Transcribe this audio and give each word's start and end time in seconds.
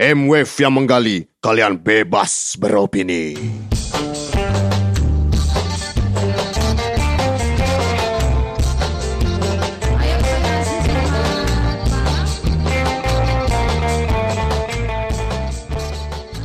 M-Wave 0.00 0.48
yang 0.64 0.72
menggali, 0.72 1.28
kalian 1.44 1.76
bebas 1.76 2.56
beropini. 2.56 3.36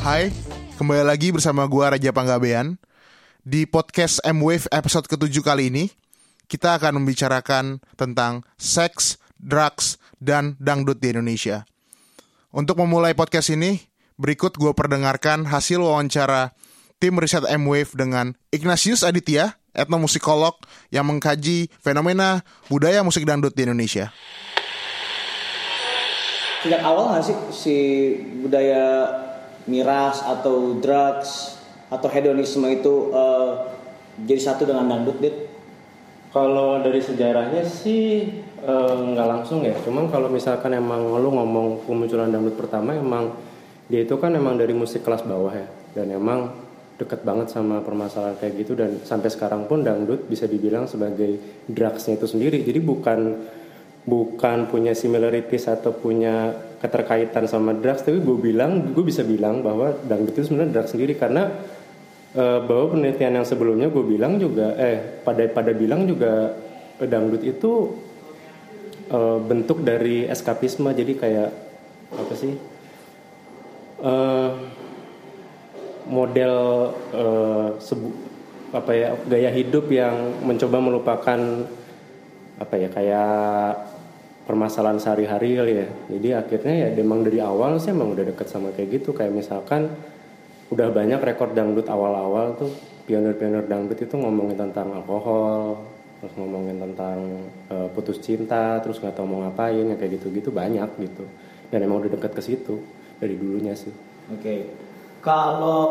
Hai, 0.04 0.36
kembali 0.76 1.08
lagi 1.08 1.32
bersama 1.32 1.64
gua 1.64 1.96
Raja 1.96 2.12
Panggabean. 2.12 2.76
Di 3.40 3.64
podcast 3.64 4.20
M-Wave 4.28 4.68
episode 4.68 5.08
ketujuh 5.08 5.48
kali 5.48 5.72
ini, 5.72 5.96
kita 6.52 6.76
akan 6.76 7.00
membicarakan 7.00 7.80
tentang 7.96 8.44
seks, 8.60 9.16
drugs, 9.40 9.96
dan 10.20 10.60
dangdut 10.60 11.00
di 11.00 11.16
Indonesia. 11.16 11.64
Untuk 12.56 12.80
memulai 12.80 13.12
podcast 13.12 13.52
ini, 13.52 13.84
berikut 14.16 14.55
gue 14.55 14.72
perdengarkan 14.72 15.44
hasil 15.44 15.76
wawancara 15.76 16.55
tim 17.04 17.20
riset 17.20 17.44
M-Wave 17.44 17.91
dengan 18.00 18.32
Ignatius 18.48 19.04
Aditya, 19.04 19.59
etnomusikolog 19.76 20.55
yang 20.88 21.04
mengkaji 21.04 21.68
fenomena 21.84 22.48
budaya 22.72 23.04
musik 23.04 23.27
dangdut 23.27 23.52
di 23.52 23.68
Indonesia. 23.68 24.16
sejak 26.63 26.80
awal 26.80 27.12
nggak 27.12 27.26
sih 27.27 27.38
si 27.52 27.77
budaya 28.40 29.05
miras 29.68 30.24
atau 30.24 30.80
drugs 30.80 31.60
atau 31.91 32.08
hedonisme 32.08 32.66
itu 32.72 33.12
eh, 33.12 33.52
jadi 34.24 34.41
satu 34.41 34.63
dengan 34.63 34.88
dangdut 34.88 35.20
dit 35.20 35.38
Kalau 36.32 36.84
dari 36.84 36.99
sejarahnya 36.99 37.63
sih 37.63 38.27
eh, 38.66 38.96
nggak 39.14 39.28
langsung 39.30 39.62
ya, 39.62 39.78
cuman 39.86 40.10
kalau 40.10 40.28
misalkan 40.28 40.74
emang 40.74 41.05
lu 41.22 41.30
ngomong 41.30 41.86
kemunculan 41.86 42.34
dangdut 42.34 42.58
pertama 42.58 42.98
emang 42.98 43.32
dia 43.86 44.02
itu 44.02 44.18
kan 44.18 44.34
emang 44.34 44.58
dari 44.58 44.74
musik 44.74 45.05
kelas 45.05 45.22
bawah 45.24 45.54
ya, 45.54 45.70
dan 45.94 46.10
emang 46.10 46.50
deket 46.98 47.22
banget 47.22 47.54
sama 47.54 47.85
permasalahan 47.85 48.35
kayak 48.41 48.54
gitu. 48.66 48.74
Dan 48.74 49.04
sampai 49.05 49.30
sekarang 49.30 49.70
pun 49.70 49.85
dangdut 49.85 50.26
bisa 50.26 50.49
dibilang 50.49 50.90
sebagai 50.90 51.63
drugsnya 51.70 52.18
itu 52.18 52.26
sendiri. 52.26 52.66
Jadi 52.66 52.80
bukan 52.82 53.20
bukan 54.05 54.70
punya 54.70 54.98
similarities 54.98 55.70
atau 55.70 55.94
punya 55.94 56.54
keterkaitan 56.82 57.46
sama 57.46 57.77
drugs, 57.77 58.02
tapi 58.02 58.22
gue 58.22 58.38
bilang 58.41 58.94
gue 58.94 59.05
bisa 59.05 59.22
bilang 59.22 59.62
bahwa 59.62 59.94
dangdut 60.05 60.34
itu 60.34 60.50
sebenarnya 60.50 60.72
drugs 60.82 60.91
sendiri. 60.91 61.13
Karena 61.13 61.52
Eh, 62.35 62.60
bahwa 62.68 62.91
penelitian 62.91 63.40
yang 63.40 63.48
sebelumnya 63.48 63.88
gue 63.88 64.03
bilang 64.03 64.35
juga 64.35 64.75
eh 64.75 65.24
pada 65.24 65.47
pada 65.47 65.72
bilang 65.72 66.03
juga 66.03 66.52
dangdut 67.00 67.40
itu 67.47 67.96
eh, 69.07 69.39
bentuk 69.41 69.81
dari 69.81 70.25
eskapisme. 70.25 70.89
Jadi 70.91 71.13
kayak 71.16 71.50
apa 72.16 72.34
sih 72.34 72.53
Eh, 73.95 74.51
model 76.06 76.56
eh, 77.16 77.69
sebu- 77.79 78.17
apa 78.75 78.91
ya 78.91 79.16
gaya 79.25 79.47
hidup 79.50 79.88
yang 79.88 80.35
mencoba 80.44 80.83
melupakan 80.83 81.39
apa 82.59 82.75
ya 82.75 82.91
kayak 82.91 83.72
permasalahan 84.45 85.00
sehari-hari 85.00 85.56
kali 85.57 85.73
ya. 85.79 85.88
Jadi 86.11 86.28
akhirnya 86.35 86.75
ya 86.75 86.88
emang 87.00 87.23
dari 87.23 87.39
awal 87.39 87.79
sih 87.79 87.95
emang 87.95 88.13
udah 88.13 88.35
deket 88.35 88.51
sama 88.51 88.75
kayak 88.75 89.01
gitu. 89.01 89.16
Kayak 89.16 89.33
misalkan 89.33 89.89
udah 90.69 90.91
banyak 90.91 91.23
rekor 91.23 91.56
dangdut 91.56 91.88
awal-awal 91.88 92.53
tuh 92.59 92.69
pionir-pionir 93.07 93.63
dangdut 93.66 93.97
itu 93.97 94.16
ngomongin 94.17 94.59
tentang 94.59 94.91
alkohol 94.91 95.81
terus 96.18 96.34
ngomongin 96.35 96.78
tentang 96.80 97.18
eh, 97.68 97.88
putus 97.91 98.18
cinta 98.18 98.80
terus 98.80 98.97
nggak 98.97 99.13
tahu 99.13 99.25
mau 99.25 99.40
ngapain 99.41 99.85
ya 99.85 99.96
kayak 99.96 100.18
gitu-gitu 100.18 100.50
banyak 100.50 100.88
gitu. 101.00 101.24
Dan 101.68 101.81
emang 101.81 102.00
udah 102.00 102.12
deket 102.12 102.31
ke 102.31 102.41
situ 102.41 102.80
dari 103.18 103.35
dulunya 103.35 103.74
sih. 103.74 103.91
Oke. 104.30 104.69
Kalau 105.19 105.81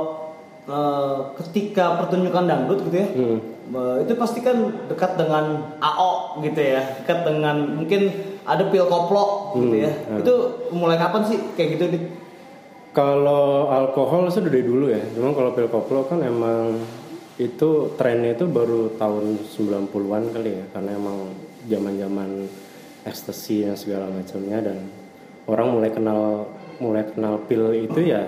eh, 0.64 1.16
ketika 1.38 1.98
pertunjukan 1.98 2.44
dangdut 2.44 2.78
gitu 2.84 2.96
ya 2.96 3.08
Hmm. 3.10 3.38
eh, 3.68 3.96
itu 4.02 4.12
pasti 4.14 4.40
kan 4.40 4.56
dekat 4.86 5.14
dengan 5.14 5.74
AO 5.78 6.40
gitu 6.40 6.60
ya. 6.60 6.80
Dekat 6.98 7.18
dengan 7.22 7.56
mungkin 7.74 8.08
ada 8.44 8.64
pil 8.64 8.84
koplo 8.84 9.56
gitu 9.56 9.72
Hmm, 9.72 9.84
ya. 9.84 9.92
Hmm. 10.04 10.20
itu 10.20 10.34
mulai 10.70 10.96
kapan 10.96 11.22
sih 11.24 11.38
kayak 11.54 11.70
gitu 11.74 11.84
Kalau 12.94 13.66
alkohol 13.68 14.30
sih 14.30 14.38
dari 14.38 14.62
dulu 14.62 14.86
ya. 14.86 15.02
Cuma 15.10 15.34
kalau 15.34 15.50
pil 15.50 15.66
koplo 15.66 16.06
kan 16.06 16.22
emang 16.22 16.78
itu 17.34 17.90
trennya 17.98 18.38
itu 18.38 18.46
baru 18.46 18.94
tahun 18.94 19.42
90-an 19.42 20.24
kali 20.30 20.50
ya. 20.54 20.64
Karena 20.70 20.90
emang 20.94 21.34
zaman-zaman 21.66 22.30
ekstasi 23.04 23.68
dan 23.68 23.76
segala 23.76 24.06
macamnya 24.08 24.58
dan 24.64 24.78
orang 25.50 25.76
mulai 25.76 25.90
kenal 25.92 26.48
mulai 26.80 27.04
kenal 27.06 27.42
pil 27.44 27.74
itu 27.74 28.00
ya 28.00 28.22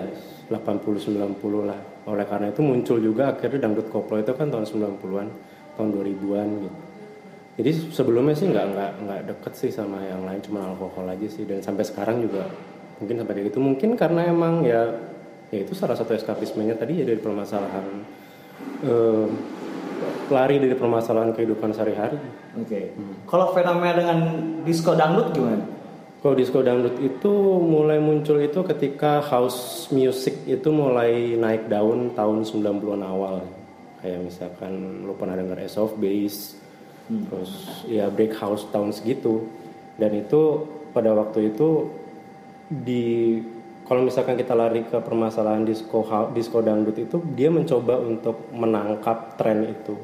80 0.51 1.33
90 1.35 1.69
lah. 1.69 1.79
Oleh 2.07 2.23
karena 2.23 2.51
itu 2.51 2.63
muncul 2.63 2.97
juga 3.03 3.35
akhirnya 3.35 3.67
dangdut 3.67 3.91
koplo 3.91 4.15
itu 4.19 4.31
kan 4.31 4.47
tahun 4.47 4.63
90-an, 4.63 5.27
tahun 5.75 5.89
2000-an 5.91 6.49
gitu. 6.63 6.79
Jadi 7.57 7.71
sebelumnya 7.89 8.37
sih 8.37 8.47
nggak 8.53 8.65
nggak 8.69 8.91
nggak 9.01 9.21
deket 9.33 9.53
sih 9.57 9.71
sama 9.73 9.97
yang 10.05 10.21
lain 10.29 10.39
cuma 10.45 10.61
alkohol 10.61 11.09
aja 11.09 11.25
sih 11.25 11.41
dan 11.41 11.57
sampai 11.57 11.81
sekarang 11.81 12.21
juga 12.21 12.45
mungkin 13.01 13.17
sampai 13.17 13.33
kayak 13.33 13.47
gitu 13.49 13.59
mungkin 13.61 13.89
karena 13.97 14.29
emang 14.29 14.61
ya 14.61 14.93
ya 15.49 15.65
itu 15.65 15.73
salah 15.73 15.97
satu 15.97 16.13
eskapismenya 16.13 16.77
tadi 16.77 17.01
ya 17.01 17.05
dari 17.09 17.17
permasalahan 17.17 18.05
eh, 18.83 19.27
lari 20.29 20.61
dari 20.61 20.75
permasalahan 20.77 21.33
kehidupan 21.33 21.73
sehari-hari. 21.73 22.19
oke 22.53 22.81
kalau 23.25 23.55
fenomena 23.55 23.93
dengan 23.97 24.19
disco 24.61 24.93
dangdut 24.93 25.33
gimana 25.33 25.77
Kalau 26.17 26.33
disco 26.33 26.65
dangdut 26.65 26.97
itu 26.97 27.33
mulai 27.61 28.01
muncul 28.01 28.41
itu 28.41 28.65
ketika 28.65 29.21
house 29.21 29.85
music 29.93 30.49
itu 30.49 30.73
mulai 30.73 31.37
naik 31.37 31.69
daun 31.69 32.09
tahun 32.17 32.41
90-an 32.41 33.05
awal. 33.05 33.45
Kayak 34.01 34.25
misalkan 34.25 35.05
lu 35.05 35.13
pernah 35.13 35.37
dengar 35.37 35.61
Ace 35.61 35.77
of 35.77 35.93
Base, 36.01 36.57
terus 37.05 37.85
ya 37.85 38.09
break 38.09 38.33
house 38.33 38.65
tahun 38.73 38.97
segitu. 38.97 39.45
Dan 40.01 40.17
itu 40.17 40.65
pada 40.89 41.13
waktu 41.13 41.53
itu 41.53 41.93
di 42.65 43.37
kalau 43.87 44.03
misalkan 44.03 44.35
kita 44.35 44.51
lari 44.51 44.83
ke 44.83 44.99
permasalahan 44.99 45.63
disco 45.63 46.03
disco 46.35 46.59
dangdut 46.59 46.99
itu 46.99 47.23
dia 47.31 47.47
mencoba 47.47 47.95
untuk 48.03 48.51
menangkap 48.51 49.39
tren 49.39 49.63
itu. 49.63 49.95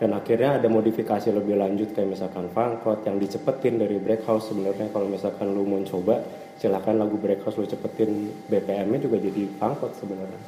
Dan 0.00 0.16
akhirnya 0.16 0.56
ada 0.56 0.64
modifikasi 0.72 1.28
lebih 1.28 1.60
lanjut 1.60 1.92
kayak 1.92 2.16
misalkan 2.16 2.48
funkot 2.48 3.04
yang 3.04 3.20
dicepetin 3.20 3.76
dari 3.76 4.00
break 4.00 4.24
house 4.24 4.48
sebenarnya. 4.48 4.88
Kalau 4.88 5.12
misalkan 5.12 5.52
lu 5.52 5.68
mau 5.68 5.76
coba 5.84 6.24
silakan 6.56 7.04
lagu 7.04 7.20
break 7.20 7.44
house 7.44 7.60
lu 7.60 7.68
cepetin. 7.68 8.32
BPM-nya 8.48 8.96
juga 9.04 9.20
jadi 9.20 9.44
funkot 9.60 9.92
sebenarnya. 10.00 10.40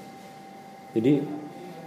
Jadi 0.96 1.12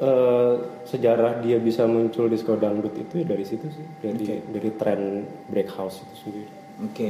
eh, 0.06 0.54
sejarah 0.86 1.42
dia 1.42 1.58
bisa 1.58 1.90
muncul 1.90 2.30
disco 2.30 2.54
dangdut 2.54 2.94
itu 2.94 3.26
ya 3.26 3.26
dari 3.26 3.42
situ 3.42 3.66
sih. 3.74 3.86
Dari 4.06 4.46
dari 4.46 4.70
tren 4.78 5.26
break 5.50 5.74
house 5.74 6.06
itu 6.06 6.16
sendiri. 6.22 6.54
Oke, 6.86 7.10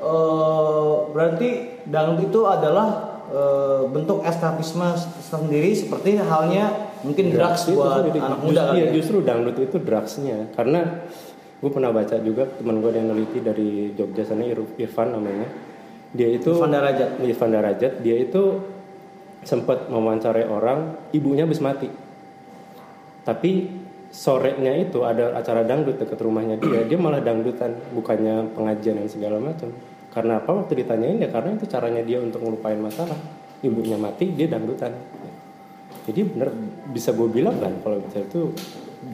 Eh, 0.00 0.94
berarti 1.12 1.48
dangdut 1.84 2.32
itu 2.32 2.40
adalah 2.48 3.09
eh, 3.30 3.82
bentuk 3.88 4.20
eskapisme 4.22 4.90
sendiri 5.22 5.70
seperti 5.72 6.18
halnya 6.18 6.90
mungkin 7.00 7.32
drugs 7.32 7.64
Itu 7.64 7.78
buat 7.78 8.04
sendiri. 8.04 8.18
anak 8.20 8.40
muda 8.42 8.62
iya, 8.74 8.90
ya. 8.90 8.92
justru 8.92 9.22
dangdut 9.22 9.56
itu 9.56 9.76
drugsnya 9.80 10.52
karena 10.52 11.06
gue 11.60 11.70
pernah 11.70 11.92
baca 11.92 12.16
juga 12.20 12.48
teman 12.56 12.80
gue 12.80 12.90
yang 12.90 13.08
neliti 13.12 13.38
dari 13.40 13.92
Jogja 13.94 14.24
sana 14.24 14.44
Ir- 14.44 14.76
Irfan 14.76 15.12
namanya 15.12 15.48
dia 16.10 16.26
itu 16.26 16.50
Irfan 16.50 16.72
Darajat. 16.74 17.08
Irfan 17.22 17.50
Darajat 17.52 17.92
dia 18.02 18.16
itu 18.18 18.42
sempat 19.40 19.88
mewawancarai 19.88 20.44
orang 20.44 20.98
ibunya 21.12 21.48
habis 21.48 21.62
mati 21.62 21.88
tapi 23.24 23.68
sorenya 24.10 24.74
itu 24.74 25.06
ada 25.06 25.38
acara 25.38 25.62
dangdut 25.62 25.96
dekat 25.96 26.18
rumahnya 26.18 26.58
dia 26.58 26.82
dia 26.84 26.98
malah 26.98 27.22
dangdutan 27.22 27.78
bukannya 27.94 28.50
pengajian 28.58 28.98
dan 28.98 29.08
segala 29.08 29.38
macam 29.38 29.70
karena 30.10 30.42
apa 30.42 30.50
waktu 30.50 30.82
ditanyain 30.82 31.22
ya 31.22 31.28
karena 31.30 31.54
itu 31.54 31.66
caranya 31.70 32.02
dia 32.02 32.18
untuk 32.18 32.42
ngelupain 32.42 32.78
masalah 32.82 33.16
ibunya 33.62 33.94
mati 33.94 34.30
dia 34.34 34.50
dangdutan 34.50 34.90
jadi 36.08 36.26
bener 36.26 36.50
bisa 36.90 37.14
gue 37.14 37.28
bilang 37.30 37.56
kan 37.62 37.72
kalau 37.84 38.02
misalnya 38.02 38.26
itu 38.26 38.42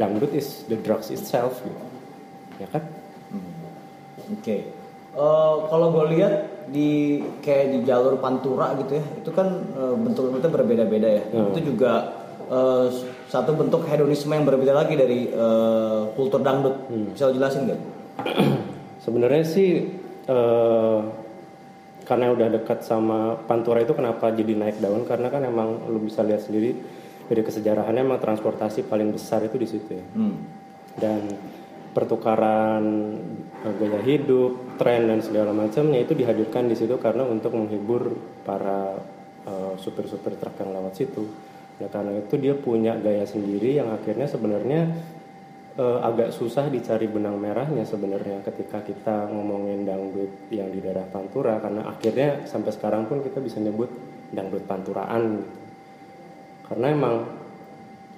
dangdut 0.01 0.33
is 0.33 0.65
the 0.67 0.79
drugs 0.81 1.13
itself 1.13 1.61
gitu. 1.61 1.85
ya 2.63 2.69
kan 2.73 2.85
Oke, 4.27 4.75
Eh, 5.17 5.57
kalau 5.73 5.97
gue 5.97 6.13
lihat 6.13 6.69
di 6.69 7.25
kayak 7.41 7.73
di 7.73 7.79
jalur 7.89 8.21
pantura 8.21 8.77
gitu 8.77 9.01
ya, 9.01 9.05
itu 9.17 9.31
kan 9.33 9.49
eh, 9.73 9.95
bentuk-bentuknya 9.97 10.53
berbeda-beda 10.53 11.09
ya. 11.09 11.23
Hmm. 11.33 11.57
Itu 11.57 11.73
juga 11.73 12.13
eh, 12.53 12.87
satu 13.33 13.57
bentuk 13.57 13.89
hedonisme 13.89 14.37
yang 14.37 14.45
berbeda 14.45 14.77
lagi 14.77 14.93
dari 14.93 15.33
eh, 15.33 16.01
kultur 16.13 16.45
dangdut. 16.45 16.85
Bisa 17.17 17.31
lo 17.31 17.33
jelasin 17.33 17.65
nggak? 17.65 17.81
sebenarnya 19.07 19.45
sih 19.47 19.87
eh, 20.27 21.01
karena 22.07 22.31
udah 22.31 22.49
dekat 22.55 22.87
sama 22.87 23.35
Pantura 23.51 23.83
itu 23.83 23.91
kenapa 23.91 24.31
jadi 24.31 24.55
naik 24.55 24.79
daun 24.79 25.03
karena 25.03 25.27
kan 25.27 25.43
emang 25.43 25.91
lu 25.91 25.99
bisa 26.07 26.23
lihat 26.23 26.47
sendiri 26.47 26.79
dari 27.27 27.43
kesejarahannya 27.43 28.07
emang 28.07 28.23
transportasi 28.23 28.87
paling 28.87 29.11
besar 29.11 29.43
itu 29.43 29.59
di 29.59 29.67
situ 29.67 29.91
ya 29.91 30.07
Hmm. 30.15 30.39
dan 30.99 31.21
pertukaran 31.97 32.85
eh, 33.65 33.75
gaya 33.81 34.01
hidup, 34.05 34.77
tren 34.77 35.09
dan 35.09 35.25
segala 35.25 35.51
macamnya 35.57 36.05
itu 36.05 36.13
dihadirkan 36.13 36.69
di 36.69 36.77
situ 36.77 37.01
karena 37.01 37.25
untuk 37.25 37.57
menghibur 37.57 38.13
para 38.45 39.01
eh, 39.49 39.73
supir-supir 39.81 40.37
truk 40.37 40.61
yang 40.61 40.77
lewat 40.77 40.93
situ. 40.93 41.25
Nah 41.81 41.89
karena 41.89 42.21
itu 42.21 42.37
dia 42.37 42.53
punya 42.53 42.97
gaya 43.01 43.25
sendiri 43.25 43.81
yang 43.81 43.89
akhirnya 43.93 44.29
sebenarnya 44.29 44.93
eh, 45.77 45.99
agak 46.03 46.33
susah 46.33 46.69
dicari 46.73 47.07
benang 47.07 47.37
merahnya 47.37 47.85
sebenarnya 47.85 48.41
ketika 48.45 48.81
kita 48.81 49.29
ngomongin 49.31 49.85
dangdut 49.85 50.33
yang 50.49 50.73
di 50.73 50.81
daerah 50.81 51.05
Pantura 51.09 51.61
karena 51.61 51.87
akhirnya 51.87 52.49
sampai 52.49 52.73
sekarang 52.73 53.07
pun 53.07 53.21
kita 53.21 53.39
bisa 53.41 53.61
nyebut 53.61 53.89
dangdut 54.33 54.65
panturaan 54.67 55.39
gitu. 55.39 55.55
Karena 56.67 56.87
emang 56.91 57.17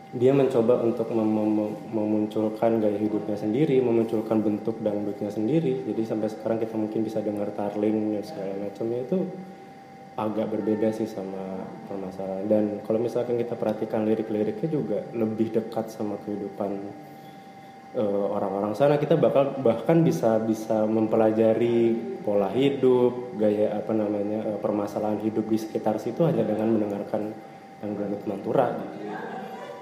dia 0.09 0.33
mencoba 0.33 0.81
untuk 0.81 1.13
mem- 1.13 1.29
mem- 1.29 1.77
memunculkan 1.93 2.81
gaya 2.81 2.97
hidupnya 2.97 3.37
sendiri, 3.37 3.77
memunculkan 3.85 4.41
bentuk 4.41 4.81
dangdutnya 4.81 5.29
sendiri. 5.29 5.85
Jadi 5.85 6.03
sampai 6.09 6.33
sekarang 6.33 6.57
kita 6.57 6.81
mungkin 6.81 7.05
bisa 7.05 7.21
dengar 7.21 7.53
tarling 7.53 8.17
dan 8.17 8.25
segala 8.25 8.57
macamnya 8.57 9.05
itu 9.05 9.19
agak 10.17 10.49
berbeda 10.49 10.89
sih 10.97 11.05
sama 11.05 11.61
permasalahan. 11.93 12.49
Dan 12.49 12.65
kalau 12.89 13.05
misalkan 13.05 13.37
kita 13.37 13.53
perhatikan 13.53 14.09
lirik-liriknya 14.09 14.69
juga 14.73 15.05
lebih 15.13 15.53
dekat 15.53 15.93
sama 15.93 16.17
kehidupan 16.25 16.73
eh, 17.97 18.27
orang-orang 18.35 18.73
sana. 18.77 19.01
Kita 19.01 19.17
bakal 19.17 19.61
bahkan 19.65 20.03
bisa 20.03 20.37
bisa 20.43 20.85
mempelajari 20.85 21.95
pola 22.25 22.53
hidup, 22.53 23.39
gaya 23.41 23.79
apa 23.79 23.93
namanya 23.95 24.57
eh, 24.57 24.59
permasalahan 24.61 25.23
hidup 25.25 25.47
di 25.49 25.59
sekitar 25.61 25.97
situ 26.03 26.27
hanya 26.27 26.45
dengan 26.45 26.77
mendengarkan 26.77 27.33
dangdut 27.81 28.23
Mantura. 28.27 28.69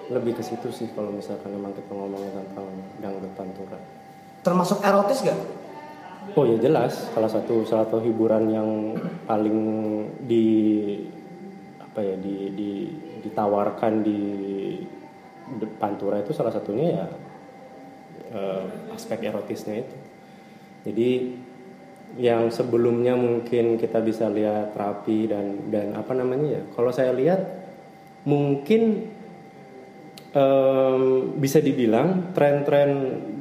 lebih 0.06 0.38
ke 0.38 0.42
situ 0.46 0.70
sih 0.70 0.86
kalau 0.94 1.10
misalkan 1.10 1.50
memang 1.50 1.74
kita 1.74 1.90
ngomongin 1.90 2.30
tentang 2.30 2.70
dangdut 3.02 3.32
pantura. 3.34 3.74
Termasuk 4.38 4.78
erotis 4.78 5.18
gak? 5.26 5.34
Oh 6.38 6.46
ya 6.46 6.54
jelas, 6.62 7.10
salah 7.10 7.26
satu 7.26 7.66
salah 7.66 7.90
satu 7.90 8.06
hiburan 8.06 8.46
yang 8.46 8.94
paling 9.26 9.58
di 10.22 10.46
apa 11.82 12.06
ya 12.06 12.14
di, 12.22 12.54
di 12.54 12.70
ditawarkan 13.26 13.92
di 14.06 14.20
pantura 15.78 16.22
itu 16.22 16.30
salah 16.30 16.54
satunya 16.54 16.86
ya 17.02 17.06
eh, 18.36 18.92
aspek 18.92 19.24
erotisnya 19.24 19.80
itu. 19.80 19.96
Jadi 20.86 21.10
yang 22.20 22.52
sebelumnya 22.54 23.18
mungkin 23.18 23.80
kita 23.80 23.98
bisa 24.04 24.30
lihat 24.30 24.76
rapi 24.76 25.26
dan 25.26 25.72
dan 25.72 25.96
apa 25.96 26.12
namanya 26.12 26.60
ya. 26.60 26.62
Kalau 26.76 26.92
saya 26.92 27.10
lihat 27.16 27.40
mungkin 28.28 29.10
em, 30.30 31.02
bisa 31.40 31.58
dibilang 31.58 32.30
tren-tren 32.36 32.90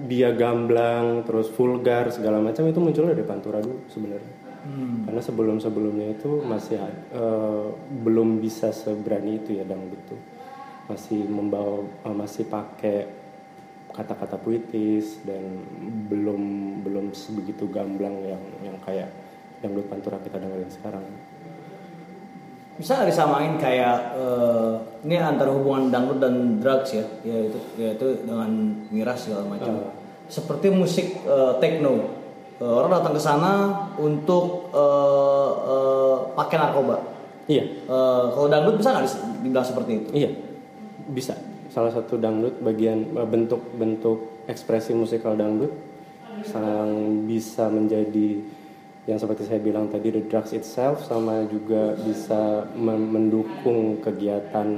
dia 0.06 0.34
gamblang 0.34 1.26
terus 1.26 1.50
vulgar 1.54 2.10
segala 2.14 2.42
macam 2.42 2.66
itu 2.70 2.80
muncul 2.82 3.10
dari 3.10 3.26
Pantura 3.26 3.58
dulu 3.58 3.90
sebenarnya 3.90 4.46
karena 5.06 5.22
sebelum-sebelumnya 5.22 6.18
itu 6.18 6.42
masih 6.42 6.82
eh, 6.82 7.66
belum 8.02 8.42
bisa 8.42 8.74
seberani 8.74 9.38
itu 9.38 9.62
ya 9.62 9.64
dangdut 9.64 10.02
tuh 10.10 10.22
masih 10.90 11.22
membawa 11.30 11.86
eh, 11.86 12.16
masih 12.16 12.50
pakai 12.50 13.25
kata-kata 13.96 14.36
puitis 14.44 15.24
dan 15.24 15.64
belum 16.12 16.42
belum 16.84 17.16
sebegitu 17.16 17.72
gamblang 17.72 18.20
yang 18.28 18.44
yang 18.60 18.78
kayak 18.84 19.08
dangdut 19.64 19.88
Pantura 19.88 20.20
kita 20.20 20.36
dengerin 20.36 20.68
sekarang 20.68 21.06
Bisa 22.76 23.00
nggak 23.00 23.08
disamain 23.08 23.56
kayak 23.56 24.20
eh, 24.20 24.74
ini 25.08 25.16
antara 25.16 25.48
hubungan 25.48 25.88
dangdut 25.88 26.20
dan 26.20 26.60
drugs 26.60 26.92
ya, 26.92 27.08
yaitu 27.24 27.56
yaitu 27.80 28.20
dengan 28.28 28.52
miras 28.92 29.24
segala 29.24 29.48
macam. 29.48 29.80
Eh. 29.80 29.96
Seperti 30.28 30.76
musik 30.76 31.24
eh, 31.24 31.56
techno, 31.64 32.04
Eh, 32.56 32.64
orang 32.64 32.88
datang 32.88 33.20
ke 33.20 33.22
sana 33.22 33.52
untuk 34.00 34.72
eh, 34.72 35.50
eh, 35.68 36.16
pakai 36.40 36.56
narkoba. 36.56 36.96
iya 37.52 37.68
Eh, 37.68 38.24
kalau 38.32 38.48
dangdut 38.48 38.80
bisa 38.80 38.96
nggak 38.96 39.06
dibilang 39.44 39.68
seperti 39.68 39.92
itu? 40.00 40.10
Iya, 40.16 40.30
bisa. 41.12 41.36
Salah 41.76 41.92
satu 41.92 42.16
dangdut 42.16 42.64
bagian 42.64 43.12
eh, 43.20 43.28
bentuk-bentuk 43.28 44.48
ekspresi 44.48 44.96
musikal 44.96 45.36
dangdut 45.36 45.76
sang 46.48 47.28
bisa 47.28 47.68
menjadi 47.68 48.40
yang 49.06 49.20
seperti 49.20 49.44
saya 49.44 49.60
bilang 49.60 49.92
tadi 49.92 50.10
the 50.16 50.24
drugs 50.32 50.56
itself 50.56 51.04
sama 51.04 51.44
juga 51.52 52.00
bisa 52.00 52.72
men- 52.80 53.12
mendukung 53.12 54.00
kegiatan 54.00 54.70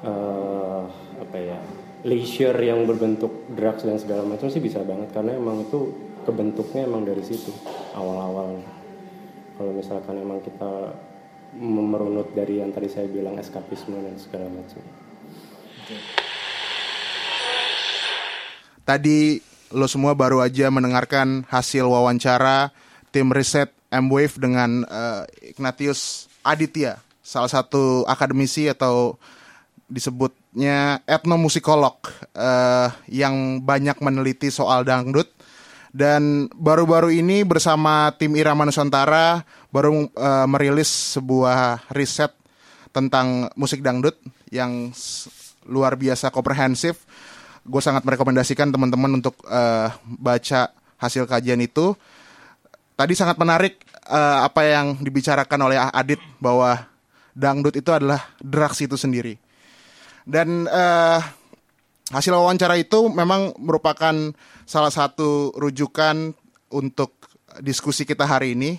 eh, 0.00 0.82
apa 1.20 1.36
ya 1.36 1.60
leisure 2.00 2.56
yang 2.56 2.88
berbentuk 2.88 3.52
drugs 3.52 3.84
dan 3.84 4.00
segala 4.00 4.24
macam 4.24 4.48
sih 4.48 4.64
bisa 4.64 4.80
banget 4.80 5.12
karena 5.12 5.36
emang 5.36 5.68
itu 5.68 5.92
kebentuknya 6.24 6.88
emang 6.88 7.04
dari 7.04 7.20
situ 7.20 7.52
awal-awalnya. 7.92 8.64
Kalau 9.60 9.72
misalkan 9.76 10.16
emang 10.16 10.40
kita 10.40 10.96
merunut 11.60 12.32
dari 12.32 12.64
yang 12.64 12.72
tadi 12.72 12.88
saya 12.88 13.04
bilang 13.04 13.36
eskapisme 13.36 14.00
dan 14.00 14.16
segala 14.16 14.48
macam. 14.48 15.09
Tadi 18.84 19.38
lo 19.70 19.86
semua 19.86 20.18
baru 20.18 20.42
aja 20.42 20.66
mendengarkan 20.66 21.46
hasil 21.46 21.86
wawancara 21.86 22.74
tim 23.14 23.30
riset 23.30 23.70
M-Wave 23.90 24.34
dengan 24.38 24.86
eh, 24.86 25.54
Ignatius 25.54 26.30
Aditya, 26.46 26.98
salah 27.22 27.50
satu 27.50 28.06
akademisi 28.06 28.70
atau 28.70 29.18
disebutnya 29.90 31.02
etnomusikolog 31.06 31.98
eh, 32.34 32.88
yang 33.10 33.62
banyak 33.62 33.98
meneliti 33.98 34.48
soal 34.50 34.86
dangdut. 34.86 35.30
Dan 35.90 36.46
baru-baru 36.54 37.10
ini 37.10 37.42
bersama 37.42 38.14
tim 38.14 38.38
Irama 38.38 38.62
Nusantara 38.62 39.42
baru 39.74 40.06
eh, 40.06 40.46
merilis 40.46 41.18
sebuah 41.18 41.90
riset 41.90 42.30
tentang 42.94 43.50
musik 43.58 43.82
dangdut 43.82 44.18
yang 44.50 44.94
luar 45.70 45.94
biasa 45.94 46.34
komprehensif. 46.34 47.06
Gue 47.62 47.78
sangat 47.78 48.02
merekomendasikan 48.02 48.74
teman-teman 48.74 49.22
untuk 49.22 49.38
eh, 49.46 49.88
baca 50.18 50.74
hasil 50.98 51.24
kajian 51.30 51.62
itu. 51.62 51.94
Tadi 52.98 53.14
sangat 53.14 53.38
menarik 53.38 53.80
eh, 54.10 54.38
apa 54.42 54.66
yang 54.66 54.98
dibicarakan 54.98 55.60
oleh 55.70 55.78
Adit 55.78 56.20
bahwa 56.42 56.76
dangdut 57.32 57.78
itu 57.78 57.88
adalah 57.94 58.20
drugs 58.42 58.82
itu 58.82 58.98
sendiri. 58.98 59.38
Dan 60.26 60.66
eh, 60.66 61.20
hasil 62.10 62.34
wawancara 62.34 62.74
itu 62.76 63.06
memang 63.08 63.54
merupakan 63.62 64.12
salah 64.66 64.92
satu 64.92 65.54
rujukan 65.54 66.34
untuk 66.74 67.14
diskusi 67.62 68.02
kita 68.02 68.26
hari 68.26 68.58
ini. 68.58 68.78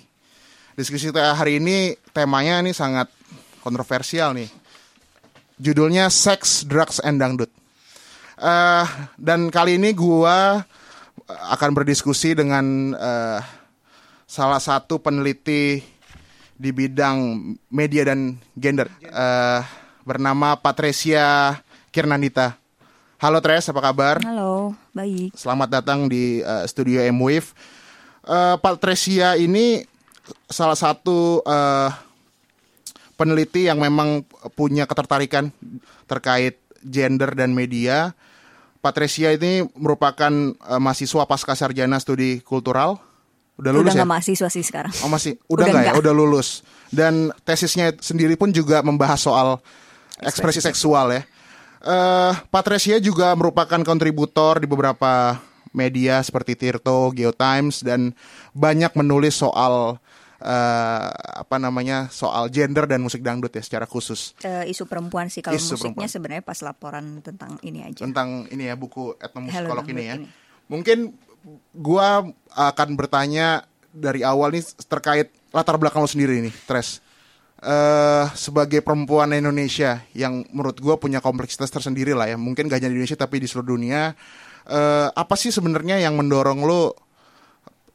Diskusi 0.72 1.12
kita 1.12 1.36
hari 1.36 1.60
ini 1.60 1.96
temanya 2.16 2.64
ini 2.64 2.72
sangat 2.72 3.08
kontroversial 3.60 4.32
nih. 4.32 4.61
Judulnya 5.62 6.10
Sex, 6.10 6.66
Drugs, 6.66 6.98
and 7.06 7.22
Dangdut. 7.22 7.46
Eh, 8.42 8.86
dan 9.14 9.46
kali 9.54 9.78
ini 9.78 9.94
gua 9.94 10.66
akan 11.30 11.70
berdiskusi 11.70 12.34
dengan 12.34 12.90
eh, 12.98 13.40
salah 14.26 14.58
satu 14.58 14.98
peneliti 14.98 15.78
di 16.58 16.70
bidang 16.74 17.18
media 17.70 18.10
dan 18.10 18.42
gender 18.58 18.90
eh, 19.06 19.62
bernama 20.02 20.58
Patricia 20.58 21.54
Kirnanita. 21.94 22.58
Halo 23.22 23.38
Tres, 23.38 23.70
apa 23.70 23.78
kabar? 23.78 24.18
Halo, 24.18 24.74
baik. 24.90 25.38
Selamat 25.38 25.78
datang 25.78 26.10
di 26.10 26.42
eh, 26.42 26.64
studio 26.66 27.06
M-Wave. 27.06 27.54
Eh, 28.26 28.56
Patricia 28.58 29.38
ini 29.38 29.86
salah 30.50 30.74
satu 30.74 31.38
eh, 31.46 31.90
peneliti 33.16 33.68
yang 33.68 33.78
memang 33.78 34.24
punya 34.56 34.88
ketertarikan 34.88 35.52
terkait 36.06 36.58
gender 36.82 37.32
dan 37.32 37.54
media. 37.54 38.12
Patricia 38.82 39.30
ini 39.30 39.62
merupakan 39.78 40.32
eh, 40.52 40.80
mahasiswa 40.82 41.24
pasca 41.26 41.54
sarjana 41.54 42.02
studi 42.02 42.42
kultural. 42.42 42.98
Udah 43.60 43.70
lulus 43.70 43.92
Udah 43.92 43.94
ya? 43.94 43.98
nggak 44.02 44.10
mahasiswa 44.10 44.48
sih 44.50 44.64
sekarang. 44.64 44.92
Oh 45.06 45.10
masih, 45.12 45.38
udah 45.46 45.68
Udah 45.68 45.72
nggak 45.72 45.84
ya? 45.86 45.92
Udah 45.94 46.12
lulus. 46.16 46.66
Dan 46.90 47.30
tesisnya 47.46 47.94
sendiri 48.02 48.34
pun 48.34 48.50
juga 48.50 48.82
membahas 48.82 49.22
soal 49.22 49.62
ekspresi 50.18 50.58
seksual 50.58 51.14
ya. 51.14 51.22
Eh, 51.82 52.32
Patricia 52.50 52.98
juga 52.98 53.34
merupakan 53.38 53.78
kontributor 53.82 54.62
di 54.62 54.66
beberapa 54.66 55.38
media 55.74 56.20
seperti 56.22 56.54
Tirto, 56.54 57.10
Geotimes 57.10 57.82
dan 57.82 58.14
banyak 58.52 58.92
menulis 58.94 59.40
soal 59.40 59.98
eh, 60.42 61.08
apa 61.38 61.56
namanya 61.62 62.10
soal 62.10 62.50
gender 62.50 62.90
dan 62.90 62.98
musik 62.98 63.22
dangdut 63.22 63.54
ya 63.54 63.62
secara 63.62 63.86
khusus 63.86 64.34
Eh, 64.42 64.74
isu 64.74 64.90
perempuan 64.90 65.30
sih 65.30 65.40
kalau 65.40 65.54
Isu 65.56 65.78
musiknya 65.78 66.08
sebenarnya 66.10 66.42
pas 66.42 66.58
laporan 66.60 67.22
tentang 67.22 67.56
ini 67.62 67.86
aja. 67.86 68.02
tentang 68.02 68.50
ini 68.50 68.66
ya 68.66 68.74
buku 68.74 69.14
etnomusikolog 69.22 69.86
ini 69.86 70.02
ya. 70.02 70.14
Ini. 70.18 70.26
Mungkin 70.66 70.98
gua 71.74 72.26
akan 72.52 72.88
bertanya 72.98 73.66
dari 73.92 74.26
awal 74.26 74.50
nih 74.54 74.64
terkait 74.88 75.30
latar 75.52 75.76
belakang 75.76 76.02
lo 76.02 76.10
sendiri 76.10 76.42
nih, 76.42 76.54
Tres. 76.66 76.98
Eh 77.62 78.26
sebagai 78.34 78.82
perempuan 78.82 79.30
Indonesia 79.30 80.02
yang 80.18 80.42
menurut 80.50 80.82
gua 80.82 80.98
punya 80.98 81.22
kompleksitas 81.22 81.70
tersendiri 81.70 82.10
lah 82.16 82.26
ya. 82.26 82.34
Mungkin 82.34 82.66
gak 82.66 82.82
hanya 82.82 82.90
di 82.90 82.98
Indonesia 82.98 83.20
tapi 83.20 83.38
di 83.38 83.46
seluruh 83.46 83.78
dunia. 83.78 84.16
Eh 84.66 85.08
apa 85.12 85.34
sih 85.38 85.54
sebenarnya 85.54 86.02
yang 86.02 86.18
mendorong 86.18 86.66
lo 86.66 86.98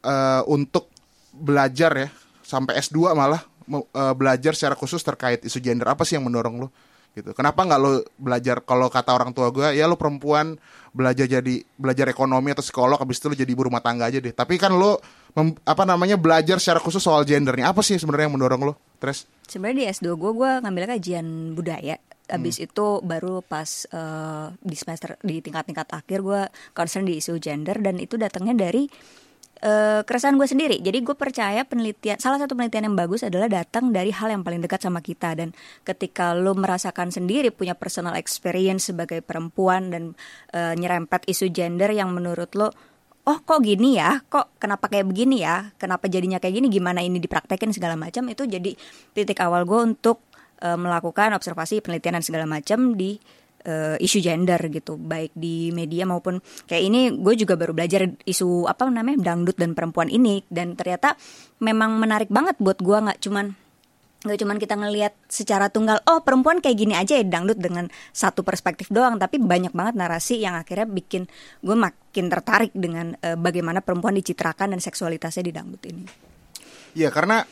eh 0.00 0.42
untuk 0.48 0.88
belajar 1.34 1.92
ya 1.94 2.08
sampai 2.48 2.80
S2 2.80 3.12
malah 3.12 3.44
eh, 3.68 4.14
belajar 4.16 4.56
secara 4.56 4.72
khusus 4.72 5.04
terkait 5.04 5.44
isu 5.44 5.60
gender. 5.60 5.84
Apa 5.92 6.08
sih 6.08 6.16
yang 6.16 6.24
mendorong 6.24 6.64
lo 6.64 6.68
gitu. 7.12 7.36
Kenapa 7.36 7.68
nggak 7.68 7.80
lo 7.80 8.00
belajar? 8.16 8.64
Kalau 8.64 8.88
kata 8.88 9.12
orang 9.12 9.36
tua 9.36 9.52
gue 9.52 9.76
ya 9.76 9.84
lo 9.84 10.00
perempuan 10.00 10.56
belajar 10.96 11.28
jadi 11.28 11.54
belajar 11.76 12.08
ekonomi 12.08 12.54
atau 12.56 12.64
psikolog 12.64 12.96
habis 12.96 13.20
itu 13.20 13.28
lo 13.28 13.36
jadi 13.36 13.50
ibu 13.50 13.68
rumah 13.68 13.84
tangga 13.84 14.08
aja 14.08 14.16
deh. 14.22 14.32
Tapi 14.32 14.56
kan 14.56 14.72
lo 14.72 15.02
mem- 15.36 15.58
apa 15.68 15.84
namanya 15.84 16.16
belajar 16.16 16.56
secara 16.56 16.80
khusus 16.80 17.04
soal 17.04 17.28
gender 17.28 17.52
nih. 17.52 17.68
Apa 17.68 17.84
sih 17.84 18.00
sebenarnya 18.00 18.32
yang 18.32 18.34
mendorong 18.40 18.62
lo 18.72 18.74
Tres 18.98 19.28
Sebenarnya 19.46 19.78
di 19.78 19.84
S2 19.94 20.08
gue 20.16 20.32
gue 20.32 20.50
ngambil 20.64 20.84
kajian 20.96 21.26
budaya. 21.52 22.00
Abis 22.28 22.60
itu 22.60 23.00
baru 23.00 23.40
pas 23.40 23.88
eh, 23.88 24.46
di 24.60 24.76
semester 24.76 25.16
di 25.24 25.40
tingkat-tingkat 25.40 25.88
akhir 25.88 26.18
gue 26.20 26.40
concern 26.76 27.08
di 27.08 27.16
isu 27.16 27.40
gender 27.40 27.80
dan 27.80 27.96
itu 27.96 28.20
datangnya 28.20 28.68
dari 28.68 28.84
eh, 29.62 30.00
keresahan 30.02 30.38
gue 30.38 30.48
sendiri. 30.48 30.76
Jadi 30.78 31.02
gue 31.02 31.16
percaya 31.18 31.62
penelitian 31.66 32.18
salah 32.18 32.38
satu 32.38 32.54
penelitian 32.54 32.92
yang 32.92 32.96
bagus 32.98 33.26
adalah 33.26 33.50
datang 33.50 33.90
dari 33.90 34.10
hal 34.14 34.30
yang 34.30 34.42
paling 34.42 34.62
dekat 34.62 34.82
sama 34.82 35.02
kita. 35.02 35.34
Dan 35.34 35.54
ketika 35.82 36.34
lo 36.34 36.54
merasakan 36.54 37.10
sendiri 37.10 37.50
punya 37.50 37.74
personal 37.74 38.14
experience 38.18 38.90
sebagai 38.90 39.22
perempuan 39.22 39.90
dan 39.90 40.02
eh, 40.54 40.74
nyerempet 40.78 41.26
isu 41.26 41.50
gender 41.50 41.90
yang 41.90 42.14
menurut 42.14 42.50
lo 42.54 42.68
oh 43.28 43.38
kok 43.44 43.60
gini 43.60 44.00
ya? 44.00 44.24
Kok 44.24 44.56
kenapa 44.56 44.88
kayak 44.88 45.06
begini 45.10 45.44
ya? 45.44 45.68
Kenapa 45.76 46.08
jadinya 46.08 46.40
kayak 46.40 46.64
gini? 46.64 46.68
Gimana 46.72 47.04
ini 47.04 47.20
dipraktekin? 47.20 47.70
segala 47.76 47.94
macam. 48.00 48.24
Itu 48.32 48.48
jadi 48.48 48.72
titik 49.12 49.38
awal 49.44 49.68
gue 49.68 49.80
untuk 49.94 50.24
eh, 50.64 50.78
melakukan 50.78 51.36
observasi 51.36 51.84
penelitian 51.84 52.18
dan 52.18 52.24
segala 52.24 52.48
macam 52.48 52.96
di 52.96 53.20
eh, 53.68 53.96
isu 54.00 54.24
gender 54.24 54.58
gitu 54.72 54.96
baik 54.96 55.36
di 55.36 55.68
media 55.76 56.08
maupun 56.08 56.40
kayak 56.64 56.82
ini 56.88 57.00
gue 57.12 57.34
juga 57.36 57.60
baru 57.60 57.76
belajar 57.76 58.08
isu 58.24 58.64
apa 58.64 58.88
namanya 58.88 59.20
dangdut 59.20 59.60
dan 59.60 59.76
perempuan 59.76 60.08
ini 60.08 60.40
dan 60.48 60.72
ternyata 60.72 61.20
memang 61.60 62.00
menarik 62.00 62.32
banget 62.32 62.56
buat 62.56 62.80
gue 62.80 62.96
nggak 62.96 63.20
cuman 63.20 63.68
nggak 64.18 64.38
cuman 64.42 64.58
kita 64.58 64.74
ngelihat 64.74 65.14
secara 65.30 65.70
tunggal 65.70 66.02
oh 66.10 66.26
perempuan 66.26 66.58
kayak 66.58 66.74
gini 66.74 66.98
aja 66.98 67.14
ya 67.14 67.22
dangdut 67.22 67.54
dengan 67.54 67.86
satu 68.10 68.42
perspektif 68.42 68.90
doang 68.90 69.14
tapi 69.14 69.38
banyak 69.38 69.70
banget 69.70 69.94
narasi 69.94 70.42
yang 70.42 70.58
akhirnya 70.58 70.90
bikin 70.90 71.30
gue 71.62 71.76
makin 71.78 72.26
tertarik 72.26 72.74
dengan 72.74 73.14
eh, 73.22 73.38
bagaimana 73.38 73.78
perempuan 73.78 74.18
dicitrakan 74.18 74.74
dan 74.74 74.82
seksualitasnya 74.82 75.44
di 75.46 75.52
dangdut 75.54 75.82
ini. 75.86 76.02
Iya 76.98 77.14
karena 77.14 77.46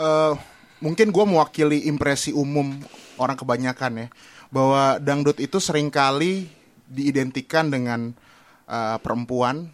eh, 0.00 0.32
mungkin 0.80 1.12
gue 1.12 1.24
mewakili 1.28 1.84
impresi 1.84 2.32
umum 2.32 2.80
orang 3.20 3.36
kebanyakan 3.36 3.92
ya 4.00 4.08
bahwa 4.50 4.98
dangdut 5.02 5.38
itu 5.42 5.58
sering 5.58 5.90
kali 5.90 6.46
diidentikan 6.86 7.70
dengan 7.70 8.14
eh, 8.66 8.98
perempuan 9.02 9.70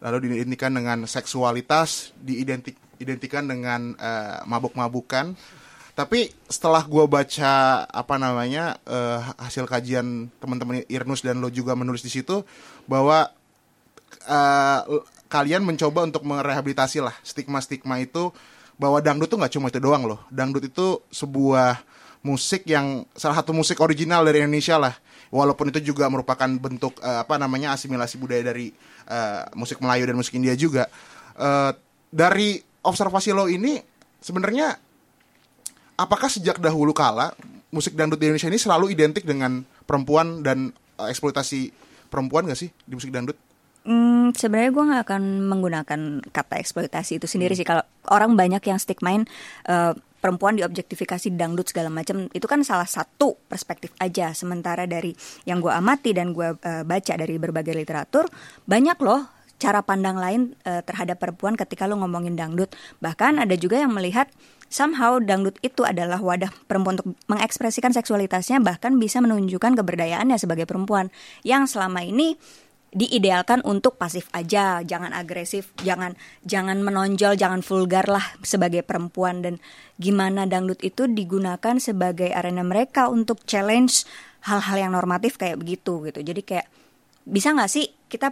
lalu 0.00 0.28
diidentikan 0.28 0.72
dengan 0.76 1.08
seksualitas 1.08 2.12
diidentik 2.20 2.76
identikan 3.00 3.44
dengan 3.44 3.96
eh, 3.96 4.40
mabuk-mabukan 4.48 5.36
tapi 5.96 6.28
setelah 6.44 6.84
gue 6.84 7.08
baca 7.08 7.84
apa 7.88 8.14
namanya 8.20 8.76
eh, 8.84 9.20
hasil 9.40 9.64
kajian 9.64 10.28
teman-teman 10.40 10.84
Irnus 10.92 11.24
dan 11.24 11.40
lo 11.40 11.48
juga 11.48 11.72
menulis 11.72 12.04
di 12.04 12.12
situ 12.12 12.44
bahwa 12.84 13.32
eh, 14.28 14.80
kalian 15.26 15.64
mencoba 15.64 16.06
untuk 16.06 16.22
merehabilitasi 16.28 17.00
lah 17.00 17.16
stigma-stigma 17.24 17.98
itu 18.00 18.30
bahwa 18.76 19.00
dangdut 19.00 19.32
tuh 19.32 19.40
nggak 19.40 19.52
cuma 19.56 19.72
itu 19.72 19.80
doang 19.80 20.04
loh. 20.04 20.20
Dangdut 20.28 20.68
itu 20.68 21.00
sebuah 21.08 21.80
musik 22.26 22.66
yang 22.66 23.06
salah 23.14 23.38
satu 23.38 23.54
musik 23.54 23.78
original 23.78 24.26
dari 24.26 24.42
Indonesia 24.42 24.74
lah. 24.82 24.94
Walaupun 25.30 25.70
itu 25.70 25.94
juga 25.94 26.10
merupakan 26.10 26.46
bentuk 26.46 26.98
eh, 26.98 27.22
apa 27.22 27.38
namanya 27.38 27.78
asimilasi 27.78 28.18
budaya 28.18 28.42
dari 28.42 28.74
eh, 29.06 29.42
musik 29.54 29.78
Melayu 29.78 30.10
dan 30.10 30.18
musik 30.18 30.34
India 30.34 30.58
juga. 30.58 30.90
Eh, 31.38 31.72
dari 32.10 32.58
observasi 32.82 33.30
lo 33.30 33.46
ini 33.46 33.78
sebenarnya 34.22 34.74
apakah 35.98 36.30
sejak 36.30 36.58
dahulu 36.58 36.94
kala 36.94 37.34
musik 37.74 37.98
dangdut 37.98 38.18
di 38.18 38.30
Indonesia 38.30 38.50
ini 38.50 38.60
selalu 38.60 38.94
identik 38.94 39.26
dengan 39.26 39.62
perempuan 39.86 40.42
dan 40.42 40.70
eh, 40.98 41.08
eksploitasi 41.10 41.70
perempuan 42.10 42.46
gak 42.46 42.58
sih 42.58 42.70
di 42.86 42.94
musik 42.94 43.10
dangdut? 43.10 43.38
Hmm, 43.86 44.34
sebenarnya 44.34 44.74
gue 44.74 44.84
nggak 44.90 45.02
akan 45.06 45.22
menggunakan 45.46 46.00
kata 46.34 46.58
eksploitasi 46.58 47.22
itu 47.22 47.30
sendiri 47.30 47.54
sih. 47.54 47.62
Kalau 47.62 47.86
orang 48.10 48.34
banyak 48.34 48.58
yang 48.66 48.82
stigmain 48.82 49.30
eh, 49.70 49.94
perempuan 50.26 50.58
diobjektifikasi 50.58 51.38
dangdut 51.38 51.70
segala 51.70 51.86
macam, 51.86 52.26
itu 52.34 52.46
kan 52.50 52.66
salah 52.66 52.90
satu 52.90 53.38
perspektif 53.46 53.94
aja. 54.02 54.34
Sementara 54.34 54.90
dari 54.90 55.14
yang 55.46 55.62
gue 55.62 55.70
amati 55.70 56.10
dan 56.10 56.34
gue 56.34 56.58
eh, 56.58 56.82
baca 56.82 57.14
dari 57.14 57.38
berbagai 57.38 57.78
literatur, 57.78 58.26
banyak 58.66 58.98
loh 58.98 59.30
cara 59.62 59.86
pandang 59.86 60.18
lain 60.18 60.58
eh, 60.66 60.82
terhadap 60.82 61.22
perempuan 61.22 61.54
ketika 61.54 61.86
lo 61.86 61.94
ngomongin 62.02 62.34
dangdut. 62.34 62.74
Bahkan 62.98 63.38
ada 63.38 63.54
juga 63.54 63.78
yang 63.78 63.94
melihat 63.94 64.26
somehow 64.66 65.22
dangdut 65.22 65.56
itu 65.62 65.86
adalah 65.86 66.18
wadah 66.18 66.50
perempuan 66.66 66.98
untuk 66.98 67.14
mengekspresikan 67.30 67.94
seksualitasnya 67.94 68.58
bahkan 68.58 68.98
bisa 68.98 69.22
menunjukkan 69.22 69.78
keberdayaannya 69.78 70.36
sebagai 70.42 70.66
perempuan 70.66 71.14
yang 71.46 71.70
selama 71.70 72.02
ini 72.02 72.34
diidealkan 72.94 73.60
untuk 73.66 73.98
pasif 73.98 74.30
aja, 74.30 74.80
jangan 74.80 75.10
agresif, 75.12 75.74
jangan 75.82 76.14
jangan 76.46 76.80
menonjol, 76.80 77.34
jangan 77.34 77.60
vulgar 77.60 78.06
lah 78.06 78.22
sebagai 78.46 78.86
perempuan 78.86 79.42
dan 79.42 79.58
gimana 79.98 80.46
dangdut 80.46 80.80
itu 80.80 81.10
digunakan 81.10 81.76
sebagai 81.82 82.30
arena 82.30 82.62
mereka 82.62 83.10
untuk 83.10 83.42
challenge 83.44 84.06
hal-hal 84.46 84.76
yang 84.88 84.92
normatif 84.94 85.36
kayak 85.36 85.58
begitu 85.58 86.06
gitu. 86.06 86.22
Jadi 86.22 86.40
kayak 86.46 86.66
bisa 87.26 87.50
nggak 87.52 87.70
sih 87.70 87.90
kita 88.06 88.30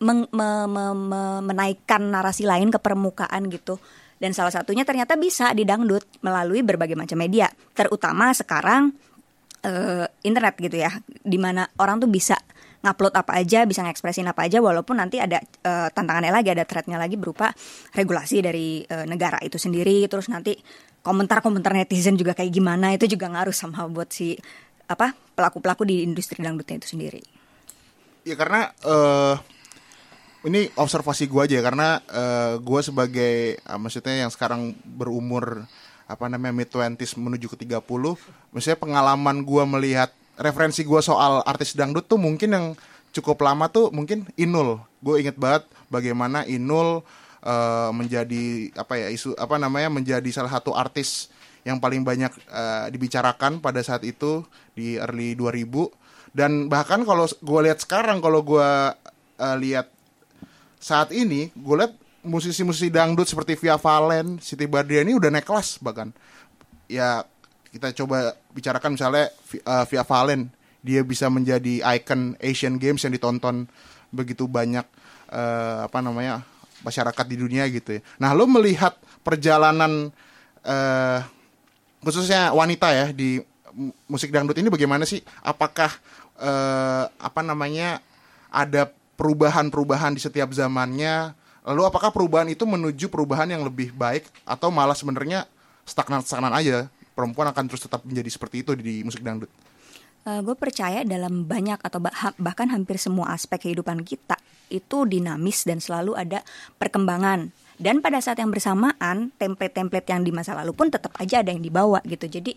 meng- 0.00 0.30
me- 0.30 0.68
me- 0.70 0.96
me- 0.96 1.42
menaikkan 1.42 2.06
narasi 2.06 2.46
lain 2.46 2.70
ke 2.70 2.78
permukaan 2.78 3.50
gitu? 3.50 3.82
Dan 4.22 4.30
salah 4.30 4.54
satunya 4.54 4.86
ternyata 4.86 5.18
bisa 5.18 5.50
di 5.50 5.66
dangdut 5.66 6.06
melalui 6.22 6.62
berbagai 6.62 6.94
macam 6.94 7.18
media, 7.18 7.50
terutama 7.74 8.30
sekarang 8.30 8.94
eh, 9.66 10.06
internet 10.22 10.54
gitu 10.62 10.78
ya, 10.78 10.94
di 11.06 11.38
mana 11.42 11.66
orang 11.82 11.98
tuh 11.98 12.10
bisa 12.10 12.38
ngupload 12.82 13.14
apa 13.14 13.38
aja, 13.38 13.62
bisa 13.64 13.86
ngekspresin 13.86 14.26
apa 14.26 14.46
aja, 14.46 14.58
walaupun 14.58 14.98
nanti 14.98 15.22
ada 15.22 15.38
eh, 15.40 15.88
tantangannya 15.94 16.34
lagi, 16.34 16.50
ada 16.50 16.66
threatnya 16.66 16.98
lagi 16.98 17.14
berupa 17.14 17.54
regulasi 17.94 18.42
dari 18.42 18.82
eh, 18.82 19.06
negara 19.06 19.38
itu 19.42 19.56
sendiri, 19.56 20.06
terus 20.10 20.26
nanti 20.28 20.58
komentar-komentar 21.02 21.74
netizen 21.74 22.18
juga 22.18 22.34
kayak 22.34 22.50
gimana, 22.50 22.94
itu 22.94 23.06
juga 23.06 23.30
ngaruh 23.30 23.54
sama 23.54 23.86
buat 23.86 24.10
si 24.10 24.34
apa 24.90 25.14
pelaku-pelaku 25.14 25.86
di 25.86 26.02
industri 26.04 26.42
dangdutnya 26.42 26.82
itu 26.82 26.98
sendiri. 26.98 27.22
Ya 28.22 28.34
karena 28.38 28.70
eh 28.82 29.36
ini 30.42 30.66
observasi 30.74 31.30
gue 31.30 31.40
aja 31.42 31.54
ya 31.58 31.62
karena 31.62 31.88
eh, 32.10 32.52
gue 32.58 32.80
sebagai 32.82 33.34
eh, 33.58 33.78
maksudnya 33.78 34.26
yang 34.26 34.30
sekarang 34.30 34.74
berumur 34.82 35.66
apa 36.10 36.24
namanya 36.26 36.52
mid 36.52 36.68
20s 36.68 37.14
menuju 37.16 37.46
ke 37.54 37.56
30 37.64 37.78
maksudnya 38.52 38.78
pengalaman 38.78 39.46
gue 39.46 39.62
melihat 39.64 40.10
referensi 40.40 40.84
gue 40.86 41.00
soal 41.04 41.44
artis 41.44 41.76
dangdut 41.76 42.08
tuh 42.08 42.20
mungkin 42.20 42.50
yang 42.52 42.66
cukup 43.12 43.40
lama 43.44 43.68
tuh 43.68 43.92
mungkin 43.92 44.28
Inul 44.40 44.80
gue 45.04 45.20
inget 45.20 45.36
banget 45.36 45.68
bagaimana 45.92 46.48
Inul 46.48 47.04
eh, 47.44 47.90
menjadi 47.92 48.72
apa 48.78 48.96
ya 48.96 49.08
isu 49.12 49.36
apa 49.36 49.60
namanya 49.60 49.92
menjadi 49.92 50.28
salah 50.32 50.52
satu 50.52 50.72
artis 50.72 51.28
yang 51.62 51.78
paling 51.78 52.02
banyak 52.02 52.32
eh, 52.48 52.86
dibicarakan 52.90 53.60
pada 53.60 53.84
saat 53.84 54.02
itu 54.08 54.42
di 54.72 54.96
early 54.96 55.36
2000 55.36 55.68
dan 56.32 56.72
bahkan 56.72 57.04
kalau 57.04 57.28
gue 57.28 57.60
lihat 57.68 57.84
sekarang 57.84 58.24
kalau 58.24 58.40
gue 58.40 58.68
eh, 59.36 59.56
lihat 59.60 59.92
saat 60.82 61.12
ini 61.12 61.52
gue 61.52 61.76
lihat 61.76 61.92
musisi-musisi 62.22 62.88
dangdut 62.88 63.26
seperti 63.26 63.58
Via 63.58 63.76
Valen, 63.76 64.38
Siti 64.38 64.66
Badriah 64.70 65.02
ini 65.02 65.18
udah 65.18 65.30
naik 65.30 65.46
kelas 65.46 65.82
bahkan. 65.82 66.14
Ya 66.86 67.26
kita 67.74 67.90
coba 68.02 68.38
bicarakan 68.52 68.94
misalnya 68.94 69.32
eh, 69.52 69.84
Via 69.88 70.04
Valen, 70.04 70.52
dia 70.84 71.00
bisa 71.02 71.26
menjadi 71.32 71.80
icon 71.96 72.36
Asian 72.38 72.76
Games 72.76 73.02
yang 73.02 73.14
ditonton 73.14 73.66
begitu 74.12 74.44
banyak 74.44 74.84
eh, 75.32 75.78
apa 75.88 75.98
namanya 76.04 76.44
masyarakat 76.84 77.24
di 77.26 77.36
dunia 77.40 77.64
gitu 77.70 77.98
ya. 77.98 78.00
Nah 78.20 78.36
lo 78.36 78.44
melihat 78.44 78.98
perjalanan 79.24 80.10
eh, 80.66 81.20
khususnya 82.02 82.50
wanita 82.52 82.90
ya 82.92 83.06
di 83.14 83.38
mu- 83.72 83.94
musik 84.10 84.34
dangdut 84.34 84.58
ini 84.58 84.68
bagaimana 84.68 85.06
sih? 85.08 85.22
Apakah 85.40 85.90
eh, 86.38 87.04
apa 87.08 87.40
namanya 87.40 88.02
ada 88.52 88.90
perubahan-perubahan 89.16 90.12
di 90.12 90.20
setiap 90.20 90.52
zamannya? 90.52 91.32
Lalu 91.62 91.82
apakah 91.86 92.10
perubahan 92.10 92.50
itu 92.50 92.66
menuju 92.66 93.06
perubahan 93.06 93.46
yang 93.46 93.62
lebih 93.62 93.94
baik 93.94 94.26
atau 94.42 94.74
malah 94.74 94.98
sebenarnya 94.98 95.46
stagnan-stagnan 95.86 96.50
aja? 96.50 96.90
Perempuan 97.12 97.52
akan 97.52 97.64
terus 97.68 97.84
tetap 97.84 98.02
menjadi 98.08 98.30
seperti 98.32 98.64
itu 98.64 98.72
di 98.76 99.04
musik 99.04 99.20
dangdut. 99.20 99.50
gue 100.22 100.54
percaya 100.54 101.02
dalam 101.02 101.50
banyak 101.50 101.82
atau 101.82 101.98
bah- 101.98 102.14
bahkan 102.38 102.70
hampir 102.70 102.94
semua 102.94 103.34
aspek 103.34 103.58
kehidupan 103.66 104.06
kita 104.06 104.38
itu 104.70 105.04
dinamis 105.04 105.66
dan 105.66 105.82
selalu 105.82 106.14
ada 106.14 106.46
perkembangan. 106.78 107.50
Dan 107.76 107.98
pada 107.98 108.22
saat 108.22 108.38
yang 108.38 108.54
bersamaan, 108.54 109.34
template-template 109.36 110.06
yang 110.06 110.22
di 110.22 110.30
masa 110.30 110.54
lalu 110.54 110.70
pun 110.72 110.88
tetap 110.94 111.10
aja 111.18 111.42
ada 111.42 111.50
yang 111.50 111.58
dibawa 111.58 111.98
gitu. 112.06 112.30
Jadi 112.30 112.54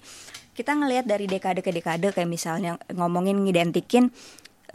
kita 0.56 0.72
ngelihat 0.78 1.10
dari 1.10 1.26
dekade 1.26 1.66
ke 1.66 1.74
dekade 1.74 2.14
kayak 2.14 2.30
misalnya 2.30 2.78
ngomongin 2.94 3.42
ngidentikin 3.44 4.14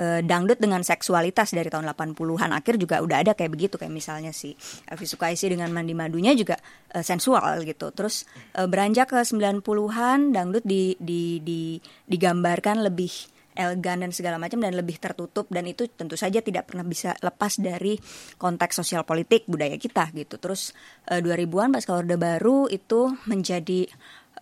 eh, 0.00 0.20
dangdut 0.24 0.56
dengan 0.56 0.80
seksualitas 0.80 1.52
dari 1.52 1.68
tahun 1.68 1.84
80-an 1.92 2.56
akhir 2.56 2.80
juga 2.80 3.04
udah 3.04 3.20
ada 3.20 3.32
kayak 3.36 3.52
begitu 3.52 3.76
kayak 3.76 3.92
misalnya 3.92 4.32
si 4.32 4.56
Elvi 4.88 5.04
Sukaisi 5.04 5.52
dengan 5.52 5.68
Mandi 5.68 5.92
Madunya 5.92 6.32
juga 6.32 6.56
eh, 6.96 7.04
sensual 7.04 7.68
gitu. 7.68 7.92
Terus 7.92 8.24
eh, 8.56 8.64
beranjak 8.64 9.12
ke 9.12 9.20
90-an 9.20 10.32
dangdut 10.32 10.64
di, 10.64 10.96
di, 10.96 11.44
di 11.44 11.76
digambarkan 12.08 12.88
lebih 12.88 13.12
elegan 13.60 14.00
dan 14.00 14.10
segala 14.14 14.40
macam 14.40 14.62
dan 14.62 14.72
lebih 14.72 14.96
tertutup 14.96 15.50
dan 15.50 15.66
itu 15.66 15.90
tentu 15.90 16.14
saja 16.14 16.40
tidak 16.40 16.70
pernah 16.70 16.86
bisa 16.86 17.12
lepas 17.20 17.58
dari 17.58 17.98
konteks 18.40 18.80
sosial 18.80 19.04
politik 19.04 19.44
budaya 19.44 19.76
kita 19.76 20.08
gitu. 20.16 20.40
Terus 20.40 20.72
eh, 21.10 21.20
2000-an 21.20 21.76
pas 21.76 21.84
Orde 21.92 22.16
Baru 22.16 22.70
itu 22.72 23.12
menjadi 23.28 23.84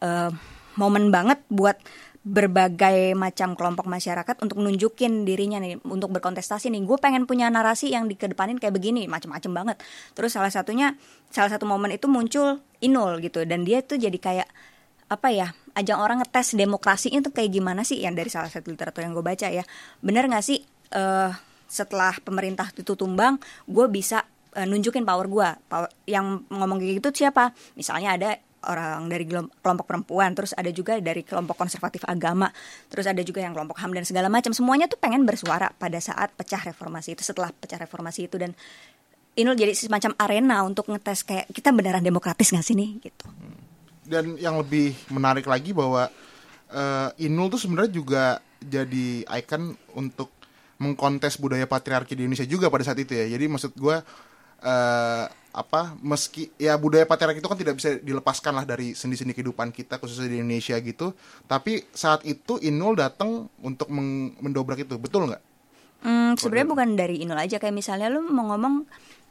eh, 0.05 0.31
momen 0.79 1.11
banget 1.11 1.43
buat 1.51 1.75
berbagai 2.27 3.15
macam 3.15 3.55
kelompok 3.55 3.87
masyarakat 3.87 4.43
untuk 4.43 4.59
nunjukin 4.59 5.23
dirinya 5.23 5.63
nih 5.63 5.79
untuk 5.87 6.11
berkontestasi 6.13 6.69
nih. 6.69 6.83
Gue 6.85 6.99
pengen 6.99 7.25
punya 7.25 7.49
narasi 7.49 7.95
yang 7.95 8.11
dikedepanin 8.11 8.59
kayak 8.59 8.75
begini 8.75 9.07
macam-macam 9.07 9.51
banget. 9.55 9.77
Terus 10.13 10.35
salah 10.35 10.51
satunya 10.51 10.99
salah 11.31 11.49
satu 11.49 11.65
momen 11.65 11.95
itu 11.95 12.11
muncul 12.11 12.61
Inul 12.83 13.23
gitu 13.23 13.43
dan 13.47 13.63
dia 13.63 13.83
tuh 13.83 13.99
jadi 13.99 14.19
kayak 14.19 14.49
apa 15.09 15.29
ya 15.33 15.49
ajang 15.73 15.99
orang 16.05 16.21
ngetes 16.21 16.53
demokrasinya 16.53 17.25
tuh 17.25 17.33
kayak 17.33 17.55
gimana 17.55 17.87
sih? 17.87 18.03
Yang 18.03 18.15
dari 18.19 18.31
salah 18.31 18.51
satu 18.51 18.69
literatur 18.75 19.07
yang 19.07 19.15
gue 19.15 19.25
baca 19.25 19.47
ya. 19.49 19.65
Bener 20.03 20.27
nggak 20.27 20.45
sih 20.45 20.59
eh 20.95 21.31
setelah 21.69 22.17
pemerintah 22.25 22.73
itu 22.73 22.97
tumbang 22.97 23.37
gue 23.69 23.87
bisa 23.93 24.25
eh, 24.57 24.65
nunjukin 24.65 25.05
power 25.05 25.29
gue 25.29 25.49
yang 26.09 26.49
ngomong 26.51 26.83
kayak 26.83 27.05
gitu 27.05 27.25
siapa? 27.25 27.55
Misalnya 27.77 28.17
ada 28.17 28.31
orang 28.67 29.07
dari 29.07 29.29
kelompok 29.63 29.87
perempuan 29.87 30.35
terus 30.35 30.51
ada 30.57 30.73
juga 30.75 30.99
dari 30.99 31.23
kelompok 31.23 31.55
konservatif 31.55 32.03
agama 32.11 32.51
terus 32.91 33.07
ada 33.07 33.23
juga 33.23 33.39
yang 33.45 33.55
kelompok 33.55 33.79
ham 33.79 33.95
dan 33.95 34.03
segala 34.03 34.27
macam. 34.27 34.51
Semuanya 34.51 34.91
tuh 34.91 34.99
pengen 34.99 35.23
bersuara 35.23 35.71
pada 35.79 35.99
saat 36.03 36.35
pecah 36.35 36.59
reformasi 36.59 37.15
itu 37.15 37.23
setelah 37.23 37.55
pecah 37.55 37.79
reformasi 37.79 38.27
itu. 38.27 38.37
Dan 38.41 38.57
Inul 39.39 39.55
jadi 39.55 39.71
semacam 39.71 40.19
arena 40.19 40.67
untuk 40.67 40.91
ngetes 40.91 41.23
kayak 41.23 41.47
kita 41.55 41.71
beneran 41.71 42.03
demokratis 42.03 42.51
nggak 42.51 42.67
sih 42.67 42.75
nih? 42.75 42.91
Gitu. 42.99 43.27
Dan 44.03 44.35
yang 44.35 44.59
lebih 44.59 44.99
menarik 45.15 45.47
lagi 45.47 45.71
bahwa 45.71 46.11
eh, 46.75 47.09
Inul 47.23 47.47
tuh 47.55 47.63
sebenarnya 47.63 47.93
juga 47.95 48.25
jadi 48.59 49.23
ikon 49.23 49.79
untuk 49.95 50.35
mengkontes 50.83 51.39
budaya 51.39 51.67
patriarki 51.71 52.19
di 52.19 52.27
Indonesia 52.27 52.47
juga 52.47 52.67
pada 52.67 52.83
saat 52.83 52.99
itu 52.99 53.15
ya. 53.15 53.31
Jadi 53.31 53.45
maksud 53.47 53.79
gue 53.79 53.97
eh, 54.67 55.25
apa 55.59 55.99
meski 55.99 56.55
ya 56.55 56.79
budaya 56.79 57.03
patriarki 57.03 57.43
itu 57.43 57.51
kan 57.51 57.59
tidak 57.59 57.75
bisa 57.75 57.99
dilepaskan 57.99 58.53
lah 58.55 58.65
dari 58.65 58.95
sendi-sendi 58.95 59.35
kehidupan 59.35 59.75
kita 59.75 59.99
khususnya 59.99 60.31
di 60.31 60.39
Indonesia 60.39 60.79
gitu. 60.79 61.13
Tapi 61.51 61.83
saat 61.91 62.23
itu 62.23 62.63
Inul 62.63 62.95
datang 62.95 63.51
untuk 63.59 63.91
mendobrak 64.39 64.87
itu, 64.87 64.95
betul 64.97 65.27
nggak? 65.27 65.43
Hmm, 65.99 66.39
sebenarnya 66.39 66.69
bukan 66.71 66.89
dari 66.95 67.27
Inul 67.27 67.43
aja 67.43 67.59
kayak 67.59 67.75
misalnya 67.75 68.07
lu 68.07 68.23
mau 68.23 68.55
ngomong 68.55 68.87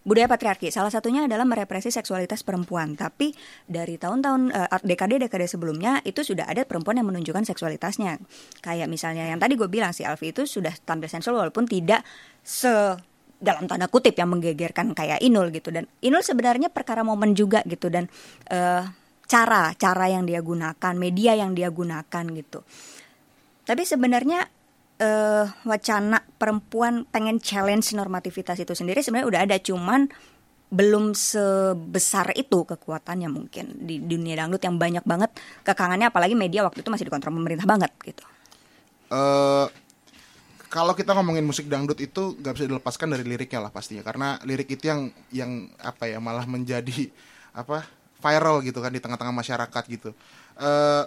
budaya 0.08 0.32
patriarki. 0.32 0.72
Salah 0.72 0.88
satunya 0.88 1.28
adalah 1.28 1.44
merepresi 1.44 1.92
seksualitas 1.92 2.44
perempuan. 2.48 2.96
Tapi 2.96 3.36
dari 3.68 4.00
tahun-tahun 4.00 4.42
eh, 4.56 4.70
dekade-dekade 4.88 5.48
sebelumnya 5.52 6.00
itu 6.08 6.24
sudah 6.24 6.48
ada 6.48 6.64
perempuan 6.64 7.00
yang 7.00 7.12
menunjukkan 7.12 7.44
seksualitasnya. 7.44 8.20
Kayak 8.64 8.88
misalnya 8.88 9.28
yang 9.28 9.40
tadi 9.40 9.60
gue 9.60 9.68
bilang 9.68 9.92
si 9.92 10.08
Alfi 10.08 10.32
itu 10.32 10.48
sudah 10.48 10.72
tampil 10.88 11.12
sensual 11.12 11.36
walaupun 11.36 11.68
tidak 11.68 12.08
se 12.40 12.72
dalam 13.38 13.70
tanda 13.70 13.86
kutip 13.86 14.18
yang 14.18 14.34
menggegerkan 14.34 14.98
kayak 14.98 15.22
Inul 15.22 15.54
gitu 15.54 15.70
dan 15.70 15.86
Inul 16.02 16.26
sebenarnya 16.26 16.74
perkara 16.74 17.06
momen 17.06 17.38
juga 17.38 17.62
gitu 17.70 17.88
dan 17.94 18.10
eh, 18.50 18.84
cara 19.30 19.76
cara 19.78 20.06
yang 20.10 20.26
dia 20.26 20.42
gunakan 20.42 20.94
media 20.98 21.38
yang 21.38 21.54
dia 21.54 21.70
gunakan 21.70 22.26
gitu 22.34 22.66
tapi 23.68 23.84
sebenarnya 23.86 24.50
eh, 24.98 25.46
wacana 25.46 26.18
perempuan 26.42 27.06
pengen 27.06 27.38
challenge 27.38 27.94
normativitas 27.94 28.58
itu 28.58 28.74
sendiri 28.74 29.06
sebenarnya 29.06 29.30
udah 29.30 29.42
ada 29.46 29.58
cuman 29.62 30.10
belum 30.68 31.16
sebesar 31.16 32.36
itu 32.36 32.68
kekuatannya 32.68 33.32
mungkin 33.32 33.88
di 33.88 34.04
dunia 34.04 34.36
dangdut 34.36 34.60
yang 34.60 34.76
banyak 34.76 35.06
banget 35.08 35.32
kekangannya 35.64 36.12
apalagi 36.12 36.36
media 36.36 36.66
waktu 36.68 36.84
itu 36.84 36.92
masih 36.92 37.08
dikontrol 37.08 37.40
pemerintah 37.40 37.64
banget 37.64 37.92
gitu. 38.04 38.24
eh 39.08 39.87
kalau 40.68 40.94
kita 40.94 41.16
ngomongin 41.16 41.44
musik 41.48 41.72
dangdut 41.72 42.00
itu 42.04 42.36
gak 42.40 42.60
bisa 42.60 42.66
dilepaskan 42.68 43.16
dari 43.16 43.24
liriknya 43.24 43.64
lah 43.68 43.72
pastinya. 43.72 44.04
Karena 44.04 44.40
lirik 44.44 44.68
itu 44.68 44.88
yang 44.88 45.12
yang 45.32 45.72
apa 45.80 46.08
ya 46.12 46.20
malah 46.20 46.44
menjadi 46.44 47.08
apa 47.56 47.88
viral 48.20 48.62
gitu 48.66 48.80
kan 48.84 48.92
di 48.92 49.02
tengah-tengah 49.02 49.36
masyarakat 49.36 49.84
gitu. 49.88 50.12
eh 50.58 51.06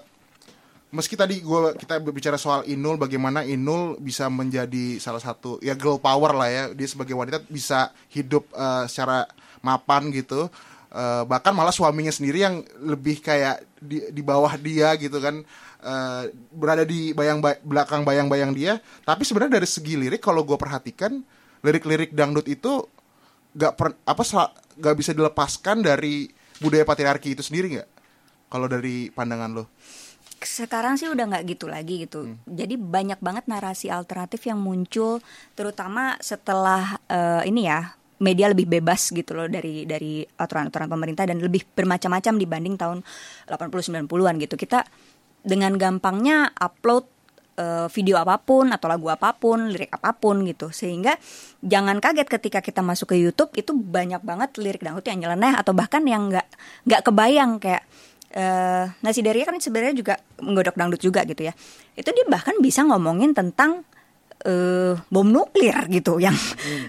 meski 0.90 1.14
tadi 1.14 1.38
gua 1.38 1.70
kita 1.78 2.02
berbicara 2.02 2.34
soal 2.34 2.66
Inul 2.66 2.98
bagaimana 2.98 3.46
Inul 3.46 3.94
bisa 4.02 4.26
menjadi 4.26 4.98
salah 4.98 5.22
satu 5.22 5.62
ya 5.62 5.76
girl 5.78 6.00
power 6.02 6.34
lah 6.34 6.48
ya. 6.50 6.64
Dia 6.74 6.88
sebagai 6.88 7.14
wanita 7.14 7.44
bisa 7.46 7.94
hidup 8.10 8.48
eh, 8.54 8.84
secara 8.88 9.28
mapan 9.60 10.08
gitu. 10.10 10.48
Eh, 10.90 11.22
bahkan 11.30 11.54
malah 11.54 11.70
suaminya 11.70 12.10
sendiri 12.10 12.42
yang 12.42 12.66
lebih 12.82 13.22
kayak 13.22 13.62
di, 13.78 14.10
di 14.10 14.22
bawah 14.26 14.58
dia 14.58 14.90
gitu 14.98 15.22
kan 15.22 15.46
eh, 15.80 16.24
berada 16.52 16.84
di 16.84 17.12
bayang 17.16 17.40
belakang 17.64 18.04
bayang-bayang 18.04 18.52
dia 18.54 18.78
tapi 19.04 19.24
sebenarnya 19.24 19.60
dari 19.60 19.68
segi 19.68 19.96
lirik 19.96 20.22
kalau 20.22 20.44
gue 20.46 20.56
perhatikan 20.56 21.20
lirik-lirik 21.60 22.12
dangdut 22.16 22.48
itu 22.48 22.84
gak 23.56 23.74
per, 23.76 23.88
apa 24.06 24.22
gak 24.78 24.96
bisa 24.96 25.10
dilepaskan 25.12 25.84
dari 25.84 26.30
budaya 26.60 26.84
patriarki 26.84 27.34
itu 27.34 27.42
sendiri 27.42 27.80
nggak 27.80 27.88
kalau 28.52 28.68
dari 28.68 29.08
pandangan 29.10 29.50
lo 29.50 29.64
sekarang 30.40 30.96
sih 30.96 31.04
udah 31.04 31.28
nggak 31.28 31.44
gitu 31.52 31.68
lagi 31.68 32.08
gitu. 32.08 32.32
Jadi 32.48 32.80
banyak 32.80 33.20
banget 33.20 33.44
narasi 33.44 33.92
alternatif 33.92 34.40
yang 34.48 34.56
muncul, 34.56 35.20
terutama 35.52 36.16
setelah 36.24 36.96
eh, 37.12 37.44
ini 37.44 37.68
ya 37.68 37.92
media 38.20 38.52
lebih 38.52 38.68
bebas 38.68 39.08
gitu 39.12 39.32
loh 39.32 39.48
dari 39.48 39.88
dari 39.88 40.20
aturan-aturan 40.24 40.92
pemerintah 40.92 41.24
dan 41.24 41.40
lebih 41.40 41.64
bermacam-macam 41.72 42.36
dibanding 42.36 42.76
tahun 42.76 42.98
80 43.48 44.08
90-an 44.08 44.34
gitu. 44.44 44.54
Kita 44.60 44.84
dengan 45.40 45.76
gampangnya 45.76 46.52
upload 46.56 47.04
eh, 47.56 47.86
video 47.92 48.20
apa 48.20 48.40
pun 48.40 48.72
atau 48.72 48.86
lagu 48.88 49.08
apa 49.08 49.36
pun, 49.36 49.72
lirik 49.72 49.92
apa 49.92 50.16
pun 50.16 50.44
gitu. 50.44 50.72
Sehingga 50.72 51.16
jangan 51.64 52.00
kaget 52.00 52.28
ketika 52.28 52.60
kita 52.60 52.80
masuk 52.80 53.12
ke 53.12 53.16
YouTube 53.20 53.52
itu 53.56 53.72
banyak 53.72 54.20
banget 54.24 54.56
lirik 54.60 54.84
dangdut 54.84 55.06
yang 55.08 55.20
nyeleneh 55.28 55.56
atau 55.56 55.72
bahkan 55.76 56.04
yang 56.04 56.28
nggak 56.32 56.46
nggak 56.88 57.02
kebayang 57.04 57.60
kayak 57.60 57.84
eh 58.30 58.86
Nasi 59.02 59.26
Daria 59.26 59.42
kan 59.42 59.58
sebenarnya 59.58 59.94
juga 59.98 60.14
menggodok 60.38 60.78
dangdut 60.78 61.02
juga 61.02 61.26
gitu 61.26 61.42
ya. 61.42 61.52
Itu 61.98 62.14
dia 62.14 62.26
bahkan 62.30 62.54
bisa 62.62 62.86
ngomongin 62.86 63.34
tentang 63.34 63.82
eh 64.40 64.96
bom 65.12 65.28
nuklir 65.28 65.76
gitu 65.92 66.16
yang 66.16 66.32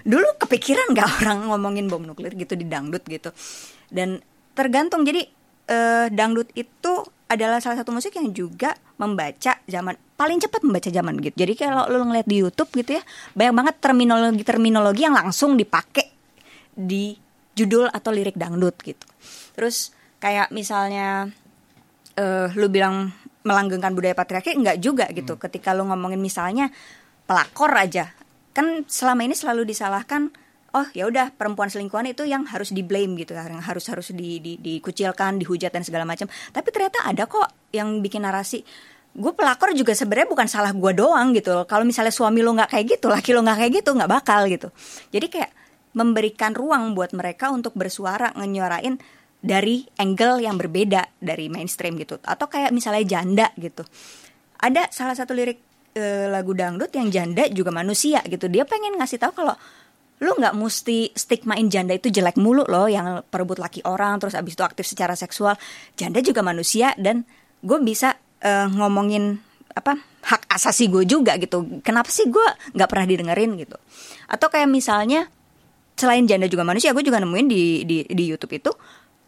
dulu 0.08 0.24
kepikiran 0.40 0.96
nggak 0.96 1.08
orang 1.20 1.52
ngomongin 1.52 1.84
bom 1.90 2.00
nuklir 2.00 2.32
gitu 2.38 2.54
di 2.54 2.64
dangdut 2.64 3.04
gitu. 3.10 3.34
Dan 3.90 4.22
tergantung 4.54 5.02
jadi 5.02 5.26
eh 5.68 6.06
dangdut 6.14 6.48
itu 6.54 6.92
adalah 7.32 7.58
salah 7.64 7.80
satu 7.80 7.90
musik 7.90 8.12
yang 8.14 8.28
juga 8.30 8.76
membaca 9.00 9.56
zaman 9.64 9.96
paling 10.14 10.38
cepat 10.38 10.60
membaca 10.62 10.90
zaman 10.92 11.18
gitu. 11.18 11.36
Jadi 11.42 11.54
kalau 11.56 11.88
lu 11.88 12.04
ngeliat 12.04 12.28
di 12.28 12.44
YouTube 12.44 12.70
gitu 12.76 13.00
ya, 13.00 13.02
banyak 13.34 13.54
banget 13.56 13.74
terminologi-terminologi 13.80 15.02
yang 15.08 15.16
langsung 15.16 15.56
dipakai 15.56 16.12
di 16.72 17.16
judul 17.56 17.88
atau 17.88 18.10
lirik 18.12 18.36
dangdut 18.36 18.76
gitu. 18.84 19.06
Terus 19.56 19.90
kayak 20.20 20.52
misalnya 20.54 21.32
eh 22.12 22.48
lu 22.54 22.68
bilang 22.68 23.10
melanggengkan 23.42 23.96
budaya 23.96 24.14
patriarki 24.14 24.54
enggak 24.54 24.78
juga 24.78 25.08
gitu. 25.10 25.40
Ketika 25.40 25.74
lu 25.74 25.88
ngomongin 25.88 26.20
misalnya 26.20 26.70
pelakor 27.26 27.72
aja, 27.74 28.12
kan 28.52 28.84
selama 28.86 29.26
ini 29.26 29.34
selalu 29.34 29.66
disalahkan 29.66 30.30
oh 30.72 30.86
ya 30.96 31.04
udah 31.08 31.36
perempuan 31.36 31.68
selingkuhan 31.68 32.08
itu 32.08 32.24
yang 32.24 32.48
harus 32.48 32.72
di 32.72 32.80
blame 32.80 33.16
gitu 33.20 33.36
yang 33.36 33.60
harus 33.60 33.84
harus 33.92 34.08
di, 34.16 34.40
di, 34.40 34.56
dikucilkan 34.56 35.36
dihujat 35.36 35.72
dan 35.72 35.84
segala 35.84 36.08
macam. 36.08 36.28
Tapi 36.28 36.68
ternyata 36.72 37.04
ada 37.04 37.28
kok 37.28 37.72
yang 37.72 38.00
bikin 38.00 38.24
narasi 38.24 38.64
gue 39.12 39.32
pelakor 39.36 39.76
juga 39.76 39.92
sebenarnya 39.92 40.24
bukan 40.24 40.48
salah 40.48 40.72
gue 40.72 40.92
doang 40.96 41.36
gitu 41.36 41.68
kalau 41.68 41.84
misalnya 41.84 42.08
suami 42.08 42.40
lo 42.40 42.56
nggak 42.56 42.72
kayak 42.72 42.96
gitu 42.96 43.12
laki 43.12 43.36
lo 43.36 43.44
nggak 43.44 43.58
kayak 43.60 43.72
gitu 43.84 43.90
nggak 43.92 44.10
bakal 44.10 44.40
gitu. 44.48 44.68
Jadi 45.12 45.26
kayak 45.28 45.52
memberikan 45.92 46.56
ruang 46.56 46.96
buat 46.96 47.12
mereka 47.12 47.52
untuk 47.52 47.76
bersuara 47.76 48.32
ngenyuarain 48.32 48.96
dari 49.42 49.84
angle 50.00 50.40
yang 50.40 50.56
berbeda 50.56 51.20
dari 51.20 51.52
mainstream 51.52 52.00
gitu. 52.00 52.16
Atau 52.24 52.48
kayak 52.48 52.72
misalnya 52.72 53.04
janda 53.04 53.46
gitu. 53.60 53.84
Ada 54.62 54.88
salah 54.88 55.12
satu 55.12 55.36
lirik 55.36 55.60
eh, 55.92 56.32
lagu 56.32 56.56
dangdut 56.56 56.88
yang 56.96 57.12
janda 57.12 57.44
juga 57.52 57.68
manusia 57.68 58.24
gitu. 58.24 58.48
Dia 58.48 58.64
pengen 58.64 58.96
ngasih 58.96 59.20
tahu 59.20 59.44
kalau 59.44 59.54
lu 60.22 60.38
nggak 60.38 60.54
mesti 60.54 61.10
stigmain 61.18 61.66
janda 61.66 61.98
itu 61.98 62.06
jelek 62.06 62.38
mulu 62.38 62.62
loh 62.70 62.86
yang 62.86 63.26
perebut 63.26 63.58
laki 63.58 63.82
orang 63.82 64.22
terus 64.22 64.38
abis 64.38 64.54
itu 64.54 64.62
aktif 64.62 64.86
secara 64.86 65.18
seksual. 65.18 65.58
Janda 65.98 66.22
juga 66.22 66.46
manusia 66.46 66.94
dan 66.94 67.26
gue 67.58 67.78
bisa 67.82 68.14
eh, 68.38 68.70
ngomongin 68.70 69.42
apa 69.74 69.98
hak 70.22 70.46
asasi 70.46 70.86
gue 70.86 71.02
juga 71.02 71.34
gitu. 71.42 71.82
Kenapa 71.82 72.06
sih 72.14 72.30
gue 72.30 72.46
nggak 72.78 72.86
pernah 72.86 73.06
didengerin 73.10 73.58
gitu? 73.58 73.74
Atau 74.30 74.46
kayak 74.46 74.70
misalnya 74.70 75.26
selain 75.98 76.22
janda 76.30 76.46
juga 76.46 76.62
manusia 76.62 76.94
gue 76.94 77.02
juga 77.02 77.18
nemuin 77.18 77.46
di 77.50 77.82
di 77.82 77.96
di 78.06 78.24
YouTube 78.30 78.54
itu 78.54 78.70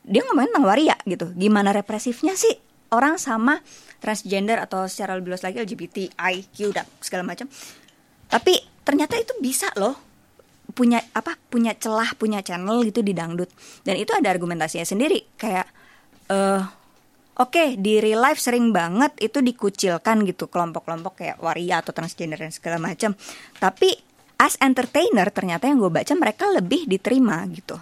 dia 0.07 0.23
ngomongin 0.31 0.55
tentang 0.55 0.67
waria 0.71 0.97
gitu. 1.11 1.35
Gimana 1.35 1.75
represifnya 1.75 2.39
sih 2.39 2.55
orang 2.95 3.19
sama 3.19 3.59
transgender 3.99 4.63
atau 4.63 4.87
secara 4.87 5.19
lebih 5.19 5.35
luas 5.35 5.43
lagi 5.43 5.59
LGBTIQ 5.59 6.59
dan 6.71 6.87
segala 7.03 7.27
macam. 7.27 7.51
Tapi 8.31 8.55
ternyata 8.87 9.19
itu 9.19 9.35
bisa 9.43 9.75
loh 9.75 10.14
punya 10.75 11.01
apa 11.15 11.39
punya 11.49 11.73
celah 11.79 12.19
punya 12.19 12.43
channel 12.43 12.83
gitu 12.83 13.01
di 13.01 13.15
dangdut 13.15 13.49
dan 13.87 13.95
itu 13.95 14.11
ada 14.11 14.29
argumentasinya 14.29 14.85
sendiri 14.85 15.39
kayak 15.39 15.67
eh 16.29 16.63
Oke, 17.35 17.75
di 17.75 17.99
real 17.99 18.23
life 18.23 18.39
sering 18.39 18.71
banget 18.71 19.11
itu 19.19 19.43
dikucilkan 19.43 20.23
gitu 20.23 20.47
kelompok-kelompok 20.47 21.19
kayak 21.19 21.43
waria 21.43 21.83
atau 21.83 21.91
transgender 21.91 22.39
dan 22.39 22.55
segala 22.55 22.79
macam. 22.79 23.11
Tapi 23.59 23.91
as 24.39 24.55
entertainer 24.63 25.27
ternyata 25.35 25.67
yang 25.67 25.83
gue 25.83 25.91
baca 25.91 26.15
mereka 26.15 26.47
lebih 26.55 26.87
diterima 26.87 27.43
gitu. 27.51 27.75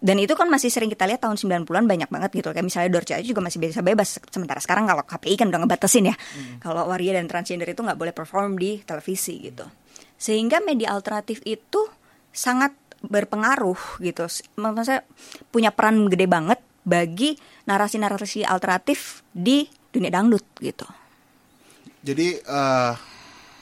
Dan 0.00 0.22
itu 0.22 0.38
kan 0.38 0.46
masih 0.46 0.70
sering 0.70 0.86
kita 0.86 1.02
lihat 1.04 1.18
tahun 1.18 1.34
90-an 1.34 1.84
banyak 1.84 2.08
banget 2.08 2.30
gitu. 2.30 2.54
Kayak 2.54 2.66
misalnya 2.70 2.90
Dorce 2.94 3.12
aja 3.18 3.26
juga 3.26 3.42
masih 3.42 3.58
bisa 3.58 3.82
bebas. 3.82 4.22
Sementara 4.30 4.62
sekarang 4.62 4.86
kalau 4.86 5.02
KPI 5.02 5.34
kan 5.34 5.46
udah 5.50 5.60
ngebatasin 5.66 6.08
ya. 6.08 6.16
Kalau 6.62 6.86
waria 6.86 7.18
dan 7.18 7.26
transgender 7.26 7.68
itu 7.68 7.82
nggak 7.82 7.98
boleh 7.98 8.14
perform 8.14 8.54
di 8.54 8.80
televisi 8.86 9.50
gitu. 9.50 9.66
Sehingga 10.14 10.62
media 10.62 10.94
alternatif 10.94 11.42
itu 11.42 11.90
sangat 12.30 12.74
berpengaruh 13.00 14.00
gitu. 14.04 14.28
Maksud 14.60 14.84
saya 14.84 15.00
punya 15.48 15.72
peran 15.72 16.08
gede 16.12 16.28
banget 16.28 16.60
bagi 16.84 17.36
narasi-narasi 17.68 18.44
alternatif 18.44 19.24
di 19.32 19.68
dunia 19.92 20.12
dangdut 20.12 20.44
gitu. 20.60 20.86
Jadi 22.00 22.40
eh, 22.40 22.92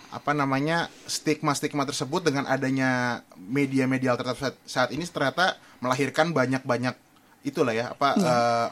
apa 0.08 0.32
namanya 0.32 0.88
stigma-stigma 1.04 1.84
tersebut 1.84 2.30
dengan 2.30 2.48
adanya 2.48 3.20
media-media 3.36 4.14
alternatif 4.14 4.56
saat, 4.64 4.88
ini 4.94 5.04
ternyata 5.04 5.58
melahirkan 5.84 6.32
banyak-banyak 6.32 6.96
itulah 7.46 7.74
ya 7.74 7.94
apa 7.94 8.08
eh, 8.18 8.68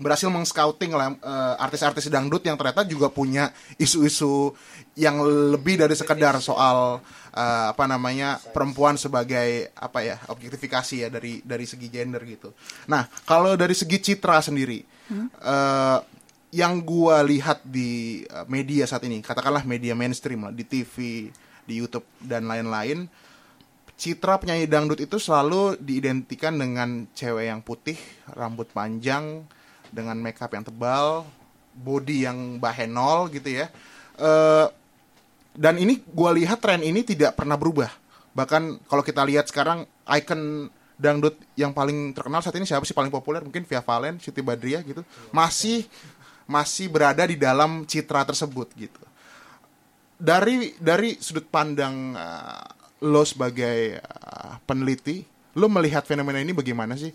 berhasil 0.00 0.28
mengscouting 0.28 0.92
lah 0.92 1.14
eh, 1.14 1.54
artis-artis 1.62 2.08
dangdut 2.08 2.44
yang 2.44 2.56
ternyata 2.56 2.86
juga 2.86 3.08
punya 3.08 3.50
isu-isu 3.76 4.52
yang 4.96 5.20
lebih 5.24 5.80
dari 5.80 5.96
sekedar 5.96 6.36
soal 6.38 7.00
eh, 7.32 7.66
apa 7.72 7.84
namanya 7.88 8.38
perempuan 8.52 9.00
sebagai 9.00 9.72
apa 9.74 10.04
ya 10.04 10.16
objektifikasi 10.28 10.94
ya 11.04 11.08
dari 11.08 11.40
dari 11.42 11.64
segi 11.64 11.88
gender 11.88 12.22
gitu. 12.28 12.52
Nah 12.88 13.08
kalau 13.24 13.56
dari 13.56 13.72
segi 13.72 13.98
citra 13.98 14.38
sendiri 14.44 14.84
eh, 15.42 15.98
yang 16.52 16.84
gua 16.84 17.24
lihat 17.24 17.64
di 17.64 18.22
eh, 18.28 18.46
media 18.46 18.84
saat 18.84 19.02
ini 19.08 19.24
katakanlah 19.24 19.64
media 19.64 19.96
mainstream 19.96 20.48
lah 20.48 20.54
di 20.54 20.64
TV 20.68 21.28
di 21.62 21.74
YouTube 21.78 22.04
dan 22.20 22.46
lain-lain 22.46 23.08
citra 24.02 24.34
penyanyi 24.42 24.66
dangdut 24.66 24.98
itu 24.98 25.14
selalu 25.22 25.78
diidentikan 25.78 26.58
dengan 26.58 27.06
cewek 27.14 27.46
yang 27.46 27.62
putih, 27.62 27.94
rambut 28.34 28.66
panjang, 28.74 29.46
dengan 29.94 30.18
makeup 30.18 30.50
yang 30.50 30.66
tebal, 30.66 31.22
body 31.76 32.26
yang 32.26 32.58
bahenol 32.58 33.30
gitu 33.30 33.62
ya. 33.62 33.70
Eh, 34.18 34.66
dan 35.52 35.76
ini 35.76 36.00
gue 36.00 36.30
lihat 36.42 36.60
tren 36.60 36.80
ini 36.80 37.04
tidak 37.04 37.36
pernah 37.36 37.56
berubah. 37.56 37.90
Bahkan 38.32 38.88
kalau 38.88 39.04
kita 39.04 39.22
lihat 39.28 39.48
sekarang 39.52 39.84
icon 40.08 40.72
dangdut 40.96 41.36
yang 41.58 41.76
paling 41.76 42.16
terkenal 42.16 42.40
saat 42.40 42.56
ini 42.56 42.64
siapa 42.64 42.84
sih 42.88 42.96
paling 42.96 43.12
populer? 43.12 43.44
Mungkin 43.44 43.68
Via 43.68 43.84
Valen, 43.84 44.16
Siti 44.22 44.40
Badriah 44.40 44.80
gitu. 44.80 45.04
Masih 45.30 45.84
masih 46.48 46.88
berada 46.88 47.22
di 47.24 47.36
dalam 47.38 47.84
citra 47.86 48.24
tersebut 48.26 48.72
gitu 48.74 49.02
dari 50.22 50.70
dari 50.78 51.18
sudut 51.18 51.50
pandang 51.50 52.14
uh, 52.14 52.62
lo 53.02 53.26
sebagai 53.26 53.98
uh, 53.98 54.62
peneliti, 54.62 55.26
lo 55.58 55.66
melihat 55.66 56.06
fenomena 56.06 56.38
ini 56.38 56.54
bagaimana 56.54 56.94
sih? 56.94 57.10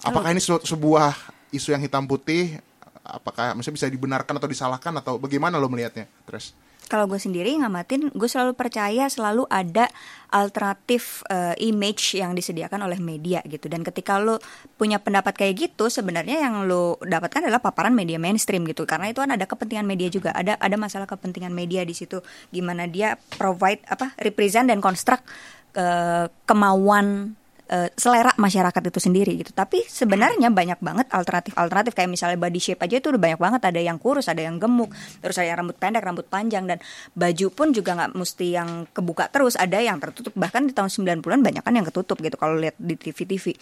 Apakah 0.00 0.32
ini 0.32 0.40
su- 0.40 0.64
sebuah 0.64 1.12
isu 1.52 1.76
yang 1.76 1.84
hitam 1.84 2.08
putih? 2.08 2.56
Apakah 3.04 3.52
maksudnya 3.52 3.76
bisa 3.84 3.88
dibenarkan 3.92 4.40
atau 4.40 4.48
disalahkan 4.48 4.96
atau 4.96 5.20
bagaimana 5.20 5.60
lo 5.60 5.68
melihatnya, 5.68 6.08
Tres? 6.24 6.56
Kalau 6.92 7.08
gue 7.08 7.16
sendiri 7.16 7.56
ngamatin, 7.56 8.12
gue 8.12 8.28
selalu 8.28 8.52
percaya 8.52 9.08
selalu 9.08 9.48
ada 9.48 9.88
alternatif 10.28 11.24
eh, 11.32 11.56
image 11.64 12.20
yang 12.20 12.36
disediakan 12.36 12.84
oleh 12.84 13.00
media 13.00 13.40
gitu. 13.48 13.72
Dan 13.72 13.80
ketika 13.80 14.20
lo 14.20 14.36
punya 14.76 15.00
pendapat 15.00 15.32
kayak 15.32 15.54
gitu, 15.56 15.88
sebenarnya 15.88 16.44
yang 16.44 16.68
lo 16.68 17.00
dapatkan 17.00 17.48
adalah 17.48 17.64
paparan 17.64 17.96
media 17.96 18.20
mainstream 18.20 18.68
gitu. 18.68 18.84
Karena 18.84 19.08
itu 19.08 19.24
kan 19.24 19.32
ada 19.32 19.48
kepentingan 19.48 19.88
media 19.88 20.12
juga, 20.12 20.36
ada 20.36 20.60
ada 20.60 20.76
masalah 20.76 21.08
kepentingan 21.08 21.56
media 21.56 21.80
di 21.88 21.96
situ. 21.96 22.20
Gimana 22.52 22.84
dia 22.84 23.16
provide 23.40 23.80
apa 23.88 24.12
represent 24.20 24.68
dan 24.68 24.84
construct 24.84 25.24
eh, 25.72 26.28
kemauan 26.44 27.40
eh, 27.72 27.88
selera 27.96 28.36
masyarakat 28.36 28.82
itu 28.92 29.00
sendiri 29.00 29.32
gitu. 29.40 29.56
Tapi 29.56 29.80
sebenarnya 29.88 30.52
banyak 30.52 30.78
banget 30.84 31.06
alternatif-alternatif 31.08 31.96
kayak 31.96 32.10
misalnya 32.12 32.36
body 32.36 32.60
shape 32.60 32.84
aja 32.84 33.00
itu 33.00 33.08
udah 33.08 33.22
banyak 33.22 33.40
banget 33.40 33.62
ada 33.72 33.80
yang 33.80 33.96
kurus, 33.96 34.28
ada 34.28 34.44
yang 34.44 34.60
gemuk, 34.60 34.92
terus 35.24 35.40
ada 35.40 35.48
yang 35.48 35.58
rambut 35.64 35.76
pendek, 35.80 36.02
rambut 36.04 36.26
panjang 36.28 36.68
dan 36.68 36.78
baju 37.16 37.46
pun 37.48 37.72
juga 37.72 37.96
nggak 37.96 38.12
mesti 38.12 38.46
yang 38.52 38.68
kebuka 38.92 39.32
terus, 39.32 39.56
ada 39.56 39.80
yang 39.80 39.96
tertutup. 39.96 40.36
Bahkan 40.36 40.68
di 40.68 40.72
tahun 40.76 40.92
90-an 40.92 41.40
banyak 41.40 41.62
kan 41.64 41.72
yang 41.72 41.86
ketutup 41.88 42.20
gitu 42.20 42.36
kalau 42.36 42.60
lihat 42.60 42.76
di 42.76 42.94
TV-TV. 43.00 43.56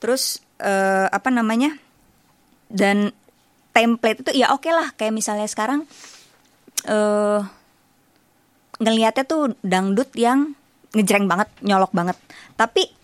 Terus 0.00 0.40
eh, 0.64 1.06
apa 1.12 1.28
namanya? 1.28 1.76
Dan 2.70 3.12
template 3.76 4.24
itu 4.24 4.42
ya 4.42 4.50
oke 4.54 4.70
lah 4.70 4.94
kayak 4.98 5.14
misalnya 5.14 5.46
sekarang 5.46 5.86
eh 6.88 7.40
ngelihatnya 8.80 9.24
tuh 9.28 9.52
dangdut 9.60 10.08
yang 10.16 10.56
ngejreng 10.96 11.28
banget, 11.30 11.48
nyolok 11.62 11.92
banget. 11.92 12.16
Tapi 12.56 12.99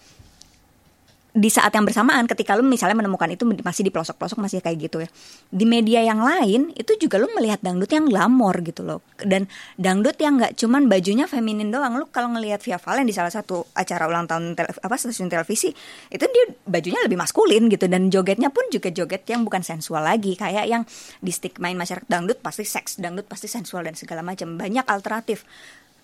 di 1.37 1.53
saat 1.53 1.69
yang 1.77 1.85
bersamaan 1.85 2.25
ketika 2.25 2.57
lu 2.57 2.65
misalnya 2.65 2.97
menemukan 2.97 3.29
itu 3.29 3.45
masih 3.61 3.85
di 3.85 3.93
pelosok-pelosok 3.93 4.41
masih 4.41 4.65
kayak 4.65 4.89
gitu 4.89 5.05
ya. 5.05 5.09
Di 5.53 5.69
media 5.69 6.01
yang 6.01 6.25
lain 6.25 6.73
itu 6.73 6.97
juga 6.97 7.21
lu 7.21 7.29
melihat 7.37 7.61
dangdut 7.61 7.93
yang 7.93 8.09
glamor 8.09 8.57
gitu 8.65 8.81
loh. 8.81 9.05
Dan 9.21 9.45
dangdut 9.77 10.17
yang 10.17 10.41
nggak 10.41 10.57
cuman 10.57 10.89
bajunya 10.89 11.29
feminin 11.29 11.69
doang. 11.69 12.01
Lu 12.01 12.09
kalau 12.09 12.33
ngelihat 12.33 12.65
Via 12.65 12.81
Valen 12.81 13.05
di 13.05 13.13
salah 13.13 13.29
satu 13.29 13.69
acara 13.77 14.09
ulang 14.09 14.25
tahun 14.25 14.57
tele, 14.57 14.73
apa 14.81 14.97
stasiun 14.97 15.29
televisi 15.29 15.69
itu 16.09 16.25
dia 16.25 16.45
bajunya 16.65 17.05
lebih 17.05 17.21
maskulin 17.21 17.69
gitu 17.69 17.85
dan 17.85 18.09
jogetnya 18.09 18.49
pun 18.49 18.65
juga 18.73 18.89
joget 18.89 19.29
yang 19.29 19.45
bukan 19.45 19.61
sensual 19.61 20.01
lagi 20.09 20.41
kayak 20.41 20.65
yang 20.65 20.89
di 21.21 21.33
stick 21.37 21.61
main 21.61 21.77
masyarakat 21.77 22.09
dangdut 22.09 22.41
pasti 22.41 22.65
seks, 22.65 22.97
dangdut 22.97 23.29
pasti 23.29 23.45
sensual 23.45 23.85
dan 23.85 23.93
segala 23.93 24.25
macam. 24.25 24.57
Banyak 24.57 24.89
alternatif 24.89 25.45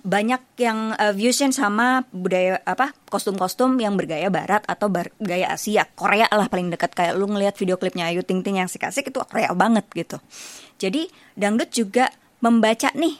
banyak 0.02 0.42
yang 0.58 0.98
uh, 0.98 1.14
fusion 1.14 1.54
sama 1.54 2.02
budaya 2.10 2.58
apa 2.66 2.90
kostum-kostum 3.06 3.78
yang 3.78 3.94
bergaya 3.94 4.26
barat 4.34 4.66
atau 4.66 4.90
bergaya 4.90 5.54
Asia. 5.54 5.86
Korea 5.94 6.26
lah 6.26 6.50
paling 6.50 6.74
dekat. 6.74 6.90
Kayak 6.92 7.14
lu 7.14 7.30
ngelihat 7.30 7.54
video 7.54 7.78
klipnya 7.78 8.10
Ayu 8.10 8.26
Ting 8.26 8.42
Ting 8.42 8.58
yang 8.58 8.66
asik-asik 8.66 9.14
itu 9.14 9.18
Korea 9.22 9.54
banget 9.54 9.86
gitu. 9.94 10.18
Jadi 10.82 11.06
dangdut 11.38 11.70
juga 11.70 12.10
membaca 12.42 12.90
nih 12.98 13.14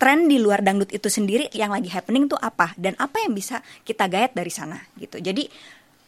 tren 0.00 0.26
di 0.26 0.40
luar 0.40 0.64
dangdut 0.64 0.90
itu 0.90 1.06
sendiri 1.06 1.52
yang 1.52 1.70
lagi 1.70 1.92
happening 1.92 2.26
tuh 2.26 2.40
apa 2.40 2.74
dan 2.80 2.96
apa 2.98 3.22
yang 3.22 3.36
bisa 3.36 3.60
kita 3.84 4.08
gayat 4.08 4.32
dari 4.32 4.50
sana 4.50 4.80
gitu. 4.96 5.20
Jadi 5.20 5.46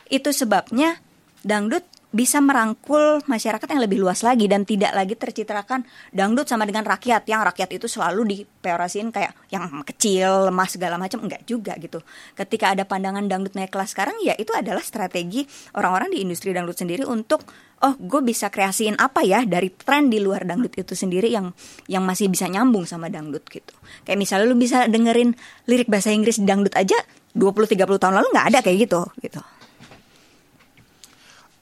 itu 0.09 0.31
sebabnya 0.33 0.99
dangdut 1.45 1.85
bisa 2.15 2.39
merangkul 2.39 3.27
masyarakat 3.27 3.67
yang 3.67 3.83
lebih 3.83 3.99
luas 3.99 4.23
lagi 4.23 4.47
dan 4.47 4.63
tidak 4.63 4.95
lagi 4.95 5.19
tercitrakan 5.19 5.83
dangdut 6.15 6.47
sama 6.47 6.63
dengan 6.63 6.87
rakyat. 6.87 7.27
Yang 7.27 7.43
rakyat 7.51 7.71
itu 7.75 7.87
selalu 7.91 8.23
dipeorasiin 8.23 9.11
kayak 9.11 9.35
yang 9.51 9.67
kecil 9.83 10.47
lemah 10.47 10.71
segala 10.71 10.95
macam. 10.95 11.27
Enggak 11.27 11.43
juga 11.43 11.75
gitu. 11.83 11.99
Ketika 12.39 12.71
ada 12.71 12.87
pandangan 12.87 13.27
dangdut 13.27 13.59
naik 13.59 13.75
kelas 13.75 13.91
sekarang 13.91 14.15
ya 14.23 14.39
itu 14.39 14.55
adalah 14.55 14.81
strategi 14.87 15.43
orang-orang 15.75 16.15
di 16.15 16.23
industri 16.23 16.55
dangdut 16.55 16.79
sendiri 16.79 17.03
untuk 17.03 17.43
oh 17.83 17.99
gue 17.99 18.23
bisa 18.23 18.47
kreasiin 18.47 18.95
apa 18.95 19.27
ya 19.27 19.43
dari 19.43 19.75
tren 19.75 20.07
di 20.07 20.23
luar 20.23 20.47
dangdut 20.47 20.79
itu 20.79 20.95
sendiri 20.95 21.35
yang 21.35 21.51
yang 21.91 22.07
masih 22.07 22.31
bisa 22.31 22.47
nyambung 22.47 22.87
sama 22.87 23.11
dangdut 23.11 23.43
gitu. 23.51 23.75
Kayak 24.07 24.23
misalnya 24.23 24.47
lu 24.47 24.55
bisa 24.55 24.87
dengerin 24.87 25.35
lirik 25.67 25.91
bahasa 25.91 26.15
Inggris 26.15 26.39
dangdut 26.39 26.79
aja 26.79 26.95
20-30 27.35 27.99
tahun 27.99 28.15
lalu 28.15 28.29
nggak 28.31 28.47
ada 28.55 28.59
kayak 28.63 28.87
gitu 28.87 29.03
gitu 29.19 29.43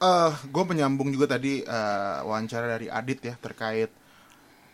eh 0.03 0.31
gue 0.51 0.63
menyambung 0.67 1.07
juga 1.15 1.39
tadi 1.39 1.63
eh, 1.63 2.17
wawancara 2.27 2.75
dari 2.75 2.91
Adit 2.91 3.19
ya 3.23 3.35
terkait 3.39 3.87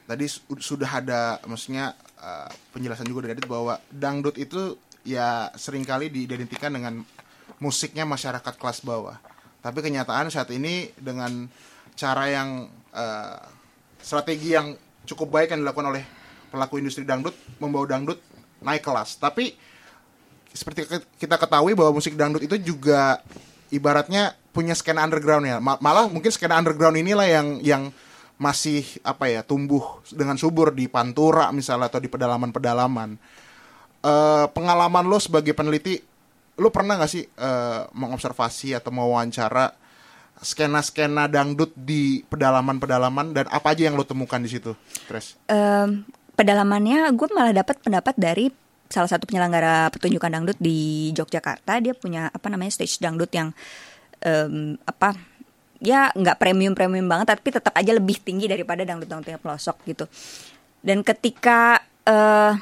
tadi 0.09 0.25
su- 0.25 0.57
sudah 0.57 0.89
ada 0.89 1.37
maksudnya 1.45 1.93
eh, 2.17 2.49
penjelasan 2.73 3.05
juga 3.05 3.29
dari 3.29 3.37
Adit 3.37 3.45
bahwa 3.45 3.77
dangdut 3.93 4.41
itu 4.41 4.73
ya 5.05 5.53
sering 5.53 5.85
kali 5.85 6.09
diidentikan 6.09 6.73
dengan 6.73 7.05
musiknya 7.61 8.09
masyarakat 8.09 8.55
kelas 8.57 8.81
bawah. 8.81 9.21
Tapi 9.59 9.83
kenyataan 9.83 10.31
saat 10.31 10.49
ini 10.49 10.89
dengan 10.97 11.45
cara 11.93 12.25
yang 12.31 12.65
eh, 12.95 13.39
strategi 14.01 14.57
yang 14.57 14.73
cukup 15.05 15.29
baik 15.29 15.53
yang 15.53 15.61
dilakukan 15.61 15.93
oleh 15.93 16.03
pelaku 16.49 16.81
industri 16.81 17.05
dangdut 17.05 17.37
membawa 17.61 17.85
dangdut 17.85 18.17
naik 18.65 18.81
kelas. 18.81 19.21
Tapi 19.21 19.53
seperti 20.49 20.89
kita 21.21 21.37
ketahui 21.37 21.77
bahwa 21.77 22.01
musik 22.01 22.17
dangdut 22.17 22.49
itu 22.49 22.73
juga 22.73 23.21
ibaratnya 23.69 24.33
punya 24.59 24.75
skena 24.75 25.07
underground 25.07 25.47
ya. 25.47 25.57
Ma- 25.63 25.79
malah 25.79 26.11
mungkin 26.11 26.27
skena 26.35 26.59
underground 26.59 26.99
inilah 26.99 27.23
yang 27.31 27.47
yang 27.63 27.83
masih 28.35 28.83
apa 29.07 29.31
ya 29.31 29.39
tumbuh 29.43 30.03
dengan 30.11 30.35
subur 30.35 30.75
di 30.75 30.91
pantura 30.91 31.47
misalnya 31.55 31.87
atau 31.87 32.03
di 32.03 32.11
pedalaman-pedalaman. 32.11 33.15
Eh, 34.03 34.45
pengalaman 34.51 35.07
lo 35.07 35.15
sebagai 35.23 35.55
peneliti, 35.55 35.95
lo 36.59 36.67
pernah 36.75 36.99
nggak 36.99 37.11
sih 37.11 37.23
eh, 37.23 37.81
mengobservasi 37.95 38.75
atau 38.75 38.91
mewawancara 38.91 39.71
skena-skena 40.39 41.27
dangdut 41.27 41.71
di 41.75 42.23
pedalaman-pedalaman 42.27 43.35
dan 43.35 43.45
apa 43.51 43.75
aja 43.75 43.87
yang 43.91 43.99
lo 43.99 44.07
temukan 44.07 44.39
di 44.39 44.47
situ, 44.51 44.71
Tres? 45.07 45.35
Em, 45.51 46.07
pedalamannya 46.39 47.11
gue 47.11 47.27
malah 47.35 47.51
dapat 47.51 47.83
pendapat 47.83 48.15
dari 48.15 48.47
salah 48.89 49.11
satu 49.11 49.29
penyelenggara 49.29 49.91
pertunjukan 49.93 50.31
dangdut 50.33 50.57
di 50.57 51.11
Yogyakarta 51.13 51.77
dia 51.83 51.93
punya 51.93 52.31
apa 52.33 52.49
namanya 52.49 52.73
stage 52.73 52.97
dangdut 52.97 53.29
yang 53.29 53.53
em, 54.23 54.75
apa 54.83 55.15
ya 55.79 56.11
nggak 56.11 56.37
premium 56.39 56.75
premium 56.75 57.07
banget 57.07 57.33
tapi 57.35 57.55
tetap 57.55 57.71
aja 57.75 57.91
lebih 57.95 58.19
tinggi 58.19 58.51
daripada 58.51 58.83
dangdut 58.83 59.07
dangdut 59.07 59.39
pelosok 59.39 59.77
gitu. 59.87 60.05
Dan 60.79 61.03
ketika 61.03 61.83
eh 62.07 62.53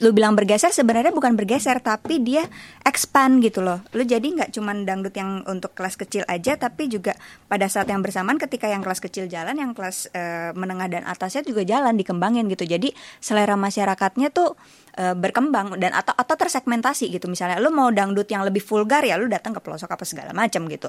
lu 0.00 0.16
bilang 0.16 0.32
bergeser 0.32 0.72
sebenarnya 0.72 1.12
bukan 1.12 1.36
bergeser 1.36 1.76
tapi 1.84 2.24
dia 2.24 2.48
expand 2.88 3.44
gitu 3.44 3.60
loh. 3.60 3.84
Lu 3.92 4.00
jadi 4.00 4.24
nggak 4.24 4.56
cuman 4.56 4.88
dangdut 4.88 5.12
yang 5.12 5.44
untuk 5.44 5.76
kelas 5.76 6.00
kecil 6.00 6.24
aja 6.24 6.56
tapi 6.56 6.88
juga 6.88 7.12
pada 7.52 7.68
saat 7.68 7.84
yang 7.92 8.00
bersamaan 8.00 8.40
ketika 8.40 8.64
yang 8.64 8.80
kelas 8.80 9.00
kecil 9.04 9.28
jalan 9.28 9.52
yang 9.60 9.76
kelas 9.76 10.08
eh, 10.16 10.56
menengah 10.56 10.88
dan 10.88 11.02
atasnya 11.04 11.44
juga 11.44 11.68
jalan 11.68 12.00
dikembangin 12.00 12.48
gitu. 12.48 12.64
Jadi 12.64 12.96
selera 13.20 13.60
masyarakatnya 13.60 14.32
tuh 14.32 14.56
eh, 14.96 15.12
berkembang 15.12 15.76
dan 15.76 15.92
atau 15.92 16.16
atau 16.16 16.34
tersegmentasi 16.34 17.12
gitu. 17.12 17.28
Misalnya 17.28 17.60
lu 17.60 17.68
mau 17.68 17.92
dangdut 17.92 18.26
yang 18.32 18.40
lebih 18.40 18.64
vulgar 18.64 19.04
ya 19.04 19.20
lu 19.20 19.28
datang 19.28 19.52
ke 19.52 19.60
pelosok 19.60 19.92
apa 19.92 20.04
segala 20.08 20.32
macam 20.32 20.64
gitu. 20.64 20.88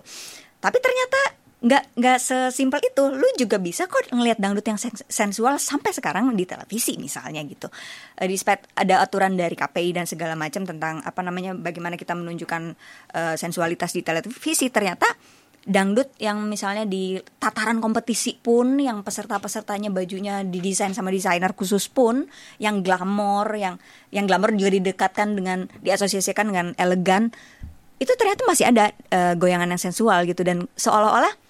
Tapi 0.61 0.77
ternyata 0.79 1.40
nggak 1.61 1.93
nggak 1.93 2.17
sesimpel 2.17 2.81
itu. 2.81 3.03
Lu 3.13 3.27
juga 3.37 3.61
bisa 3.61 3.85
kok 3.85 4.09
ngelihat 4.09 4.41
dangdut 4.41 4.65
yang 4.65 4.81
sens- 4.81 5.05
sensual 5.05 5.61
sampai 5.61 5.93
sekarang 5.93 6.33
di 6.33 6.49
televisi 6.49 6.97
misalnya 6.97 7.45
gitu. 7.45 7.69
Eh, 8.17 8.25
despite 8.25 8.65
ada 8.73 9.05
aturan 9.05 9.37
dari 9.37 9.53
KPI 9.53 9.93
dan 9.93 10.05
segala 10.09 10.33
macam 10.33 10.65
tentang 10.65 11.05
apa 11.05 11.21
namanya 11.21 11.53
bagaimana 11.53 12.01
kita 12.01 12.17
menunjukkan 12.17 12.73
eh, 13.13 13.35
sensualitas 13.37 13.93
di 13.93 14.01
televisi. 14.01 14.73
Ternyata 14.73 15.05
dangdut 15.61 16.09
yang 16.17 16.41
misalnya 16.49 16.89
di 16.89 17.21
tataran 17.37 17.77
kompetisi 17.77 18.33
pun 18.41 18.81
yang 18.81 19.05
peserta-pesertanya 19.05 19.93
bajunya 19.93 20.41
didesain 20.41 20.97
sama 20.97 21.13
desainer 21.13 21.53
khusus 21.53 21.85
pun 21.85 22.25
yang 22.57 22.81
glamor 22.81 23.45
yang 23.53 23.77
yang 24.09 24.25
glamor 24.25 24.49
juga 24.57 24.73
didekatkan 24.73 25.37
dengan 25.37 25.69
diasosiasikan 25.85 26.49
dengan 26.49 26.73
elegan 26.81 27.29
itu 28.01 28.09
ternyata 28.17 28.49
masih 28.49 28.65
ada 28.73 28.89
eh, 29.13 29.37
goyangan 29.37 29.69
yang 29.69 29.77
sensual 29.77 30.25
gitu. 30.25 30.41
Dan 30.41 30.65
seolah-olah 30.73 31.40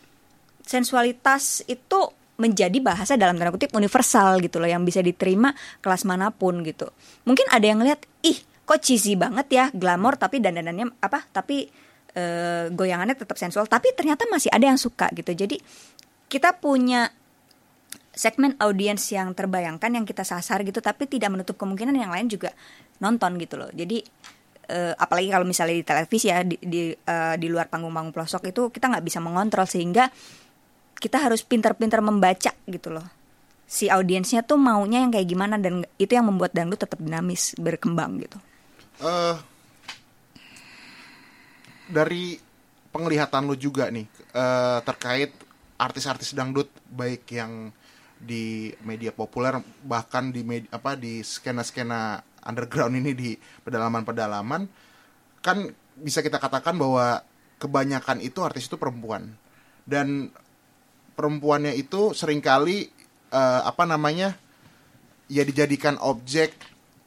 sensualitas 0.71 1.67
itu 1.67 1.99
menjadi 2.39 2.79
bahasa 2.81 3.19
dalam 3.19 3.37
tanda 3.37 3.53
kutip 3.53 3.69
universal 3.75 4.41
gitu 4.41 4.57
loh 4.57 4.65
yang 4.65 4.81
bisa 4.81 5.03
diterima 5.03 5.53
kelas 5.83 6.07
mana 6.07 6.31
pun 6.33 6.63
gitu. 6.65 6.89
Mungkin 7.27 7.51
ada 7.51 7.65
yang 7.67 7.83
lihat 7.83 8.01
ih 8.25 8.39
kok 8.65 8.79
cheesy 8.81 9.19
banget 9.19 9.47
ya 9.51 9.65
glamor 9.75 10.15
tapi 10.15 10.39
dandanannya 10.39 10.97
apa 11.03 11.27
tapi 11.29 11.69
eh, 12.15 12.65
goyangannya 12.73 13.13
tetap 13.13 13.37
sensual 13.37 13.69
tapi 13.69 13.93
ternyata 13.93 14.25
masih 14.31 14.49
ada 14.49 14.65
yang 14.65 14.79
suka 14.81 15.11
gitu. 15.13 15.35
Jadi 15.35 15.61
kita 16.31 16.57
punya 16.57 17.11
segmen 18.11 18.57
audiens 18.59 19.03
yang 19.13 19.31
terbayangkan 19.31 19.91
yang 19.91 20.03
kita 20.07 20.25
sasar 20.25 20.65
gitu 20.67 20.83
tapi 20.83 21.07
tidak 21.07 21.31
menutup 21.31 21.55
kemungkinan 21.55 21.95
yang 21.95 22.11
lain 22.11 22.25
juga 22.31 22.49
nonton 22.97 23.37
gitu 23.37 23.61
loh. 23.61 23.69
Jadi 23.69 24.01
eh, 24.71 24.93
apalagi 24.97 25.29
kalau 25.29 25.45
misalnya 25.45 25.75
di 25.77 25.85
televisi 25.85 26.27
ya 26.31 26.41
di 26.41 26.57
di, 26.57 26.89
eh, 26.89 27.35
di 27.37 27.47
luar 27.51 27.69
panggung-panggung 27.69 28.15
pelosok 28.15 28.49
itu 28.49 28.73
kita 28.73 28.89
nggak 28.89 29.05
bisa 29.05 29.19
mengontrol 29.21 29.69
sehingga 29.69 30.09
kita 31.01 31.17
harus 31.17 31.41
pintar-pintar 31.41 31.99
membaca 32.05 32.53
gitu 32.69 32.89
loh. 32.93 33.05
Si 33.65 33.89
audiensnya 33.89 34.45
tuh 34.45 34.61
maunya 34.61 35.01
yang 35.01 35.09
kayak 35.09 35.25
gimana 35.25 35.57
dan 35.57 35.81
itu 35.97 36.13
yang 36.13 36.29
membuat 36.29 36.53
dangdut 36.53 36.77
tetap 36.77 37.01
dinamis 37.01 37.57
berkembang 37.57 38.21
gitu. 38.21 38.37
Eh 39.01 39.35
dari 41.89 42.37
penglihatan 42.93 43.49
lu 43.49 43.57
juga 43.57 43.89
nih 43.89 44.05
eh, 44.31 44.79
terkait 44.85 45.33
artis-artis 45.81 46.37
dangdut 46.37 46.69
baik 46.93 47.25
yang 47.33 47.73
di 48.21 48.69
media 48.85 49.09
populer 49.09 49.57
bahkan 49.81 50.29
di 50.29 50.45
med- 50.45 50.69
apa 50.69 50.93
di 50.93 51.25
skena-skena 51.25 52.21
underground 52.45 52.93
ini 53.01 53.17
di 53.17 53.33
pedalaman-pedalaman 53.65 54.69
kan 55.41 55.57
bisa 55.97 56.21
kita 56.21 56.37
katakan 56.37 56.77
bahwa 56.77 57.25
kebanyakan 57.61 58.21
itu 58.25 58.41
artis 58.41 58.65
itu 58.65 58.77
perempuan. 58.77 59.37
Dan 59.85 60.33
perempuannya 61.15 61.75
itu 61.75 62.15
sering 62.15 62.39
kali 62.39 62.87
eh, 63.31 63.61
apa 63.63 63.83
namanya 63.87 64.35
ya 65.31 65.47
dijadikan 65.47 65.95
objek 66.03 66.51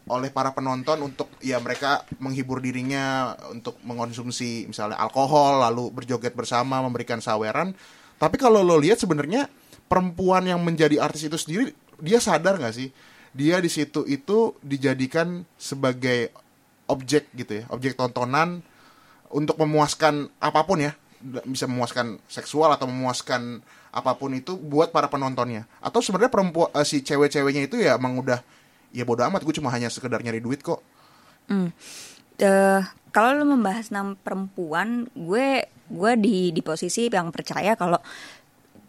oleh 0.05 0.29
para 0.29 0.53
penonton 0.53 1.01
untuk 1.01 1.33
ya 1.41 1.57
mereka 1.61 2.05
menghibur 2.21 2.61
dirinya 2.61 3.33
untuk 3.49 3.81
mengonsumsi 3.89 4.69
misalnya 4.69 5.01
alkohol 5.01 5.65
lalu 5.65 5.89
berjoget 5.93 6.37
bersama 6.37 6.85
memberikan 6.85 7.25
saweran. 7.25 7.73
Tapi 8.21 8.37
kalau 8.37 8.61
lo 8.61 8.77
lihat 8.77 9.01
sebenarnya 9.01 9.49
perempuan 9.89 10.45
yang 10.45 10.61
menjadi 10.61 11.01
artis 11.01 11.25
itu 11.25 11.41
sendiri 11.41 11.73
dia 12.05 12.21
sadar 12.21 12.61
nggak 12.61 12.77
sih? 12.77 12.93
Dia 13.33 13.65
di 13.65 13.73
situ 13.73 14.05
itu 14.05 14.53
dijadikan 14.61 15.49
sebagai 15.57 16.31
objek 16.85 17.33
gitu 17.33 17.65
ya 17.65 17.69
objek 17.73 17.97
tontonan 17.97 18.61
untuk 19.33 19.57
memuaskan 19.57 20.29
apa 20.37 20.69
pun 20.69 20.85
ya. 20.85 20.93
Bisa 21.49 21.65
memuaskan 21.65 22.21
seksual 22.29 22.77
atau 22.77 22.85
memuaskan 22.85 23.65
apa 23.95 24.19
pun 24.19 24.35
itu 24.35 24.59
buat 24.59 24.91
para 24.91 25.07
penontonnya. 25.07 25.71
Atau 25.79 26.03
sebenarnya 26.03 26.35
perempuan 26.35 26.75
eh, 26.75 26.83
si 26.83 27.07
cewek-ceweknya 27.07 27.71
itu 27.71 27.79
ya 27.79 27.95
emang 27.95 28.19
udah 28.19 28.43
ya 28.91 29.07
bodo 29.07 29.23
amat 29.31 29.47
gue 29.47 29.55
cuma 29.55 29.71
hanya 29.71 29.87
sekedar 29.87 30.19
nyari 30.19 30.43
duit 30.43 30.67
kok. 30.67 30.83
Eh, 32.43 32.83
kalau 33.15 33.31
lu 33.39 33.47
membahas 33.47 33.95
enam 33.95 34.19
perempuan 34.19 35.07
gue 35.15 35.71
gue 35.87 36.13
di 36.19 36.51
di 36.51 36.63
posisi 36.67 37.07
yang 37.07 37.31
percaya 37.31 37.79
kalau 37.79 38.03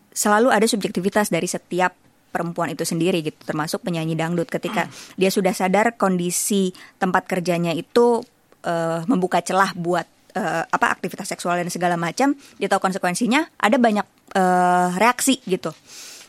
selalu 0.09 0.49
ada 0.49 0.65
subjektivitas 0.65 1.29
dari 1.29 1.45
setiap 1.45 1.93
perempuan 2.33 2.73
itu 2.73 2.81
sendiri 2.81 3.21
gitu 3.21 3.37
termasuk 3.45 3.85
penyanyi 3.85 4.17
dangdut. 4.17 4.49
Ketika 4.49 4.89
dia 5.13 5.29
sudah 5.29 5.53
sadar 5.53 5.93
kondisi 6.01 6.73
tempat 6.97 7.29
kerjanya 7.29 7.77
itu 7.77 8.25
eh, 8.65 9.05
membuka 9.05 9.45
celah 9.45 9.77
buat 9.77 10.09
eh, 10.33 10.63
apa 10.65 10.89
aktivitas 10.89 11.29
seksual 11.29 11.61
dan 11.61 11.69
segala 11.69 11.93
macam 11.95 12.33
dia 12.57 12.65
tahu 12.65 12.81
konsekuensinya 12.81 13.45
ada 13.61 13.77
banyak 13.77 14.03
eh, 14.35 14.87
reaksi 14.99 15.39
gitu. 15.47 15.71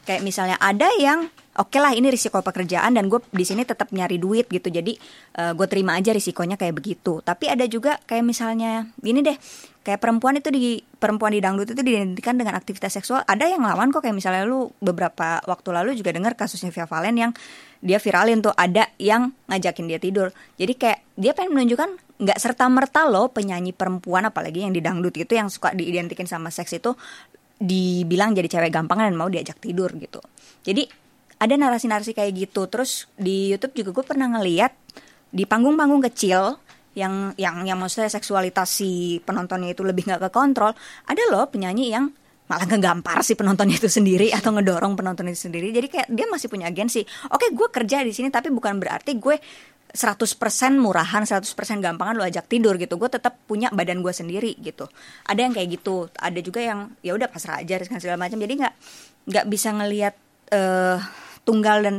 Kayak 0.07 0.23
misalnya 0.23 0.57
ada 0.62 0.87
yang 1.03 1.27
oke 1.59 1.79
lah 1.83 1.97
ini 1.97 2.12
risiko 2.12 2.38
pekerjaan 2.38 2.95
dan 2.95 3.11
gue 3.11 3.19
di 3.33 3.42
sini 3.42 3.66
tetap 3.66 3.90
nyari 3.90 4.23
duit 4.23 4.47
gitu. 4.47 4.71
Jadi 4.71 4.95
eh, 5.37 5.53
gue 5.53 5.66
terima 5.66 5.99
aja 5.99 6.14
risikonya 6.14 6.55
kayak 6.55 6.75
begitu. 6.79 7.19
Tapi 7.27 7.51
ada 7.51 7.66
juga 7.66 7.99
kayak 8.07 8.25
misalnya 8.25 8.87
gini 9.03 9.27
deh 9.27 9.35
kayak 9.87 10.03
perempuan 10.03 10.35
itu 10.38 10.51
di 10.51 10.83
perempuan 10.83 11.31
di 11.31 11.38
dangdut 11.38 11.71
itu 11.71 11.79
diidentikan 11.79 12.35
dengan 12.35 12.59
aktivitas 12.59 12.99
seksual. 12.99 13.23
Ada 13.23 13.51
yang 13.51 13.62
lawan 13.62 13.95
kok 13.95 14.03
kayak 14.03 14.19
misalnya 14.19 14.42
lu 14.42 14.75
beberapa 14.83 15.38
waktu 15.47 15.69
lalu 15.71 15.95
juga 15.95 16.11
dengar 16.11 16.35
kasusnya 16.35 16.75
Via 16.75 16.90
Valen 16.90 17.14
yang 17.14 17.33
dia 17.79 18.03
viralin 18.03 18.42
tuh 18.42 18.51
ada 18.59 18.90
yang 18.99 19.31
ngajakin 19.47 19.87
dia 19.87 20.01
tidur. 20.03 20.35
Jadi 20.59 20.75
kayak 20.75 20.99
dia 21.14 21.33
pengen 21.38 21.55
menunjukkan 21.55 21.90
nggak 22.16 22.38
serta 22.40 22.66
merta 22.73 23.05
loh 23.05 23.29
penyanyi 23.29 23.77
perempuan 23.77 24.25
apalagi 24.25 24.64
yang 24.64 24.73
di 24.73 24.81
dangdut 24.81 25.12
itu 25.21 25.37
yang 25.37 25.53
suka 25.53 25.77
diidentikin 25.77 26.25
sama 26.25 26.49
seks 26.49 26.73
itu 26.73 26.97
dibilang 27.57 28.37
jadi 28.37 28.49
cewek 28.59 28.73
gampang 28.73 29.01
dan 29.01 29.16
mau 29.16 29.29
diajak 29.33 29.57
tidur 29.61 29.88
gitu. 29.97 30.21
Jadi 30.61 30.85
ada 31.37 31.55
narasi-narasi 31.57 32.16
kayak 32.16 32.33
gitu. 32.37 32.69
Terus 32.69 33.09
di 33.16 33.53
YouTube 33.53 33.85
juga 33.85 33.90
gue 34.01 34.05
pernah 34.05 34.29
ngeliat 34.37 34.73
di 35.33 35.45
panggung-panggung 35.45 36.05
kecil 36.12 36.57
yang 36.97 37.37
yang 37.37 37.69
yang 37.69 37.77
maksudnya 37.77 38.09
seksualitas 38.09 38.73
si 38.73 39.21
penontonnya 39.21 39.77
itu 39.77 39.85
lebih 39.85 40.09
nggak 40.09 40.33
kekontrol 40.33 40.73
ada 41.05 41.23
loh 41.29 41.45
penyanyi 41.53 41.92
yang 41.92 42.09
malah 42.49 42.64
ngegampar 42.64 43.21
si 43.21 43.37
penontonnya 43.37 43.77
itu 43.77 43.90
sendiri 43.90 44.33
atau 44.33 44.57
ngedorong 44.57 44.97
penonton 44.97 45.29
itu 45.29 45.51
sendiri. 45.51 45.77
Jadi 45.77 45.87
kayak 45.92 46.09
dia 46.09 46.27
masih 46.31 46.49
punya 46.49 46.73
agensi 46.73 47.05
oke 47.29 47.53
gue 47.53 47.69
kerja 47.69 48.01
di 48.01 48.16
sini 48.16 48.33
tapi 48.33 48.49
bukan 48.49 48.81
berarti 48.81 49.19
gue 49.21 49.37
100% 49.92 50.37
murahan 50.77 51.22
100% 51.22 51.46
gampangan 51.83 52.14
lo 52.18 52.25
ajak 52.27 52.51
tidur 52.51 52.77
gitu. 52.77 52.99
Gue 52.99 53.11
tetap 53.11 53.38
punya 53.46 53.70
badan 53.70 54.03
gue 54.03 54.12
sendiri 54.12 54.59
gitu. 54.59 54.90
Ada 55.27 55.46
yang 55.46 55.53
kayak 55.55 55.68
gitu. 55.81 56.11
Ada 56.18 56.38
juga 56.42 56.61
yang 56.62 56.94
ya 57.01 57.14
udah 57.14 57.31
pasrah 57.31 57.62
aja 57.62 57.81
dan 57.81 57.99
segala 58.01 58.18
macam. 58.18 58.38
Jadi 58.38 58.55
nggak 58.61 58.75
nggak 59.27 59.46
bisa 59.51 59.68
ngelihat 59.75 60.14
eh 60.55 60.99
tunggal 61.46 61.87
dan 61.87 61.96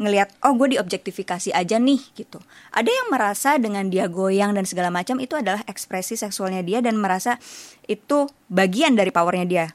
ngelihat 0.00 0.32
oh 0.48 0.56
gue 0.56 0.80
diobjektifikasi 0.80 1.52
aja 1.52 1.76
nih 1.76 2.00
gitu. 2.16 2.40
Ada 2.72 2.88
yang 2.88 3.08
merasa 3.12 3.60
dengan 3.60 3.92
dia 3.92 4.08
goyang 4.08 4.56
dan 4.56 4.64
segala 4.64 4.88
macam 4.88 5.20
itu 5.20 5.36
adalah 5.36 5.60
ekspresi 5.68 6.16
seksualnya 6.16 6.64
dia 6.64 6.80
dan 6.80 6.96
merasa 6.96 7.36
itu 7.84 8.24
bagian 8.48 8.96
dari 8.96 9.12
powernya 9.12 9.46
dia. 9.46 9.66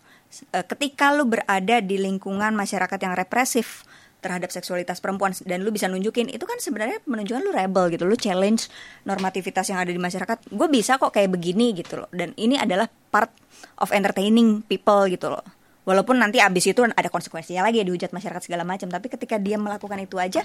Eh, 0.51 0.65
ketika 0.65 1.13
lu 1.13 1.29
berada 1.29 1.79
di 1.79 2.01
lingkungan 2.01 2.57
masyarakat 2.57 2.97
yang 2.97 3.13
represif 3.13 3.85
terhadap 4.25 4.49
seksualitas 4.49 4.97
perempuan 4.97 5.37
dan 5.45 5.61
lu 5.61 5.69
bisa 5.69 5.85
nunjukin 5.85 6.33
itu 6.33 6.41
kan 6.49 6.57
sebenarnya 6.57 6.97
menunjukkan 7.05 7.41
lu 7.45 7.53
rebel 7.53 7.93
gitu 7.93 8.09
lu 8.09 8.17
challenge 8.17 8.65
normativitas 9.05 9.69
yang 9.69 9.85
ada 9.85 9.93
di 9.93 10.01
masyarakat. 10.01 10.49
Gue 10.49 10.65
bisa 10.73 10.97
kok 10.97 11.13
kayak 11.13 11.29
begini 11.29 11.77
gitu 11.77 12.01
loh 12.01 12.09
dan 12.09 12.33
ini 12.41 12.57
adalah 12.57 12.89
part 13.13 13.29
of 13.77 13.93
entertaining 13.93 14.65
people 14.65 15.05
gitu 15.05 15.29
loh. 15.29 15.45
Walaupun 15.85 16.17
nanti 16.17 16.41
abis 16.41 16.73
itu 16.73 16.81
ada 16.81 17.13
konsekuensinya 17.13 17.69
lagi 17.69 17.77
ya 17.77 17.85
dihujat 17.85 18.09
masyarakat 18.09 18.49
segala 18.49 18.65
macam 18.65 18.89
tapi 18.89 19.05
ketika 19.13 19.37
dia 19.37 19.61
melakukan 19.61 20.01
itu 20.01 20.17
aja 20.17 20.41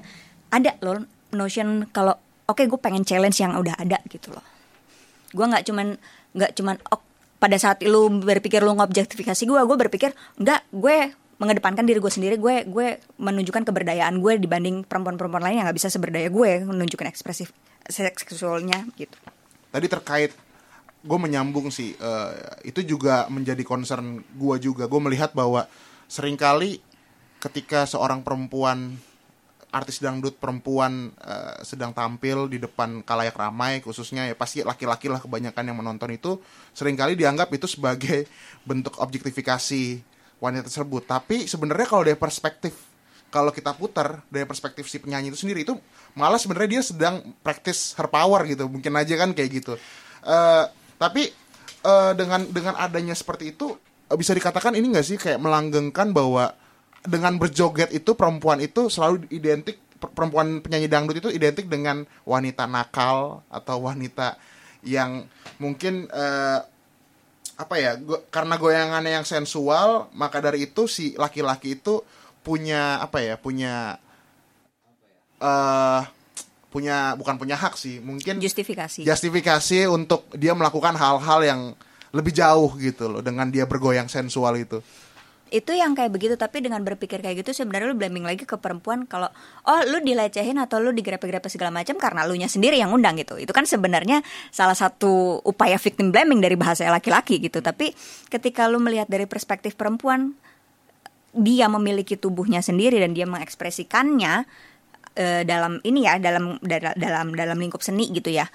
ada 0.52 0.76
loh 0.84 1.00
notion 1.32 1.88
kalau 1.88 2.12
oke 2.44 2.60
gue 2.60 2.76
pengen 2.76 3.08
challenge 3.08 3.40
yang 3.40 3.56
udah 3.56 3.72
ada 3.80 3.96
gitu 4.12 4.36
loh. 4.36 4.44
Gue 5.32 5.48
nggak 5.48 5.64
cuman 5.64 5.96
nggak 6.36 6.52
cuman 6.52 6.76
oh, 6.92 7.00
pada 7.40 7.56
saat 7.56 7.80
lu 7.80 8.20
berpikir 8.20 8.60
lu 8.60 8.76
ngobjektifikasi 8.76 9.48
gue 9.48 9.60
gue 9.64 9.76
berpikir 9.88 10.12
nggak 10.36 10.60
gue 10.76 10.96
mengedepankan 11.40 11.88
diri 11.88 11.98
gue 11.98 12.12
sendiri 12.12 12.36
gue 12.36 12.68
gue 12.68 13.00
menunjukkan 13.16 13.64
keberdayaan 13.64 14.20
gue 14.20 14.36
dibanding 14.36 14.84
perempuan-perempuan 14.84 15.40
lain 15.40 15.56
yang 15.64 15.66
nggak 15.66 15.78
bisa 15.80 15.88
seberdaya 15.88 16.28
gue 16.28 16.68
menunjukkan 16.68 17.08
ekspresif 17.08 17.50
seks 17.88 18.28
seksualnya 18.28 18.84
gitu. 19.00 19.16
tadi 19.72 19.88
terkait 19.88 20.36
gue 21.00 21.18
menyambung 21.18 21.72
sih 21.72 21.96
eh, 21.96 22.32
itu 22.68 22.84
juga 22.84 23.24
menjadi 23.32 23.64
concern 23.64 24.20
gue 24.20 24.56
juga 24.60 24.84
gue 24.84 25.00
melihat 25.00 25.32
bahwa 25.32 25.64
sering 26.04 26.36
kali 26.36 26.84
ketika 27.40 27.88
seorang 27.88 28.20
perempuan 28.20 29.00
artis 29.72 30.02
dangdut 30.04 30.36
perempuan 30.36 31.08
eh, 31.24 31.64
sedang 31.64 31.96
tampil 31.96 32.52
di 32.52 32.60
depan 32.60 33.00
kalayak 33.00 33.32
ramai 33.32 33.80
khususnya 33.80 34.28
ya 34.28 34.36
pasti 34.36 34.60
laki-laki 34.60 35.08
lah 35.08 35.24
kebanyakan 35.24 35.72
yang 35.72 35.80
menonton 35.80 36.12
itu 36.12 36.36
sering 36.76 37.00
kali 37.00 37.16
dianggap 37.16 37.48
itu 37.48 37.64
sebagai 37.64 38.28
bentuk 38.68 39.00
objektifikasi 39.00 40.04
wanita 40.40 40.66
tersebut. 40.66 41.06
Tapi 41.06 41.46
sebenarnya 41.46 41.86
kalau 41.86 42.02
dari 42.02 42.18
perspektif 42.18 42.74
kalau 43.30 43.54
kita 43.54 43.70
putar 43.78 44.26
dari 44.26 44.42
perspektif 44.42 44.90
si 44.90 44.98
penyanyi 44.98 45.30
itu 45.30 45.38
sendiri 45.38 45.62
itu 45.62 45.78
malah 46.18 46.36
sebenarnya 46.36 46.80
dia 46.80 46.82
sedang 46.82 47.22
practice 47.46 47.94
her 47.94 48.10
power 48.10 48.42
gitu. 48.48 48.66
Mungkin 48.66 48.90
aja 48.98 49.14
kan 49.14 49.30
kayak 49.30 49.50
gitu. 49.62 49.78
Eh, 50.26 50.64
tapi 50.98 51.30
eh, 51.86 52.12
dengan 52.18 52.42
dengan 52.50 52.74
adanya 52.76 53.14
seperti 53.14 53.54
itu 53.54 53.78
eh, 54.10 54.16
bisa 54.18 54.34
dikatakan 54.34 54.74
ini 54.74 54.90
nggak 54.90 55.06
sih 55.06 55.16
kayak 55.16 55.38
melanggengkan 55.38 56.10
bahwa 56.10 56.52
dengan 57.06 57.38
berjoget 57.40 57.94
itu 57.94 58.12
perempuan 58.12 58.60
itu 58.60 58.92
selalu 58.92 59.24
identik 59.32 59.80
per- 59.96 60.12
perempuan 60.12 60.60
penyanyi 60.60 60.90
dangdut 60.90 61.16
itu 61.22 61.30
identik 61.32 61.70
dengan 61.70 62.04
wanita 62.28 62.68
nakal 62.68 63.40
atau 63.48 63.76
wanita 63.86 64.36
yang 64.82 65.24
mungkin 65.62 66.10
eh, 66.10 66.60
apa 67.60 67.76
ya 67.76 67.92
go- 68.00 68.24
karena 68.32 68.56
goyangannya 68.56 69.20
yang 69.20 69.26
sensual 69.28 70.08
maka 70.16 70.40
dari 70.40 70.64
itu 70.64 70.88
si 70.88 71.12
laki-laki 71.14 71.76
itu 71.76 72.00
punya 72.40 72.96
apa 72.98 73.20
ya 73.20 73.36
punya 73.36 74.00
eh 75.40 76.02
punya 76.70 77.18
bukan 77.18 77.34
punya 77.34 77.58
hak 77.58 77.74
sih 77.74 77.98
mungkin 77.98 78.38
Justifikasi. 78.38 79.02
justifikasi 79.02 79.90
untuk 79.90 80.24
dia 80.38 80.54
melakukan 80.54 80.94
hal-hal 80.94 81.40
yang 81.42 81.60
lebih 82.14 82.30
jauh 82.30 82.70
gitu 82.78 83.10
loh 83.10 83.20
dengan 83.20 83.50
dia 83.50 83.66
bergoyang 83.66 84.06
sensual 84.06 84.54
itu 84.56 84.78
itu 85.50 85.74
yang 85.74 85.98
kayak 85.98 86.14
begitu 86.14 86.38
tapi 86.38 86.62
dengan 86.62 86.78
berpikir 86.86 87.18
kayak 87.18 87.42
gitu 87.42 87.50
sebenarnya 87.50 87.90
lu 87.90 87.98
blaming 87.98 88.22
lagi 88.22 88.46
ke 88.46 88.54
perempuan 88.54 89.02
kalau 89.02 89.26
oh 89.66 89.80
lu 89.90 89.98
dilecehin 89.98 90.54
atau 90.62 90.78
lu 90.78 90.94
digrepe-grepe 90.94 91.50
segala 91.50 91.74
macam 91.74 91.98
karena 91.98 92.22
lu 92.22 92.38
nya 92.38 92.46
sendiri 92.46 92.78
yang 92.78 92.94
undang 92.94 93.18
gitu. 93.18 93.34
Itu 93.34 93.50
kan 93.50 93.66
sebenarnya 93.66 94.22
salah 94.54 94.78
satu 94.78 95.42
upaya 95.42 95.74
victim 95.82 96.14
blaming 96.14 96.38
dari 96.38 96.54
bahasa 96.54 96.86
laki-laki 96.86 97.42
gitu. 97.42 97.58
Tapi 97.58 97.90
ketika 98.30 98.70
lu 98.70 98.78
melihat 98.78 99.10
dari 99.10 99.26
perspektif 99.26 99.74
perempuan 99.74 100.38
dia 101.34 101.66
memiliki 101.66 102.14
tubuhnya 102.14 102.62
sendiri 102.62 103.02
dan 103.02 103.10
dia 103.10 103.26
mengekspresikannya 103.26 104.46
eh, 105.18 105.42
dalam 105.42 105.82
ini 105.82 106.06
ya 106.06 106.22
dalam 106.22 106.62
da- 106.62 106.94
dalam 106.94 107.34
dalam 107.34 107.58
lingkup 107.58 107.82
seni 107.82 108.06
gitu 108.14 108.30
ya. 108.30 108.46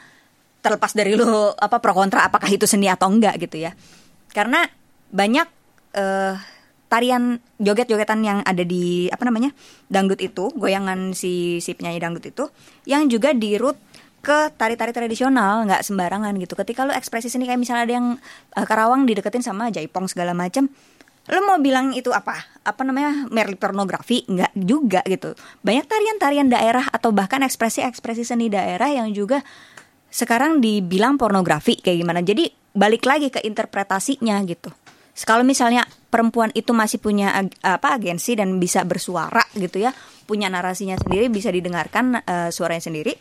Terlepas 0.63 0.95
dari 0.95 1.11
lu 1.13 1.51
apa 1.51 1.83
pro 1.83 1.91
kontra 1.91 2.23
apakah 2.23 2.47
itu 2.47 2.63
seni 2.63 2.87
atau 2.87 3.11
enggak 3.11 3.35
gitu 3.43 3.59
ya. 3.59 3.75
Karena 4.31 4.63
banyak 5.11 5.47
eh, 5.91 6.54
tarian 6.85 7.41
joget-jogetan 7.57 8.21
yang 8.21 8.39
ada 8.45 8.61
di 8.61 9.09
apa 9.09 9.25
namanya 9.25 9.51
dangdut 9.89 10.21
itu 10.21 10.53
goyangan 10.53 11.17
si 11.17 11.57
si 11.59 11.73
penyanyi 11.73 11.97
dangdut 11.97 12.25
itu 12.29 12.45
yang 12.85 13.09
juga 13.09 13.33
dirut 13.33 13.75
ke 14.25 14.49
tari-tari 14.57 14.89
tradisional 14.89 15.69
nggak 15.69 15.85
sembarangan 15.85 16.33
gitu. 16.41 16.57
Ketika 16.57 16.81
lu 16.89 16.93
ekspresi 16.97 17.29
seni 17.29 17.45
kayak 17.45 17.61
misalnya 17.61 17.83
ada 17.85 17.93
yang 17.93 18.07
eh, 18.57 18.65
Karawang 18.65 19.05
dideketin 19.05 19.45
sama 19.45 19.69
jaipong 19.69 20.09
segala 20.09 20.33
macam 20.33 20.65
lu 21.25 21.41
mau 21.41 21.57
bilang 21.57 21.89
itu 21.97 22.13
apa? 22.13 22.37
Apa 22.61 22.85
namanya 22.85 23.25
merli 23.33 23.57
pornografi? 23.57 24.29
Nggak 24.29 24.53
juga 24.53 25.01
gitu. 25.09 25.33
Banyak 25.65 25.85
tarian-tarian 25.89 26.53
daerah 26.53 26.85
atau 26.93 27.09
bahkan 27.09 27.41
ekspresi-ekspresi 27.41 28.21
seni 28.21 28.45
daerah 28.45 28.93
yang 28.93 29.09
juga 29.09 29.41
sekarang 30.13 30.61
dibilang 30.61 31.17
pornografi 31.17 31.81
kayak 31.81 31.97
gimana. 32.05 32.21
Jadi 32.21 32.53
balik 32.77 33.09
lagi 33.09 33.33
ke 33.33 33.41
interpretasinya 33.41 34.37
gitu 34.45 34.69
kalau 35.23 35.47
misalnya 35.47 35.87
perempuan 36.11 36.51
itu 36.51 36.75
masih 36.75 36.99
punya 36.99 37.31
apa 37.63 37.95
agensi 37.95 38.35
dan 38.35 38.59
bisa 38.59 38.83
bersuara 38.83 39.47
gitu 39.55 39.79
ya 39.79 39.95
punya 40.27 40.51
narasinya 40.51 40.99
sendiri 40.99 41.31
bisa 41.31 41.47
didengarkan 41.47 42.19
eh, 42.19 42.49
suaranya 42.51 42.83
sendiri 42.91 43.15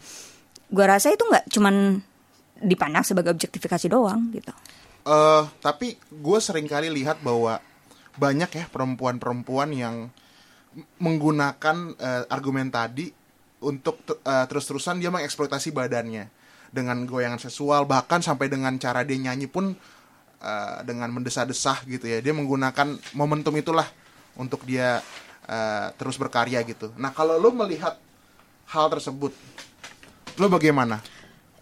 gua 0.75 0.99
rasa 0.99 1.15
itu 1.15 1.23
nggak 1.23 1.47
cuman 1.55 2.03
dipandang 2.59 3.07
sebagai 3.07 3.31
objektifikasi 3.31 3.87
doang 3.87 4.35
gitu. 4.35 4.51
Eh 5.05 5.45
tapi 5.61 5.95
gue 6.11 6.39
sering 6.41 6.67
kali 6.67 6.89
lihat 6.91 7.21
bahwa 7.21 7.61
banyak 8.17 8.51
ya 8.51 8.65
perempuan-perempuan 8.73 9.71
yang 9.71 10.09
menggunakan 10.99 11.77
eh, 11.95 12.25
argumen 12.33 12.73
tadi 12.73 13.13
untuk 13.63 14.03
eh, 14.07 14.47
terus-terusan 14.49 14.99
dia 14.99 15.13
mengeksploitasi 15.13 15.71
badannya 15.71 16.27
dengan 16.75 17.07
goyangan 17.07 17.39
seksual 17.39 17.87
bahkan 17.87 18.19
sampai 18.19 18.51
dengan 18.51 18.75
cara 18.83 19.07
dia 19.07 19.15
nyanyi 19.21 19.47
pun 19.47 19.79
eh, 20.45 20.79
dengan 20.85 21.09
mendesah-desah 21.09 21.89
gitu 21.89 22.05
ya. 22.05 22.21
Dia 22.21 22.37
menggunakan 22.37 23.01
momentum 23.17 23.57
itulah 23.57 23.89
untuk 24.37 24.69
dia 24.69 25.01
eh, 25.49 25.89
terus 25.97 26.21
berkarya 26.21 26.61
gitu. 26.69 26.93
Nah 27.01 27.17
kalau 27.17 27.41
lo 27.41 27.49
melihat 27.57 27.97
hal 28.69 28.87
tersebut 28.93 29.33
lo 30.39 30.47
bagaimana? 30.51 31.01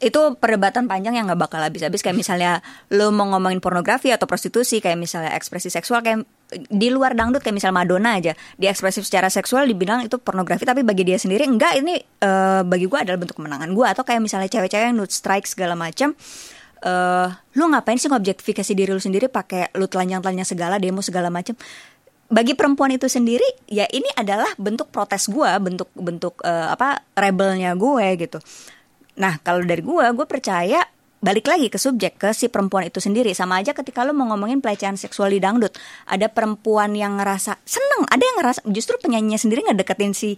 Itu 0.02 0.34
perdebatan 0.34 0.90
panjang 0.90 1.14
yang 1.14 1.30
nggak 1.30 1.46
bakal 1.46 1.62
habis-habis. 1.62 2.02
Kayak 2.02 2.18
misalnya 2.18 2.52
lo 2.90 3.14
mau 3.14 3.30
ngomongin 3.30 3.62
pornografi 3.62 4.10
atau 4.10 4.26
prostitusi 4.26 4.82
kayak 4.82 4.98
misalnya 4.98 5.30
ekspresi 5.38 5.70
seksual 5.70 6.02
kayak 6.02 6.26
di 6.52 6.90
luar 6.90 7.14
dangdut 7.14 7.38
kayak 7.38 7.62
misalnya 7.62 7.86
Madonna 7.86 8.18
aja. 8.18 8.34
Di 8.58 8.66
ekspresif 8.66 9.06
secara 9.06 9.30
seksual 9.30 9.70
dibilang 9.70 10.02
itu 10.02 10.18
pornografi 10.18 10.66
tapi 10.66 10.82
bagi 10.82 11.06
dia 11.06 11.22
sendiri 11.22 11.46
enggak 11.46 11.78
ini 11.78 12.02
eh, 12.02 12.62
bagi 12.66 12.90
gue 12.90 12.98
adalah 12.98 13.18
bentuk 13.22 13.38
kemenangan 13.38 13.70
gue 13.70 13.86
atau 13.86 14.02
kayak 14.02 14.20
misalnya 14.26 14.50
cewek-cewek 14.50 14.90
yang 14.90 14.98
nude 14.98 15.14
strike 15.14 15.46
segala 15.46 15.78
macam 15.78 16.18
eh 16.82 17.28
lu 17.56 17.64
ngapain 17.70 17.96
sih 17.96 18.10
ngobjektifikasi 18.10 18.72
diri 18.74 18.90
lu 18.90 18.98
sendiri 18.98 19.30
pakai 19.30 19.70
lu 19.78 19.86
telanjang-telanjang 19.86 20.48
segala 20.58 20.82
demo 20.82 20.98
segala 20.98 21.30
macam 21.30 21.54
bagi 22.32 22.56
perempuan 22.56 22.96
itu 22.96 23.12
sendiri 23.12 23.44
ya 23.68 23.84
ini 23.92 24.08
adalah 24.16 24.48
bentuk 24.56 24.88
protes 24.88 25.28
gue 25.28 25.50
bentuk 25.60 25.92
bentuk 25.92 26.40
eh, 26.40 26.68
apa 26.72 27.04
rebelnya 27.12 27.76
gue 27.76 28.06
gitu. 28.16 28.40
Nah, 29.12 29.36
kalau 29.44 29.60
dari 29.60 29.84
gua, 29.84 30.08
gue 30.16 30.24
percaya 30.24 30.80
balik 31.22 31.46
lagi 31.46 31.68
ke 31.68 31.78
subjek 31.78 32.18
ke 32.18 32.32
si 32.32 32.48
perempuan 32.48 32.88
itu 32.88 32.98
sendiri. 32.98 33.36
Sama 33.36 33.60
aja 33.60 33.76
ketika 33.76 34.02
lo 34.02 34.16
mau 34.16 34.26
ngomongin 34.32 34.64
pelecehan 34.64 34.96
seksual 34.96 35.30
di 35.30 35.38
dangdut 35.38 35.76
ada 36.08 36.26
perempuan 36.32 36.96
yang 36.96 37.20
ngerasa 37.20 37.60
seneng 37.62 38.02
ada 38.08 38.24
yang 38.24 38.36
ngerasa 38.42 38.60
justru 38.72 38.96
penyanyinya 38.98 39.38
sendiri 39.38 39.62
nggak 39.62 39.78
deketin 39.84 40.16
si 40.16 40.34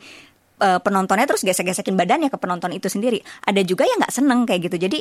eh, 0.60 0.78
penontonnya 0.82 1.30
terus 1.30 1.46
gesek-gesekin 1.46 1.94
badannya 1.94 2.26
ke 2.28 2.36
penonton 2.42 2.74
itu 2.74 2.90
sendiri. 2.90 3.22
Ada 3.46 3.62
juga 3.62 3.86
yang 3.86 4.02
nggak 4.02 4.12
seneng 4.12 4.50
kayak 4.50 4.66
gitu. 4.66 4.76
Jadi 4.82 4.98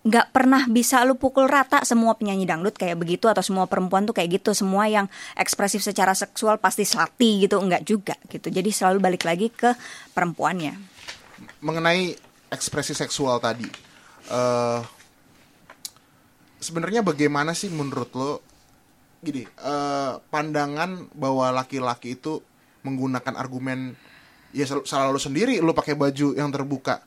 nggak 0.00 0.32
pernah 0.32 0.64
bisa 0.64 1.04
lu 1.04 1.20
pukul 1.20 1.44
rata 1.44 1.84
semua 1.84 2.16
penyanyi 2.16 2.48
dangdut 2.48 2.72
kayak 2.72 2.96
begitu 2.96 3.28
atau 3.28 3.44
semua 3.44 3.68
perempuan 3.68 4.08
tuh 4.08 4.16
kayak 4.16 4.40
gitu. 4.40 4.56
Semua 4.56 4.88
yang 4.88 5.06
ekspresif 5.36 5.84
secara 5.84 6.16
seksual 6.16 6.56
pasti 6.56 6.88
slati 6.88 7.44
gitu. 7.44 7.60
Nggak 7.60 7.82
juga 7.84 8.16
gitu. 8.32 8.48
Jadi 8.48 8.70
selalu 8.72 8.98
balik 8.98 9.28
lagi 9.28 9.52
ke 9.52 9.76
perempuannya. 10.16 10.76
Mengenai 11.60 12.16
ekspresi 12.50 12.92
seksual 12.92 13.38
tadi 13.38 13.64
eh 14.30 14.80
sebenarnya 16.60 17.00
bagaimana 17.00 17.56
sih 17.56 17.70
menurut 17.72 18.10
lo 18.12 18.32
gini 19.22 19.46
eh 19.46 20.12
pandangan 20.28 21.08
bahwa 21.14 21.54
laki-laki 21.54 22.18
itu 22.18 22.42
menggunakan 22.82 23.38
argumen 23.38 23.94
ya 24.52 24.66
sel- 24.66 24.84
salah 24.84 25.08
lo 25.08 25.20
sendiri 25.20 25.62
lo 25.62 25.72
pakai 25.72 25.94
baju 25.94 26.36
yang 26.36 26.50
terbuka 26.50 27.00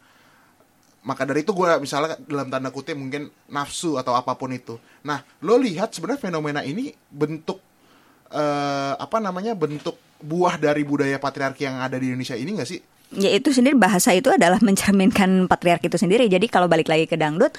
maka 1.04 1.28
dari 1.28 1.44
itu 1.44 1.52
gue 1.52 1.68
misalnya 1.84 2.16
dalam 2.24 2.48
tanda 2.48 2.72
kutip 2.72 2.96
mungkin 2.96 3.28
nafsu 3.52 4.00
atau 4.00 4.16
apa 4.16 4.40
pun 4.40 4.56
itu. 4.56 4.80
Nah 5.04 5.20
lo 5.44 5.60
lihat 5.60 5.92
sebenarnya 5.92 6.32
fenomena 6.32 6.64
ini 6.64 6.96
bentuk 7.12 7.60
eh 8.34 8.94
apa 8.96 9.20
namanya 9.20 9.54
bentuk 9.54 10.00
buah 10.24 10.56
dari 10.56 10.88
budaya 10.88 11.20
patriarki 11.20 11.68
yang 11.68 11.84
ada 11.84 12.00
di 12.00 12.08
Indonesia 12.08 12.40
ini 12.40 12.56
gak 12.56 12.70
sih? 12.72 12.80
Ya 13.14 13.30
itu 13.30 13.54
sendiri 13.54 13.78
bahasa 13.78 14.16
itu 14.16 14.32
adalah 14.32 14.58
mencerminkan 14.68 15.52
patriarki 15.52 15.92
itu 15.92 16.00
sendiri. 16.00 16.32
Jadi 16.32 16.48
kalau 16.48 16.72
balik 16.72 16.88
lagi 16.88 17.06
ke 17.06 17.20
dangdut 17.20 17.52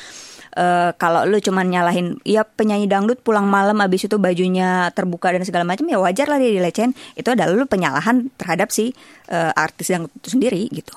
eh, 0.57 0.91
kalau 0.97 1.29
lu 1.29 1.37
cuman 1.37 1.69
nyalahin 1.69 2.17
ya 2.25 2.49
penyanyi 2.49 2.89
dangdut 2.89 3.21
pulang 3.21 3.45
malam 3.45 3.77
abis 3.85 4.09
itu 4.09 4.17
bajunya 4.17 4.89
terbuka 4.97 5.31
dan 5.37 5.45
segala 5.45 5.69
macam 5.69 5.85
ya 5.85 6.01
wajar 6.01 6.33
lah 6.33 6.41
dia 6.41 6.49
dilecehin. 6.49 6.97
Itu 7.13 7.37
adalah 7.37 7.53
lu 7.53 7.69
penyalahan 7.69 8.33
terhadap 8.41 8.73
si 8.73 8.97
eh, 9.29 9.53
artis 9.53 9.93
dangdut 9.93 10.11
itu 10.17 10.33
sendiri 10.33 10.65
gitu 10.73 10.97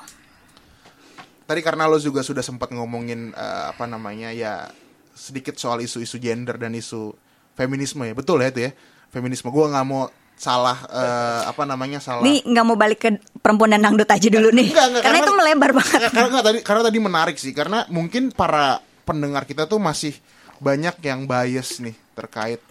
tadi 1.48 1.64
karena 1.64 1.88
lo 1.88 1.98
juga 1.98 2.22
sudah 2.22 2.44
sempat 2.44 2.70
ngomongin 2.76 3.32
eh, 3.32 3.64
apa 3.72 3.88
namanya 3.88 4.36
ya 4.36 4.68
sedikit 5.16 5.56
soal 5.58 5.82
isu-isu 5.82 6.20
gender 6.20 6.60
dan 6.60 6.76
isu 6.76 7.16
feminisme 7.58 8.04
ya. 8.06 8.14
Betul 8.14 8.44
ya 8.44 8.52
itu 8.52 8.62
ya 8.70 8.72
feminisme. 9.10 9.50
Gue 9.50 9.66
nggak 9.72 9.86
mau 9.88 10.12
salah 10.38 10.78
eh, 10.94 11.42
apa 11.50 11.66
namanya 11.66 11.98
salah 11.98 12.22
Nih 12.22 12.46
nggak 12.46 12.66
mau 12.68 12.78
balik 12.78 13.00
ke 13.02 13.10
perempuan 13.42 13.74
dan 13.74 13.82
dangdut 13.82 14.06
aja 14.06 14.28
dulu 14.30 14.54
nih, 14.54 14.70
Enggak, 14.70 14.86
enggak, 14.94 15.04
karena, 15.10 15.18
itu 15.18 15.34
melebar 15.34 15.72
banget. 15.74 15.98
Enggak, 15.98 16.14
karena 16.14 16.28
enggak, 16.30 16.46
tadi 16.46 16.60
karena 16.62 16.82
tadi 16.86 16.98
menarik 17.02 17.38
sih. 17.42 17.54
Karena 17.56 17.80
mungkin 17.90 18.30
para 18.30 18.84
pendengar 19.08 19.50
kita 19.50 19.66
tuh 19.66 19.82
masih 19.82 20.14
banyak 20.62 21.00
yang 21.02 21.26
bias 21.26 21.82
nih 21.82 21.96
terkait 22.14 22.62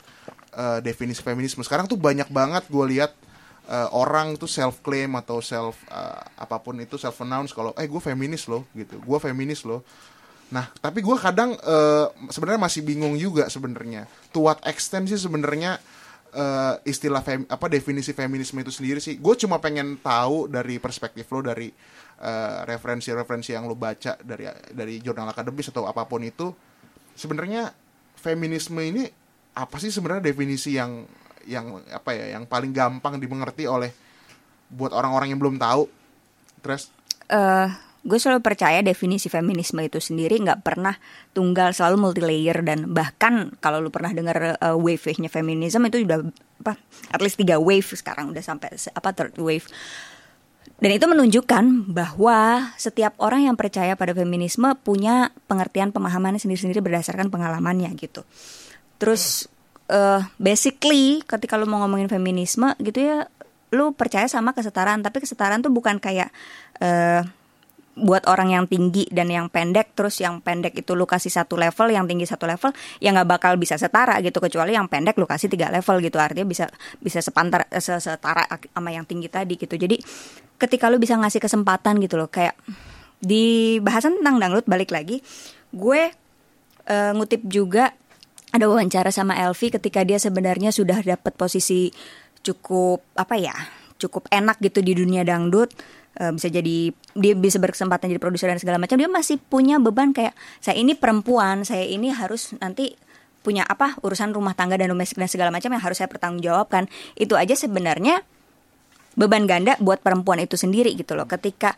eh, 0.55 0.79
definisi 0.85 1.25
feminisme. 1.25 1.65
Sekarang 1.67 1.91
tuh 1.91 1.99
banyak 1.99 2.31
banget 2.31 2.69
gue 2.71 2.85
lihat 2.95 3.17
eh, 3.67 3.89
orang 3.93 4.39
tuh 4.39 4.49
self 4.49 4.81
claim 4.81 5.15
atau 5.19 5.43
self 5.43 5.79
eh, 5.91 6.23
apa 6.39 6.59
pun 6.63 6.79
itu 6.79 6.97
self 6.97 7.19
announce 7.23 7.53
kalau 7.53 7.75
eh 7.77 7.87
gue 7.87 8.03
feminis 8.03 8.47
loh 8.47 8.65
gitu. 8.73 8.99
Gue 9.03 9.19
feminis 9.19 9.67
loh. 9.67 9.85
Nah 10.51 10.71
tapi 10.79 11.03
gue 11.03 11.17
kadang 11.19 11.55
eh, 11.59 12.07
sebenarnya 12.31 12.61
masih 12.63 12.83
bingung 12.87 13.19
juga 13.19 13.51
sebenarnya. 13.51 14.07
To 14.31 14.47
what 14.47 14.63
extent 14.65 15.11
sih 15.11 15.19
sebenarnya 15.19 15.83
eh, 16.35 16.75
istilah 16.87 17.23
fem- 17.27 17.49
apa 17.51 17.67
definisi 17.67 18.15
feminisme 18.15 18.63
itu 18.63 18.71
sendiri 18.71 19.03
sih? 19.03 19.19
Gue 19.19 19.35
cuma 19.35 19.59
pengen 19.59 19.99
tahu 19.99 20.47
dari 20.47 20.79
perspektif 20.79 21.27
lo 21.35 21.43
dari 21.43 21.67
eh, 22.23 22.59
referensi-referensi 22.65 23.53
yang 23.53 23.67
lo 23.67 23.75
baca 23.75 24.15
dari 24.23 24.47
dari 24.71 25.03
jurnal 25.03 25.35
akademis 25.35 25.75
atau 25.75 25.91
apa 25.91 26.07
pun 26.07 26.23
itu 26.23 26.55
sebenarnya 27.17 27.73
feminisme 28.17 28.79
ini 28.81 29.07
apa 29.57 29.81
sih 29.81 29.89
sebenarnya 29.89 30.29
definisi 30.29 30.77
yang 30.77 31.09
yang 31.47 31.81
apa 31.89 32.11
ya 32.13 32.37
yang 32.39 32.45
paling 32.45 32.75
gampang 32.75 33.17
dimengerti 33.23 33.65
oleh 33.71 33.91
buat 34.71 34.91
orang-orang 34.91 35.33
yang 35.33 35.41
belum 35.41 35.57
tahu. 35.57 35.87
Terus? 36.63 36.91
Eh 37.31 37.87
gue 38.07 38.19
selalu 38.23 38.39
percaya 38.39 38.79
definisi 38.87 39.27
feminisme 39.27 39.83
itu 39.83 39.99
sendiri 39.99 40.39
nggak 40.39 40.63
pernah 40.63 40.95
tunggal 41.35 41.75
selalu 41.75 41.97
multi 41.99 42.23
layer 42.23 42.63
dan 42.63 42.95
bahkan 42.95 43.51
kalau 43.59 43.83
lu 43.83 43.91
pernah 43.91 44.15
dengar 44.15 44.55
uh, 44.63 44.79
wave-nya 44.79 45.27
feminisme 45.27 45.83
itu 45.91 46.07
udah 46.07 46.23
apa 46.63 46.79
at 47.11 47.19
least 47.19 47.35
tiga 47.35 47.59
wave 47.59 47.83
sekarang 47.83 48.31
udah 48.31 48.41
sampai 48.41 48.71
apa 48.95 49.11
third 49.11 49.35
wave. 49.43 49.67
Dan 50.77 50.93
itu 50.93 51.09
menunjukkan 51.09 51.89
bahwa 51.89 52.69
setiap 52.77 53.17
orang 53.17 53.49
yang 53.49 53.57
percaya 53.57 53.97
pada 53.97 54.13
feminisme 54.13 54.77
punya 54.85 55.33
pengertian 55.49 55.89
pemahamannya 55.89 56.37
sendiri-sendiri 56.37 56.85
berdasarkan 56.85 57.33
pengalamannya 57.33 57.97
gitu. 57.97 58.29
Terus 59.01 59.49
eh 59.87 60.21
basically 60.37 61.23
ketika 61.23 61.55
lu 61.55 61.67
mau 61.71 61.83
ngomongin 61.87 62.11
feminisme 62.11 62.75
gitu 62.83 62.99
ya, 63.07 63.31
lu 63.75 63.95
percaya 63.95 64.27
sama 64.27 64.55
kesetaraan, 64.55 65.03
tapi 65.03 65.23
kesetaraan 65.23 65.63
tuh 65.63 65.71
bukan 65.71 66.03
kayak 66.03 66.31
eh 66.83 67.23
buat 67.97 68.29
orang 68.29 68.53
yang 68.53 68.65
tinggi 68.69 69.09
dan 69.09 69.33
yang 69.33 69.49
pendek 69.49 69.97
terus 69.97 70.21
yang 70.21 70.45
pendek 70.45 70.77
itu 70.77 70.93
lu 70.93 71.09
kasih 71.09 71.33
satu 71.33 71.57
level 71.57 71.89
yang 71.89 72.05
tinggi 72.05 72.29
satu 72.29 72.45
level 72.45 72.69
ya 73.01 73.09
nggak 73.09 73.25
bakal 73.25 73.57
bisa 73.57 73.81
setara 73.81 74.21
gitu. 74.21 74.37
Kecuali 74.37 74.77
yang 74.77 74.85
pendek 74.85 75.17
lu 75.17 75.25
kasih 75.25 75.49
tiga 75.49 75.73
level 75.73 76.05
gitu 76.05 76.21
artinya 76.21 76.45
bisa 76.45 76.69
bisa 77.01 77.25
sepantar 77.25 77.65
eh, 77.73 77.81
se- 77.81 77.97
setara 77.97 78.45
sama 78.53 78.93
yang 78.93 79.09
tinggi 79.09 79.33
tadi 79.33 79.57
gitu. 79.57 79.81
Jadi 79.81 79.97
ketika 80.61 80.93
lu 80.93 81.01
bisa 81.01 81.17
ngasih 81.17 81.41
kesempatan 81.41 81.97
gitu 82.05 82.21
loh 82.21 82.29
kayak 82.29 82.53
di 83.17 83.81
bahasan 83.81 84.21
tentang 84.21 84.45
dangdut 84.45 84.69
balik 84.69 84.93
lagi 84.93 85.25
gue 85.73 86.13
eh, 86.85 87.13
ngutip 87.17 87.49
juga 87.49 87.97
ada 88.57 88.67
wawancara 88.67 89.13
sama 89.13 89.37
Elvi 89.37 89.69
ketika 89.69 90.01
dia 90.03 90.17
sebenarnya 90.17 90.73
sudah 90.73 91.05
dapat 91.05 91.37
posisi 91.37 91.93
cukup 92.41 93.05
apa 93.19 93.37
ya 93.37 93.55
cukup 94.01 94.29
enak 94.33 94.61
gitu 94.61 94.81
di 94.81 94.93
dunia 94.97 95.25
dangdut. 95.25 95.73
Eh, 96.17 96.33
bisa 96.33 96.49
jadi 96.49 96.93
dia 97.13 97.33
bisa 97.37 97.61
berkesempatan 97.61 98.09
jadi 98.09 98.21
produser 98.21 98.49
dan 98.49 98.57
segala 98.57 98.81
macam. 98.81 98.97
Dia 98.97 99.09
masih 99.09 99.37
punya 99.37 99.77
beban 99.77 100.17
kayak 100.17 100.33
saya 100.65 100.81
ini 100.81 100.97
perempuan 100.97 101.65
saya 101.69 101.85
ini 101.85 102.09
harus 102.09 102.57
nanti 102.57 102.97
punya 103.45 103.63
apa 103.63 103.95
urusan 104.03 104.33
rumah 104.33 104.57
tangga 104.57 104.75
dan 104.81 104.91
domestik 104.91 105.21
dan 105.21 105.31
segala 105.31 105.53
macam 105.53 105.71
yang 105.71 105.83
harus 105.85 106.01
saya 106.01 106.09
pertanggungjawabkan. 106.09 106.89
Itu 107.15 107.37
aja 107.37 107.53
sebenarnya 107.53 108.25
beban 109.17 109.45
ganda 109.45 109.77
buat 109.81 110.01
perempuan 110.01 110.41
itu 110.41 110.57
sendiri 110.57 110.97
gitu 110.97 111.13
loh. 111.13 111.29
Ketika 111.29 111.77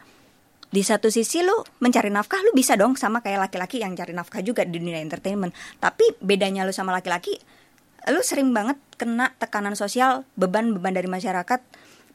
di 0.69 0.85
satu 0.85 1.09
sisi 1.09 1.41
lu 1.41 1.65
mencari 1.81 2.13
nafkah 2.13 2.41
lu 2.45 2.53
bisa 2.53 2.77
dong 2.77 2.95
sama 2.95 3.25
kayak 3.25 3.49
laki-laki 3.49 3.81
yang 3.81 3.97
cari 3.97 4.13
nafkah 4.13 4.45
juga 4.45 4.69
di 4.69 4.77
dunia 4.77 5.01
entertainment. 5.01 5.57
Tapi 5.81 6.21
bedanya 6.21 6.69
lu 6.69 6.73
sama 6.77 6.93
laki-laki 6.93 7.37
lu 8.09 8.21
sering 8.25 8.55
banget 8.57 8.79
kena 8.97 9.37
tekanan 9.37 9.77
sosial 9.77 10.25
beban-beban 10.39 10.97
dari 10.97 11.11
masyarakat 11.11 11.61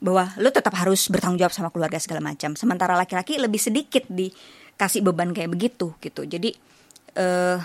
bahwa 0.02 0.34
lu 0.40 0.50
tetap 0.50 0.74
harus 0.74 1.06
bertanggung 1.06 1.38
jawab 1.38 1.54
sama 1.54 1.68
keluarga 1.70 1.98
segala 2.02 2.22
macam. 2.22 2.58
Sementara 2.58 2.98
laki-laki 2.98 3.38
lebih 3.38 3.62
sedikit 3.62 4.06
dikasih 4.10 5.02
beban 5.06 5.30
kayak 5.30 5.54
begitu 5.54 5.94
gitu. 6.02 6.26
Jadi 6.26 6.50
eh 7.14 7.58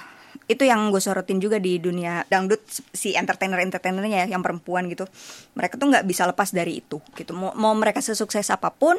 itu 0.49 0.65
yang 0.65 0.89
gue 0.89 1.01
sorotin 1.01 1.37
juga 1.37 1.61
di 1.61 1.77
dunia 1.77 2.25
dangdut 2.25 2.61
si 2.93 3.13
entertainer 3.13 3.61
entertainernya 3.61 4.25
ya 4.25 4.37
yang 4.37 4.41
perempuan 4.41 4.89
gitu. 4.89 5.05
Mereka 5.53 5.77
tuh 5.77 5.89
nggak 5.89 6.05
bisa 6.09 6.25
lepas 6.25 6.49
dari 6.49 6.81
itu 6.81 6.97
gitu. 7.13 7.37
Mau, 7.37 7.53
mau 7.53 7.73
mereka 7.77 8.01
sesukses 8.01 8.49
apa 8.49 8.73
pun 8.73 8.97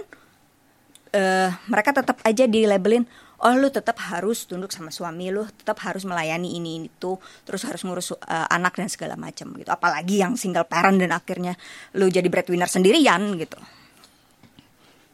eh 1.11 1.51
mereka 1.67 1.91
tetap 1.91 2.23
aja 2.23 2.47
di 2.47 2.67
labelin 2.67 3.03
oh 3.41 3.55
lu 3.57 3.73
tetap 3.73 3.97
harus 3.99 4.45
tunduk 4.47 4.71
sama 4.71 4.93
suami 4.93 5.33
lu 5.33 5.49
tetap 5.49 5.81
harus 5.83 6.05
melayani 6.05 6.61
ini 6.61 6.87
itu 6.87 7.19
terus 7.43 7.67
harus 7.67 7.83
ngurus 7.83 8.15
eh, 8.15 8.47
anak 8.53 8.79
dan 8.79 8.89
segala 8.93 9.19
macam 9.19 9.51
gitu 9.59 9.71
apalagi 9.73 10.23
yang 10.23 10.39
single 10.39 10.69
parent 10.69 11.01
dan 11.03 11.11
akhirnya 11.11 11.59
lu 11.99 12.07
jadi 12.07 12.29
breadwinner 12.31 12.69
sendirian 12.71 13.35
gitu 13.41 13.59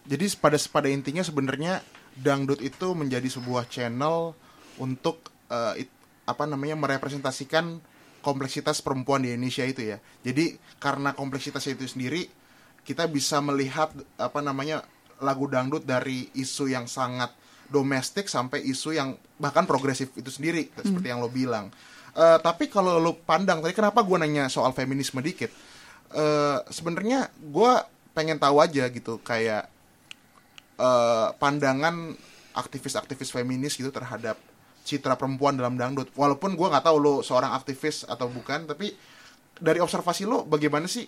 jadi 0.07 0.24
pada 0.38 0.59
pada 0.70 0.88
intinya 0.90 1.22
sebenarnya 1.26 1.82
dangdut 2.14 2.62
itu 2.62 2.94
menjadi 2.94 3.26
sebuah 3.26 3.66
channel 3.66 4.32
untuk 4.78 5.32
eh, 5.51 5.84
it- 5.86 5.94
apa 6.26 6.42
namanya 6.47 6.74
merepresentasikan 6.74 7.78
kompleksitas 8.22 8.82
perempuan 8.82 9.22
di 9.22 9.30
Indonesia 9.30 9.62
itu 9.62 9.86
ya. 9.86 10.03
Jadi 10.26 10.59
karena 10.82 11.14
kompleksitasnya 11.14 11.78
itu 11.78 11.86
sendiri 11.86 12.26
kita 12.82 13.07
bisa 13.07 13.38
melihat 13.38 13.94
apa 14.18 14.42
namanya 14.42 14.82
lagu 15.22 15.48
dangdut 15.48 15.84
dari 15.84 16.28
isu 16.36 16.68
yang 16.68 16.84
sangat 16.84 17.32
domestik 17.66 18.30
sampai 18.30 18.62
isu 18.62 18.94
yang 18.94 19.18
bahkan 19.36 19.66
progresif 19.66 20.14
itu 20.14 20.30
sendiri 20.30 20.70
seperti 20.76 21.08
yang 21.08 21.20
lo 21.20 21.30
bilang. 21.32 21.72
Eh, 22.16 22.38
tapi 22.40 22.72
kalau 22.72 22.96
lo 22.96 23.12
pandang 23.12 23.60
tadi 23.60 23.76
kenapa 23.76 24.00
gue 24.00 24.16
nanya 24.16 24.48
soal 24.48 24.72
feminisme 24.72 25.20
dikit? 25.20 25.52
Eh, 26.14 26.58
Sebenarnya 26.70 27.28
gue 27.36 27.72
pengen 28.16 28.40
tahu 28.40 28.62
aja 28.64 28.88
gitu 28.88 29.20
kayak 29.20 29.68
eh, 30.80 31.28
pandangan 31.36 32.16
aktivis-aktivis 32.56 33.36
feminis 33.36 33.76
gitu 33.76 33.92
terhadap 33.92 34.40
citra 34.86 35.18
perempuan 35.18 35.58
dalam 35.58 35.76
dangdut. 35.76 36.08
Walaupun 36.14 36.56
gue 36.56 36.66
nggak 36.70 36.86
tahu 36.86 36.96
lo 37.02 37.14
seorang 37.20 37.52
aktivis 37.52 38.06
atau 38.08 38.30
bukan, 38.30 38.64
tapi 38.70 38.94
dari 39.58 39.82
observasi 39.82 40.24
lo 40.24 40.46
bagaimana 40.46 40.86
sih 40.88 41.04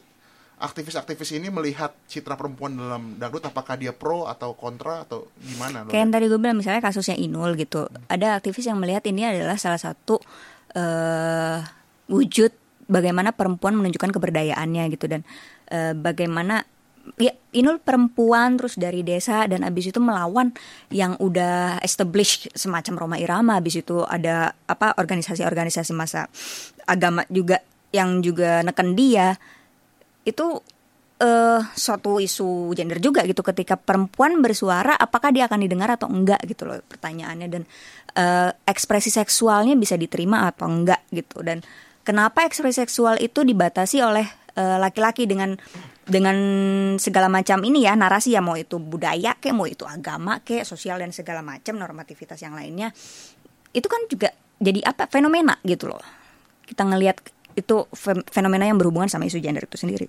aktivis-aktivis 0.58 1.38
ini 1.38 1.48
melihat 1.48 1.94
citra 2.10 2.34
perempuan 2.34 2.74
dalam 2.74 3.16
dangdut? 3.16 3.46
Apakah 3.46 3.78
dia 3.78 3.94
pro 3.94 4.26
atau 4.26 4.52
kontra 4.58 5.06
atau 5.06 5.30
gimana? 5.38 5.86
Kayak 5.86 6.02
yang 6.02 6.12
tadi 6.12 6.24
gue 6.26 6.38
bilang 6.38 6.58
misalnya 6.58 6.82
kasusnya 6.82 7.16
Inul 7.16 7.54
gitu. 7.54 7.86
Ada 8.10 8.38
aktivis 8.42 8.66
yang 8.66 8.78
melihat 8.82 9.06
ini 9.06 9.24
adalah 9.24 9.56
salah 9.56 9.80
satu 9.80 10.20
eh 10.76 11.58
wujud 12.08 12.50
bagaimana 12.88 13.36
perempuan 13.36 13.76
menunjukkan 13.76 14.10
keberdayaannya 14.16 14.84
gitu 14.96 15.06
dan 15.06 15.20
eh, 15.68 15.92
bagaimana 15.92 16.64
ya 17.16 17.32
Inul 17.56 17.80
perempuan 17.80 18.60
terus 18.60 18.76
dari 18.76 19.00
desa 19.00 19.48
dan 19.48 19.64
abis 19.64 19.92
itu 19.92 20.00
melawan 20.00 20.52
yang 20.92 21.16
udah 21.16 21.80
established 21.80 22.52
semacam 22.52 22.94
Roma 23.00 23.16
Irama 23.16 23.56
abis 23.56 23.80
itu 23.80 24.04
ada 24.04 24.52
apa 24.68 24.92
organisasi-organisasi 24.96 25.96
masa 25.96 26.28
agama 26.84 27.24
juga 27.32 27.64
yang 27.92 28.20
juga 28.20 28.60
neken 28.60 28.92
dia 28.92 29.40
itu 30.28 30.60
eh 31.18 31.60
suatu 31.74 32.22
isu 32.22 32.76
gender 32.78 33.02
juga 33.02 33.26
gitu. 33.26 33.42
Ketika 33.42 33.74
perempuan 33.74 34.38
bersuara 34.38 34.94
apakah 34.94 35.34
dia 35.34 35.50
akan 35.50 35.66
didengar 35.66 35.90
atau 35.90 36.06
enggak 36.06 36.38
gitu 36.46 36.68
loh 36.68 36.78
pertanyaannya. 36.86 37.48
Dan 37.50 37.62
eh, 38.14 38.50
ekspresi 38.68 39.10
seksualnya 39.10 39.74
bisa 39.74 39.98
diterima 39.98 40.46
atau 40.46 40.70
enggak 40.70 41.02
gitu. 41.10 41.42
Dan 41.42 41.64
kenapa 42.06 42.46
ekspresi 42.46 42.86
seksual 42.86 43.18
itu 43.18 43.42
dibatasi 43.42 43.98
oleh 43.98 44.26
eh, 44.54 44.78
laki-laki 44.78 45.26
dengan 45.26 45.58
dengan 46.08 46.36
segala 46.96 47.28
macam 47.28 47.60
ini 47.60 47.84
ya 47.84 47.92
narasi 47.92 48.32
ya 48.32 48.40
mau 48.40 48.56
itu 48.56 48.80
budaya 48.80 49.36
kayak 49.36 49.52
mau 49.52 49.68
itu 49.68 49.84
agama 49.84 50.40
kayak 50.40 50.64
sosial 50.64 50.96
dan 50.96 51.12
segala 51.12 51.44
macam 51.44 51.76
normativitas 51.76 52.40
yang 52.40 52.56
lainnya. 52.56 52.94
Itu 53.74 53.90
kan 53.90 54.06
juga 54.08 54.32
jadi 54.56 54.86
apa 54.86 55.10
fenomena 55.10 55.60
gitu 55.66 55.90
loh. 55.92 56.00
Kita 56.64 56.86
ngelihat 56.88 57.37
itu 57.58 57.90
fe- 57.90 58.24
fenomena 58.30 58.64
yang 58.64 58.78
berhubungan 58.78 59.10
sama 59.10 59.26
isu 59.26 59.42
gender 59.42 59.66
itu 59.66 59.74
sendiri 59.74 60.06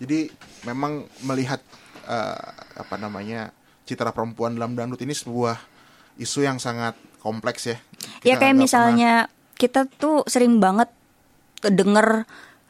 Jadi 0.00 0.32
memang 0.64 1.04
melihat 1.28 1.60
eh, 2.08 2.48
apa 2.80 2.96
namanya 2.96 3.52
citra 3.84 4.10
perempuan 4.16 4.56
dalam 4.56 4.72
dangdut 4.72 5.00
ini 5.04 5.12
sebuah 5.12 5.60
isu 6.16 6.40
yang 6.44 6.56
sangat 6.56 6.96
kompleks 7.20 7.68
ya. 7.68 7.76
ya 8.24 8.34
Kita 8.36 8.48
kayak 8.48 8.54
nggak 8.56 8.62
misalnya 8.64 9.12
kita 9.60 9.84
tuh 10.00 10.24
sering 10.24 10.56
banget 10.56 10.88
denger 11.60 12.24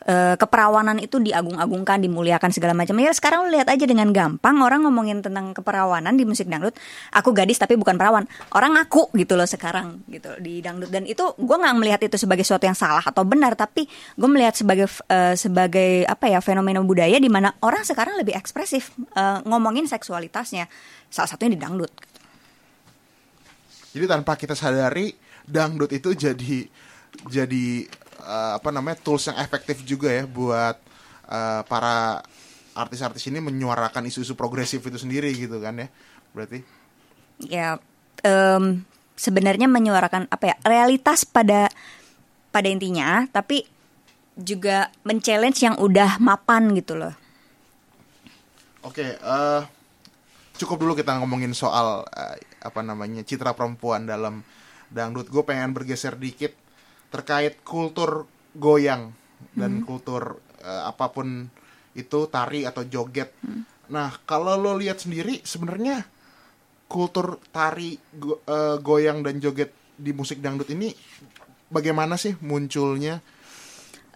eh, 0.06 0.34
keperawanan 0.36 1.00
itu 1.02 1.20
diagung-agungkan, 1.20 2.00
dimuliakan 2.00 2.50
segala 2.52 2.72
macam. 2.72 2.96
Ya 3.00 3.12
sekarang 3.12 3.48
lu 3.48 3.56
lihat 3.56 3.68
aja 3.68 3.84
dengan 3.84 4.12
gampang 4.14 4.56
orang 4.62 4.84
ngomongin 4.86 5.20
tentang 5.20 5.52
keperawanan 5.52 6.16
di 6.16 6.24
musik 6.24 6.48
dangdut. 6.48 6.76
Aku 7.12 7.34
gadis 7.36 7.60
tapi 7.60 7.76
bukan 7.76 7.96
perawan. 8.00 8.24
Orang 8.56 8.76
ngaku 8.76 9.12
gitu 9.16 9.36
loh 9.36 9.48
sekarang 9.48 10.00
gitu 10.08 10.32
di 10.40 10.64
dangdut 10.64 10.88
dan 10.88 11.04
itu 11.04 11.34
gue 11.36 11.56
nggak 11.56 11.76
melihat 11.76 12.00
itu 12.04 12.16
sebagai 12.16 12.44
sesuatu 12.46 12.64
yang 12.64 12.78
salah 12.78 13.04
atau 13.04 13.24
benar, 13.26 13.56
tapi 13.56 13.84
gue 13.90 14.28
melihat 14.30 14.56
sebagai 14.56 14.88
eh, 15.08 15.34
sebagai 15.36 16.04
apa 16.08 16.30
ya 16.30 16.40
fenomena 16.40 16.80
budaya 16.80 17.20
di 17.20 17.28
mana 17.28 17.52
orang 17.64 17.84
sekarang 17.84 18.16
lebih 18.20 18.36
ekspresif 18.36 18.94
eh, 19.16 19.38
ngomongin 19.44 19.84
seksualitasnya. 19.88 20.68
Salah 21.10 21.28
satunya 21.28 21.58
di 21.58 21.60
dangdut. 21.60 21.90
Jadi 23.90 24.06
tanpa 24.06 24.38
kita 24.38 24.54
sadari 24.54 25.10
dangdut 25.42 25.90
itu 25.90 26.14
jadi 26.14 26.62
jadi 27.26 27.90
eh, 28.20 28.52
apa 28.56 28.68
namanya 28.70 29.00
tools 29.00 29.26
yang 29.28 29.38
efektif 29.40 29.82
juga 29.82 30.12
ya 30.12 30.24
buat 30.28 30.76
eh, 31.28 31.62
para 31.66 32.20
artis-artis 32.74 33.26
ini 33.26 33.42
menyuarakan 33.42 34.06
isu-isu 34.06 34.38
progresif 34.38 34.80
itu 34.84 34.96
sendiri 34.96 35.32
gitu 35.34 35.58
kan 35.58 35.76
ya 35.76 35.88
berarti? 36.30 36.62
Ya 37.42 37.80
em, 38.22 38.84
sebenarnya 39.18 39.66
menyuarakan 39.66 40.30
apa 40.30 40.54
ya 40.54 40.56
realitas 40.62 41.26
pada 41.26 41.68
pada 42.54 42.68
intinya 42.70 43.26
tapi 43.30 43.66
juga 44.38 44.88
men-challenge 45.04 45.58
yang 45.60 45.76
udah 45.76 46.16
mapan 46.22 46.72
gitu 46.78 46.96
loh. 46.96 47.12
Oke 48.80 49.18
eh, 49.18 49.62
cukup 50.56 50.76
dulu 50.80 50.92
kita 50.96 51.16
ngomongin 51.20 51.52
soal 51.56 52.04
eh, 52.12 52.40
apa 52.60 52.80
namanya 52.84 53.24
citra 53.24 53.56
perempuan 53.56 54.04
dalam 54.04 54.44
dangdut. 54.92 55.28
Gue 55.32 55.42
pengen 55.44 55.72
bergeser 55.72 56.16
dikit 56.16 56.52
terkait 57.10 57.60
kultur 57.66 58.30
goyang 58.54 59.10
dan 59.54 59.82
kultur 59.82 60.38
eh, 60.62 60.82
apa 60.86 61.10
pun 61.10 61.50
itu 61.94 62.18
tari 62.30 62.62
atau 62.62 62.86
joget. 62.86 63.34
Nah 63.90 64.14
kalau 64.24 64.54
lo 64.54 64.78
lihat 64.78 65.02
sendiri 65.02 65.42
sebenarnya 65.42 66.06
kultur 66.86 67.42
tari 67.50 67.98
go- 68.14 68.42
eh, 68.46 68.78
goyang 68.78 69.26
dan 69.26 69.42
joget 69.42 69.74
di 70.00 70.14
musik 70.14 70.40
dangdut 70.40 70.70
ini 70.70 70.94
bagaimana 71.70 72.18
sih 72.18 72.34
munculnya? 72.42 73.22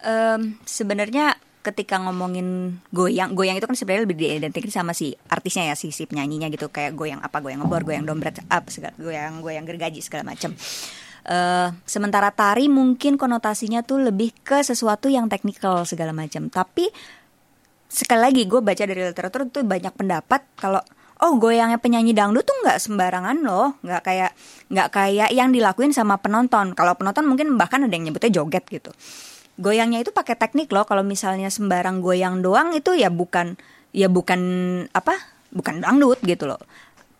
Em, 0.04 0.58
sebenarnya 0.66 1.38
ketika 1.64 1.96
ngomongin 1.96 2.76
goyang, 2.92 3.32
goyang 3.32 3.56
itu 3.56 3.64
kan 3.64 3.72
sebenarnya 3.72 4.04
lebih 4.04 4.20
diidentikan 4.20 4.68
sama 4.68 4.92
si 4.92 5.16
artisnya 5.32 5.72
ya, 5.72 5.74
si 5.80 5.88
si 5.96 6.04
penyanyinya 6.04 6.52
gitu, 6.52 6.68
kayak 6.68 6.92
goyang 6.92 7.24
apa, 7.24 7.40
goyang 7.40 7.64
ngebor, 7.64 7.88
goyang 7.88 8.04
dompet, 8.04 8.44
apa 8.52 8.68
segala, 8.68 8.92
goyang 9.00 9.40
goyang 9.40 9.64
gergaji 9.64 10.04
segala 10.04 10.28
macam. 10.28 10.52
Eh, 11.24 11.68
sementara 11.88 12.28
tari 12.36 12.68
mungkin 12.68 13.16
konotasinya 13.16 13.80
tuh 13.80 14.12
lebih 14.12 14.36
ke 14.44 14.60
sesuatu 14.60 15.08
yang 15.08 15.32
teknikal 15.32 15.88
segala 15.88 16.12
macam. 16.12 16.52
Tapi 16.52 16.92
sekali 17.88 18.20
lagi 18.20 18.42
gue 18.44 18.60
baca 18.60 18.84
dari 18.84 19.00
literatur 19.00 19.48
tuh 19.48 19.64
banyak 19.64 19.94
pendapat 19.96 20.44
kalau 20.58 20.84
oh 21.24 21.32
goyangnya 21.40 21.80
penyanyi 21.80 22.12
dangdut 22.12 22.44
tuh 22.44 22.52
nggak 22.60 22.76
sembarangan 22.76 23.40
loh, 23.40 23.80
nggak 23.80 24.02
kayak 24.04 24.30
nggak 24.68 24.88
kayak 24.92 25.30
yang 25.32 25.48
dilakuin 25.48 25.96
sama 25.96 26.20
penonton. 26.20 26.76
Kalau 26.76 26.92
penonton 26.92 27.24
mungkin 27.24 27.56
bahkan 27.56 27.80
ada 27.88 27.94
yang 27.96 28.12
nyebutnya 28.12 28.44
joget 28.44 28.68
gitu 28.68 28.92
goyangnya 29.54 30.02
itu 30.02 30.10
pakai 30.10 30.34
teknik 30.34 30.66
loh 30.74 30.82
kalau 30.82 31.06
misalnya 31.06 31.46
sembarang 31.46 32.02
goyang 32.02 32.42
doang 32.42 32.74
itu 32.74 32.90
ya 32.98 33.06
bukan 33.06 33.54
ya 33.94 34.10
bukan 34.10 34.40
apa 34.90 35.14
bukan 35.54 35.78
dangdut 35.78 36.18
gitu 36.26 36.50
loh 36.50 36.58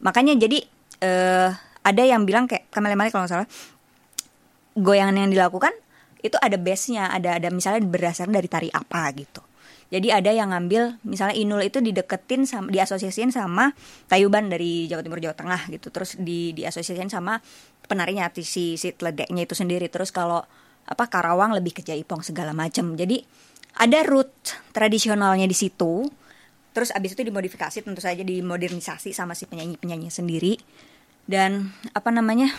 makanya 0.03 0.35
jadi 0.35 0.59
eh 0.99 1.51
ada 1.85 2.03
yang 2.03 2.25
bilang 2.25 2.49
kayak 2.49 2.67
Malik 2.75 3.13
kalau 3.13 3.29
nggak 3.29 3.33
salah 3.45 3.49
goyangan 4.75 5.16
yang 5.16 5.31
dilakukan 5.31 5.72
itu 6.25 6.41
ada 6.41 6.57
base-nya 6.57 7.12
ada 7.12 7.37
ada 7.37 7.53
misalnya 7.53 7.85
berdasarkan 7.85 8.33
dari 8.33 8.49
tari 8.49 8.68
apa 8.72 9.12
gitu. 9.12 9.45
Jadi 9.93 10.11
ada 10.11 10.33
yang 10.33 10.51
ngambil 10.51 10.99
misalnya 11.05 11.37
Inul 11.37 11.62
itu 11.68 11.79
dideketin 11.79 12.49
sama 12.49 12.72
diasosiasiin 12.72 13.31
sama 13.31 13.77
Tayuban 14.09 14.49
dari 14.49 14.89
Jawa 14.89 15.05
Timur 15.05 15.20
Jawa 15.20 15.37
Tengah 15.37 15.68
gitu. 15.70 15.93
Terus 15.93 16.16
di 16.18 16.57
diasosiasiin 16.57 17.12
sama 17.12 17.39
penarinya 17.85 18.27
si 18.33 18.81
si 18.81 18.89
teledeknya 18.97 19.45
itu 19.45 19.55
sendiri. 19.55 19.87
Terus 19.93 20.11
kalau 20.11 20.43
apa 20.89 21.05
Karawang 21.07 21.53
lebih 21.53 21.77
ke 21.79 21.83
Jaipong 21.85 22.25
segala 22.25 22.57
macam 22.57 22.97
jadi 22.97 23.20
ada 23.77 24.03
root 24.03 24.33
tradisionalnya 24.72 25.45
di 25.45 25.55
situ. 25.55 26.09
Terus 26.75 26.91
abis 26.91 27.14
itu 27.14 27.22
dimodifikasi 27.22 27.87
tentu 27.87 28.03
saja 28.03 28.27
dimodernisasi 28.27 29.14
sama 29.14 29.39
si 29.39 29.47
penyanyi 29.47 29.79
penyanyi 29.79 30.11
sendiri. 30.11 30.59
Dan 31.22 31.70
apa 31.95 32.11
namanya 32.11 32.51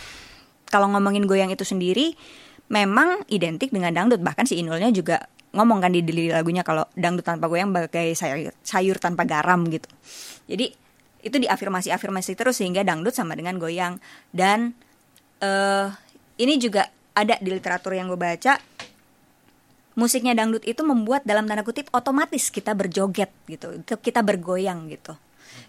kalau 0.66 0.90
ngomongin 0.90 1.24
goyang 1.24 1.50
itu 1.54 1.62
sendiri 1.62 2.14
memang 2.70 3.22
identik 3.30 3.70
dengan 3.70 3.94
dangdut. 3.94 4.20
Bahkan 4.22 4.46
si 4.46 4.58
Inulnya 4.58 4.90
juga 4.90 5.22
ngomong 5.54 5.78
kan 5.80 5.90
di, 5.94 6.02
di 6.02 6.28
lagunya 6.28 6.66
kalau 6.66 6.84
dangdut 6.92 7.24
tanpa 7.24 7.46
goyang 7.48 7.72
bagai 7.72 8.12
sayur, 8.12 8.52
sayur 8.60 8.98
tanpa 8.98 9.24
garam 9.24 9.64
gitu. 9.70 9.88
Jadi 10.50 10.66
itu 11.26 11.36
diafirmasi 11.42 11.90
afirmasi 11.90 12.38
terus 12.38 12.60
sehingga 12.60 12.86
dangdut 12.86 13.14
sama 13.14 13.34
dengan 13.38 13.56
goyang. 13.56 13.98
Dan 14.30 14.74
eh 15.40 15.88
ini 16.42 16.54
juga 16.60 16.90
ada 17.16 17.40
di 17.40 17.48
literatur 17.48 17.96
yang 17.96 18.12
gue 18.12 18.20
baca 18.20 18.60
musiknya 19.96 20.36
dangdut 20.36 20.60
itu 20.68 20.84
membuat 20.84 21.24
dalam 21.24 21.48
tanda 21.48 21.64
kutip 21.64 21.88
otomatis 21.96 22.52
kita 22.52 22.76
berjoget 22.76 23.32
gitu 23.48 23.80
itu 23.80 23.94
kita 23.96 24.20
bergoyang 24.20 24.92
gitu. 24.92 25.16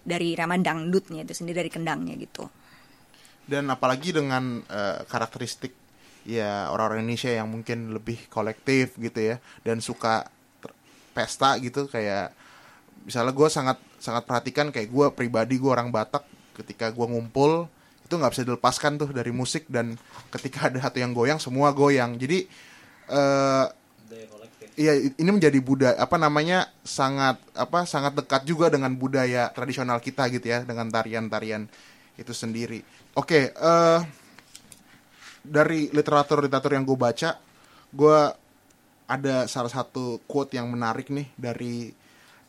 Dari 0.03 0.35
rama 0.35 0.59
dangdutnya 0.59 1.23
itu 1.23 1.31
sendiri 1.31 1.63
dari 1.63 1.71
kendangnya 1.71 2.15
gitu 2.19 2.51
dan 3.47 3.67
apalagi 3.71 4.11
dengan 4.11 4.61
eh, 4.67 5.01
karakteristik 5.07 5.73
ya 6.27 6.67
orang-orang 6.69 7.07
Indonesia 7.07 7.31
yang 7.31 7.47
mungkin 7.47 7.95
lebih 7.95 8.27
kolektif 8.27 8.99
gitu 8.99 9.19
ya 9.33 9.35
dan 9.63 9.79
suka 9.79 10.27
pesta 11.15 11.55
gitu 11.57 11.87
kayak 11.87 12.35
misalnya 13.07 13.31
gue 13.31 13.47
sangat 13.47 13.77
sangat 13.97 14.27
perhatikan 14.27 14.69
kayak 14.69 14.91
gue 14.91 15.07
pribadi 15.15 15.55
gue 15.55 15.71
orang 15.71 15.87
Batak 15.89 16.27
ketika 16.59 16.91
gue 16.91 17.07
ngumpul 17.07 17.71
itu 18.03 18.13
nggak 18.15 18.31
bisa 18.35 18.43
dilepaskan 18.43 18.99
tuh 18.99 19.09
dari 19.15 19.31
musik 19.31 19.67
dan 19.71 19.95
ketika 20.31 20.67
ada 20.67 20.83
satu 20.83 20.99
yang 20.99 21.11
goyang 21.11 21.39
semua 21.39 21.75
goyang. 21.75 22.15
Jadi 22.15 22.47
eh 23.11 23.67
Iya, 24.77 24.93
ini 25.17 25.31
menjadi 25.33 25.57
budaya 25.57 25.97
apa 25.97 26.21
namanya 26.21 26.69
sangat 26.85 27.41
apa 27.57 27.89
sangat 27.89 28.13
dekat 28.13 28.45
juga 28.45 28.69
dengan 28.69 28.93
budaya 28.93 29.49
tradisional 29.49 29.97
kita 29.97 30.29
gitu 30.29 30.53
ya 30.53 30.61
dengan 30.61 30.85
tarian-tarian 30.93 31.65
itu 32.17 32.33
sendiri. 32.33 32.81
Oke, 33.15 33.53
eh 33.53 34.01
dari 35.47 35.87
literatur-literatur 35.95 36.75
yang 36.75 36.83
gue 36.83 36.97
baca, 36.99 37.39
gue 37.93 38.19
ada 39.07 39.47
salah 39.47 39.71
satu 39.71 40.19
quote 40.27 40.59
yang 40.59 40.67
menarik 40.67 41.07
nih 41.07 41.31
dari 41.39 41.87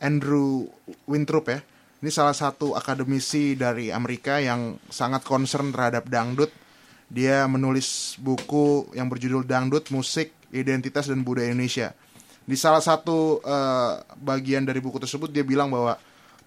Andrew 0.03 0.67
Winthrop 1.07 1.47
ya. 1.47 1.59
Ini 1.99 2.11
salah 2.11 2.35
satu 2.35 2.75
akademisi 2.75 3.55
dari 3.59 3.91
Amerika 3.91 4.39
yang 4.39 4.79
sangat 4.87 5.23
concern 5.23 5.71
terhadap 5.71 6.07
dangdut. 6.07 6.51
Dia 7.09 7.43
menulis 7.49 8.15
buku 8.21 8.93
yang 8.93 9.09
berjudul 9.09 9.41
Dangdut, 9.41 9.89
Musik, 9.89 10.29
Identitas 10.53 11.09
dan 11.09 11.25
Budaya 11.25 11.49
Indonesia. 11.49 11.89
Di 12.45 12.53
salah 12.53 12.79
satu 12.79 13.41
eh, 13.41 13.93
bagian 14.21 14.61
dari 14.61 14.77
buku 14.77 15.01
tersebut 15.01 15.33
dia 15.33 15.41
bilang 15.41 15.73
bahwa 15.73 15.97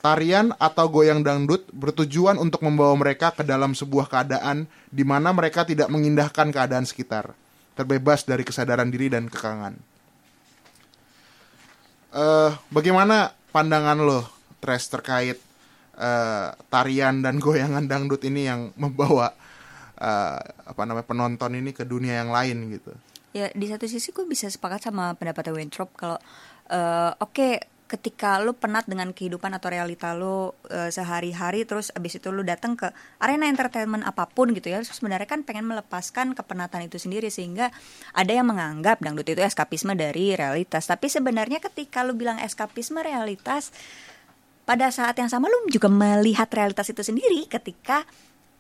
tarian 0.03 0.51
atau 0.59 0.91
goyang 0.91 1.23
dangdut 1.23 1.71
bertujuan 1.71 2.35
untuk 2.37 2.67
membawa 2.67 2.93
mereka 2.99 3.31
ke 3.31 3.47
dalam 3.47 3.73
sebuah 3.73 4.11
keadaan 4.11 4.67
di 4.91 5.07
mana 5.07 5.31
mereka 5.31 5.63
tidak 5.63 5.87
mengindahkan 5.89 6.51
keadaan 6.51 6.83
sekitar, 6.83 7.33
terbebas 7.79 8.27
dari 8.27 8.43
kesadaran 8.43 8.91
diri 8.91 9.09
dan 9.09 9.31
kekangan. 9.31 9.79
Eh, 12.13 12.51
bagaimana 12.69 13.33
pandangan 13.55 13.97
lo, 14.03 14.21
Tres, 14.59 14.91
terkait 14.91 15.39
eh, 15.97 16.49
tarian 16.69 17.23
dan 17.23 17.39
goyangan 17.39 17.87
dangdut 17.87 18.27
ini 18.27 18.51
yang 18.51 18.75
membawa 18.75 19.33
eh, 20.03 20.43
apa 20.43 20.83
namanya 20.83 21.07
penonton 21.07 21.55
ini 21.57 21.71
ke 21.71 21.87
dunia 21.87 22.27
yang 22.27 22.35
lain 22.35 22.75
gitu? 22.75 22.93
Ya 23.33 23.49
di 23.55 23.65
satu 23.71 23.89
sisi 23.89 24.13
gue 24.13 24.29
bisa 24.29 24.51
sepakat 24.51 24.93
sama 24.93 25.17
pendapatnya 25.17 25.57
Winthrop 25.57 25.95
kalau 25.97 26.21
eh, 26.69 27.13
oke 27.17 27.73
ketika 27.93 28.41
lu 28.41 28.57
penat 28.57 28.89
dengan 28.89 29.13
kehidupan 29.13 29.53
atau 29.53 29.69
realita 29.69 30.17
lu 30.17 30.57
eh, 30.73 30.89
sehari-hari 30.89 31.69
terus 31.69 31.93
abis 31.93 32.17
itu 32.17 32.33
lu 32.33 32.41
datang 32.41 32.73
ke 32.73 32.89
arena 33.21 33.45
entertainment 33.45 34.01
apa 34.09 34.25
pun 34.25 34.57
gitu 34.57 34.73
ya 34.73 34.81
sebenarnya 34.81 35.29
kan 35.29 35.45
pengen 35.45 35.69
melepaskan 35.69 36.33
kepenatan 36.33 36.89
itu 36.89 36.97
sendiri 36.97 37.29
sehingga 37.29 37.69
ada 38.17 38.33
yang 38.33 38.49
menganggap 38.49 39.05
dangdut 39.05 39.29
itu 39.29 39.45
eskapisme 39.45 39.93
dari 39.93 40.33
realitas. 40.33 40.89
Tapi 40.89 41.13
sebenarnya 41.13 41.61
ketika 41.61 42.01
lu 42.01 42.17
bilang 42.17 42.41
eskapisme 42.41 43.05
realitas 43.05 43.77
pada 44.65 44.89
saat 44.89 45.19
yang 45.21 45.29
sama 45.29 45.53
lu 45.53 45.69
juga 45.69 45.93
melihat 45.93 46.49
realitas 46.49 46.89
itu 46.89 47.05
sendiri 47.05 47.45
ketika 47.45 48.09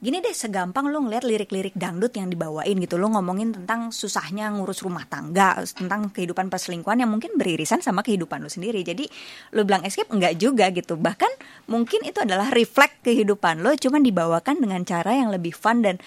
gini 0.02 0.18
deh 0.18 0.34
segampang 0.34 0.90
lu 0.90 1.06
ngeliat 1.06 1.22
lirik-lirik 1.22 1.78
dangdut 1.78 2.10
yang 2.18 2.26
dibawain 2.26 2.74
gitu. 2.74 2.98
Lu 2.98 3.06
ngomongin 3.14 3.54
tentang 3.54 3.94
susahnya 3.94 4.50
ngurus 4.50 4.82
rumah 4.82 5.06
tangga 5.06 5.62
tentang 5.62 6.10
kehidupan 6.10 6.50
perselingkuhan 6.50 7.06
yang 7.06 7.10
mungkin 7.14 7.38
beririsan 7.38 7.78
sama 7.86 8.02
kehidupan 8.02 8.42
lu 8.42 8.50
sendiri. 8.50 8.82
Jadi 8.82 9.06
lu 9.54 9.62
bilang 9.62 9.86
escape 9.86 10.10
enggak 10.10 10.34
juga 10.42 10.74
gitu. 10.74 10.98
Bahkan 10.98 11.30
mungkin 11.70 12.02
itu 12.02 12.18
adalah 12.18 12.50
reflect 12.50 13.06
kehidupan 13.06 13.62
lo 13.62 13.78
cuman 13.78 14.02
dibawakan 14.02 14.58
dengan 14.58 14.82
cara 14.82 15.14
yang 15.14 15.30
lebih 15.30 15.54
fun 15.54 15.86
dan 15.86 16.02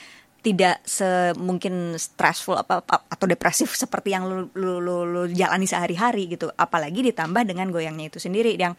tidak 0.46 0.78
semungkin 0.86 1.98
stressful 1.98 2.54
apa, 2.54 2.86
apa- 2.86 3.10
atau 3.10 3.26
depresif 3.26 3.74
seperti 3.74 4.14
yang 4.14 4.30
lu, 4.30 4.46
lu, 4.54 4.78
lu, 4.78 5.02
lu 5.02 5.22
jalani 5.34 5.66
sehari-hari 5.66 6.30
gitu. 6.30 6.54
Apalagi 6.54 7.02
ditambah 7.02 7.50
dengan 7.50 7.74
goyangnya 7.74 8.14
itu 8.14 8.22
sendiri 8.22 8.54
yang 8.54 8.78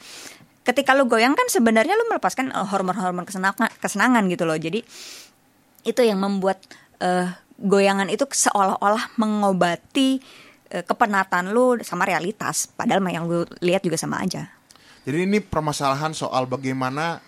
ketika 0.67 0.99
lu 0.99 1.07
goyang 1.07 1.39
kan 1.39 1.47
sebenarnya 1.47 1.95
lu 1.95 2.11
melepaskan 2.11 2.51
eh, 2.51 2.67
hormon-hormon 2.67 3.23
kesenangan, 3.23 3.71
kesenangan 3.79 4.27
gitu 4.27 4.43
loh. 4.43 4.59
Jadi 4.59 4.83
itu 5.87 6.01
yang 6.03 6.19
membuat 6.19 6.59
eh, 6.99 7.31
goyangan 7.63 8.11
itu 8.11 8.27
seolah-olah 8.27 9.15
mengobati 9.17 10.19
eh, 10.75 10.83
kepenatan 10.83 11.55
lu 11.55 11.79
sama 11.87 12.03
realitas. 12.03 12.67
Padahal 12.67 12.99
yang 13.07 13.31
lu 13.31 13.47
lihat 13.63 13.87
juga 13.87 13.95
sama 13.95 14.19
aja. 14.27 14.51
Jadi 15.07 15.23
ini 15.23 15.39
permasalahan 15.39 16.11
soal 16.11 16.51
bagaimana 16.51 17.23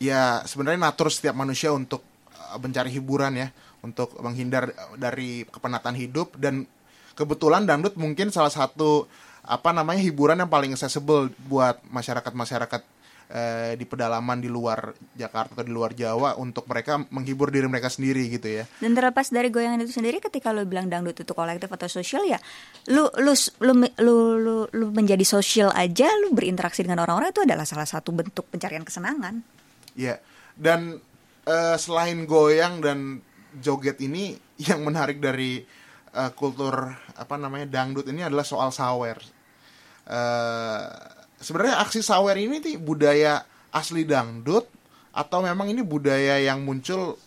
ya 0.00 0.40
sebenarnya 0.48 0.80
natur 0.80 1.12
setiap 1.12 1.36
manusia 1.36 1.68
untuk 1.68 2.00
uh, 2.32 2.56
mencari 2.56 2.88
hiburan 2.88 3.36
ya, 3.36 3.52
untuk 3.84 4.16
menghindar 4.24 4.72
dari 4.96 5.44
kepenatan 5.44 5.92
hidup 5.92 6.40
dan 6.40 6.64
kebetulan 7.12 7.68
dangdut 7.68 8.00
mungkin 8.00 8.32
salah 8.32 8.48
satu 8.48 9.04
apa 9.42 9.74
namanya 9.74 9.98
hiburan 10.02 10.38
yang 10.38 10.50
paling 10.50 10.74
accessible 10.74 11.26
buat 11.50 11.82
masyarakat-masyarakat 11.90 12.82
eh, 13.32 13.72
di 13.74 13.84
pedalaman 13.88 14.38
di 14.38 14.46
luar 14.46 14.94
Jakarta 15.16 15.58
atau 15.58 15.64
di 15.66 15.72
luar 15.72 15.96
Jawa 15.96 16.36
untuk 16.38 16.68
mereka 16.68 17.02
menghibur 17.10 17.48
diri 17.48 17.66
mereka 17.66 17.88
sendiri 17.88 18.28
gitu 18.28 18.62
ya. 18.62 18.64
Dan 18.78 18.94
terlepas 18.94 19.32
dari 19.32 19.48
goyangan 19.48 19.82
itu 19.82 19.98
sendiri, 19.98 20.20
ketika 20.20 20.52
lo 20.52 20.62
bilang 20.68 20.86
dangdut 20.86 21.16
itu 21.16 21.32
kolektif 21.32 21.66
atau 21.72 21.88
sosial 21.88 22.22
ya, 22.28 22.38
lu 22.92 23.08
lu 23.18 23.32
lu 23.64 23.72
lu 23.98 24.16
lu, 24.38 24.56
lu 24.70 24.86
menjadi 24.94 25.24
sosial 25.24 25.72
aja, 25.74 26.06
lu 26.22 26.30
berinteraksi 26.36 26.84
dengan 26.84 27.02
orang-orang 27.02 27.34
itu 27.34 27.42
adalah 27.42 27.66
salah 27.66 27.88
satu 27.88 28.14
bentuk 28.14 28.46
pencarian 28.52 28.84
kesenangan. 28.86 29.42
Ya, 29.98 30.20
dan 30.54 31.02
eh, 31.48 31.76
selain 31.80 32.28
goyang 32.28 32.78
dan 32.78 33.24
joget 33.58 33.98
ini 34.04 34.36
yang 34.68 34.84
menarik 34.86 35.18
dari 35.18 35.81
eh, 36.16 36.30
kultur 36.36 36.92
apa 37.16 37.34
namanya 37.36 37.66
dangdut 37.68 38.06
ini 38.08 38.24
adalah 38.24 38.44
soal 38.46 38.70
sawer. 38.70 39.18
Eh, 40.08 40.86
Sebenarnya 41.42 41.82
aksi 41.82 42.06
sawer 42.06 42.38
ini 42.38 42.62
nih 42.62 42.78
budaya 42.78 43.42
asli 43.74 44.06
dangdut 44.06 44.62
atau 45.10 45.42
memang 45.42 45.66
ini 45.74 45.82
budaya 45.82 46.38
yang 46.38 46.62
muncul 46.62 47.18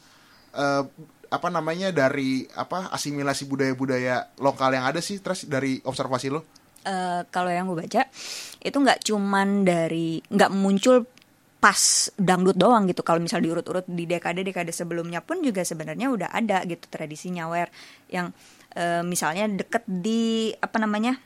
eh, 0.55 0.83
apa 1.27 1.47
namanya 1.51 1.91
dari 1.91 2.47
apa 2.55 2.95
asimilasi 2.95 3.43
budaya-budaya 3.43 4.39
lokal 4.39 4.71
yang 4.71 4.87
ada 4.87 5.03
sih 5.03 5.19
terus 5.19 5.43
dari 5.51 5.83
observasi 5.83 6.31
lo? 6.31 6.47
Eh, 6.87 7.21
kalau 7.27 7.51
yang 7.51 7.67
gue 7.67 7.83
baca 7.83 8.07
itu 8.63 8.77
nggak 8.79 9.03
cuman 9.03 9.67
dari 9.67 10.23
nggak 10.31 10.51
muncul 10.55 11.03
pas 11.59 12.13
dangdut 12.15 12.55
doang 12.55 12.87
gitu 12.87 13.01
kalau 13.01 13.19
misal 13.19 13.41
diurut-urut 13.41 13.89
di 13.89 14.05
dekade-dekade 14.05 14.71
sebelumnya 14.71 15.19
pun 15.19 15.41
juga 15.41 15.65
sebenarnya 15.65 16.07
udah 16.13 16.29
ada 16.29 16.61
gitu 16.63 16.85
tradisi 16.87 17.33
nyawer 17.33 17.67
yang 18.07 18.31
eh, 18.75 19.01
misalnya 19.01 19.47
deket 19.49 19.83
di 19.87 20.51
apa 20.59 20.77
namanya 20.77 21.17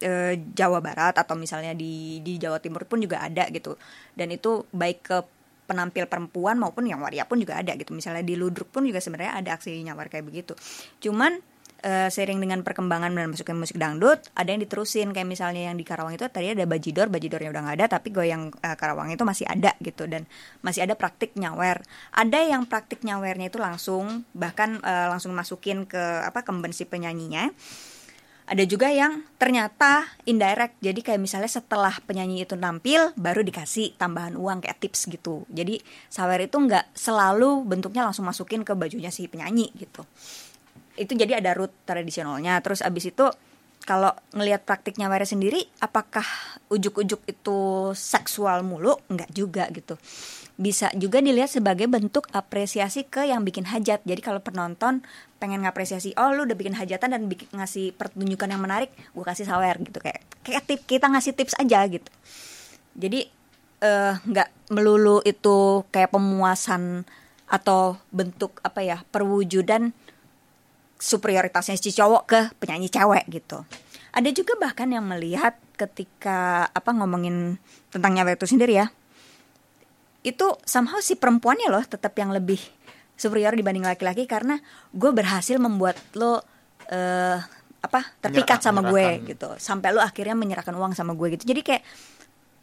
eh, 0.00 0.40
Jawa 0.54 0.78
Barat 0.80 1.18
atau 1.18 1.34
misalnya 1.34 1.74
di 1.74 2.22
di 2.22 2.38
Jawa 2.38 2.62
Timur 2.62 2.86
pun 2.86 3.02
juga 3.02 3.20
ada 3.20 3.46
gitu. 3.50 3.76
Dan 4.14 4.32
itu 4.32 4.64
baik 4.70 4.98
ke 5.04 5.18
penampil 5.64 6.04
perempuan 6.06 6.60
maupun 6.60 6.84
yang 6.84 7.00
waria 7.00 7.24
pun 7.24 7.40
juga 7.40 7.58
ada 7.58 7.72
gitu. 7.74 7.92
Misalnya 7.96 8.22
di 8.22 8.36
Ludruk 8.36 8.70
pun 8.70 8.84
juga 8.84 9.00
sebenarnya 9.00 9.40
ada 9.40 9.50
aksi 9.56 9.80
nyawar 9.82 10.08
kayak 10.08 10.26
begitu. 10.28 10.54
Cuman 11.00 11.40
eh, 11.84 12.08
seiring 12.08 12.40
dengan 12.40 12.64
perkembangan 12.64 13.12
dan 13.12 13.28
masuknya 13.28 13.56
musik 13.60 13.76
dangdut 13.76 14.18
ada 14.32 14.48
yang 14.48 14.64
diterusin. 14.64 15.12
Kayak 15.12 15.28
misalnya 15.28 15.68
yang 15.68 15.76
di 15.76 15.84
Karawang 15.84 16.16
itu 16.16 16.24
tadi 16.32 16.56
ada 16.56 16.64
bajidor 16.64 17.12
bajidornya 17.12 17.52
udah 17.52 17.62
nggak 17.68 17.76
ada 17.84 17.86
tapi 18.00 18.08
goyang 18.10 18.48
eh, 18.64 18.76
Karawang 18.80 19.12
itu 19.12 19.22
masih 19.22 19.44
ada 19.44 19.76
gitu 19.84 20.08
dan 20.08 20.24
masih 20.64 20.88
ada 20.88 20.96
praktik 20.96 21.36
nyawer. 21.36 21.84
Ada 22.16 22.40
yang 22.48 22.64
praktik 22.64 23.04
nyawernya 23.04 23.52
itu 23.52 23.60
langsung 23.60 24.24
bahkan 24.32 24.80
eh, 24.80 25.06
langsung 25.12 25.36
masukin 25.36 25.84
ke 25.84 26.00
apa 26.24 26.40
kemben 26.40 26.72
si 26.72 26.88
penyanyinya. 26.88 27.52
Ada 28.44 28.68
juga 28.68 28.92
yang 28.92 29.24
ternyata 29.40 30.04
indirect 30.28 30.76
jadi 30.84 31.00
kayak 31.00 31.16
misalnya 31.16 31.48
setelah 31.48 31.96
penyanyi 32.04 32.44
itu 32.44 32.52
nampil 32.60 33.16
baru 33.16 33.40
dikasih 33.40 33.96
tambahan 33.96 34.36
uang 34.36 34.60
kayak 34.60 34.84
tips 34.84 35.08
gitu. 35.08 35.48
Jadi 35.48 35.80
sawer 36.12 36.44
itu 36.44 36.52
nggak 36.52 36.92
selalu 36.92 37.64
bentuknya 37.64 38.04
langsung 38.04 38.28
masukin 38.28 38.60
ke 38.60 38.76
bajunya 38.76 39.08
si 39.08 39.32
penyanyi 39.32 39.72
gitu 39.80 40.04
itu 40.94 41.12
jadi 41.14 41.42
ada 41.42 41.54
root 41.54 41.72
tradisionalnya. 41.86 42.58
Terus 42.62 42.82
abis 42.82 43.10
itu 43.10 43.26
kalau 43.84 44.16
ngelihat 44.32 44.64
praktik 44.64 44.96
nyawernya 44.96 45.28
sendiri 45.28 45.60
apakah 45.84 46.24
ujuk-ujuk 46.72 47.20
itu 47.28 47.58
seksual 47.92 48.64
mulu? 48.64 48.96
Nggak 49.12 49.30
juga 49.36 49.68
gitu. 49.70 50.00
Bisa 50.54 50.88
juga 50.96 51.20
dilihat 51.20 51.52
sebagai 51.52 51.84
bentuk 51.90 52.30
apresiasi 52.32 53.04
ke 53.04 53.28
yang 53.28 53.44
bikin 53.44 53.68
hajat. 53.68 54.00
Jadi 54.06 54.20
kalau 54.24 54.40
penonton 54.40 55.04
pengen 55.36 55.66
ngapresiasi 55.68 56.16
oh 56.16 56.32
lu 56.32 56.48
udah 56.48 56.56
bikin 56.56 56.72
hajatan 56.72 57.12
dan 57.12 57.22
bikin 57.28 57.52
ngasih 57.52 57.92
pertunjukan 57.92 58.48
yang 58.48 58.62
menarik 58.62 58.88
gue 59.12 59.24
kasih 59.24 59.44
sawer 59.44 59.76
gitu. 59.82 60.00
Kayak 60.00 60.24
kayak 60.46 60.62
tip 60.64 60.80
kita 60.88 61.06
ngasih 61.12 61.36
tips 61.36 61.54
aja 61.60 61.84
gitu. 61.90 62.08
Jadi 62.96 63.28
eh, 63.84 64.12
nggak 64.16 64.72
melulu 64.72 65.20
itu 65.26 65.84
kayak 65.92 66.14
pemuasan 66.14 67.04
atau 67.44 68.00
bentuk 68.08 68.56
apa 68.64 68.80
ya 68.80 69.04
perwujudan 69.12 69.92
superioritasnya 71.04 71.76
si 71.76 71.92
cowok 71.92 72.22
ke 72.24 72.40
penyanyi 72.56 72.88
cewek 72.88 73.28
gitu. 73.28 73.60
Ada 74.16 74.32
juga 74.32 74.56
bahkan 74.56 74.88
yang 74.88 75.04
melihat 75.04 75.60
ketika 75.76 76.70
apa 76.72 76.90
ngomongin 76.96 77.60
tentang 77.92 78.16
nyawa 78.16 78.32
itu 78.32 78.48
sendiri 78.48 78.80
ya. 78.80 78.88
Itu 80.24 80.56
somehow 80.64 81.04
si 81.04 81.20
perempuannya 81.20 81.68
loh 81.68 81.84
tetap 81.84 82.16
yang 82.16 82.32
lebih 82.32 82.56
superior 83.20 83.52
dibanding 83.52 83.84
laki-laki 83.84 84.24
karena 84.24 84.56
gue 84.96 85.10
berhasil 85.12 85.60
membuat 85.60 86.00
lo 86.16 86.40
eh 86.88 87.38
apa 87.84 88.00
terpikat 88.24 88.64
Menyerah- 88.64 88.64
sama 88.64 88.80
gue 88.88 89.06
gitu. 89.28 89.48
Sampai 89.60 89.92
lo 89.92 90.00
akhirnya 90.00 90.32
menyerahkan 90.32 90.72
uang 90.72 90.96
sama 90.96 91.12
gue 91.12 91.36
gitu. 91.36 91.44
Jadi 91.52 91.60
kayak 91.60 91.84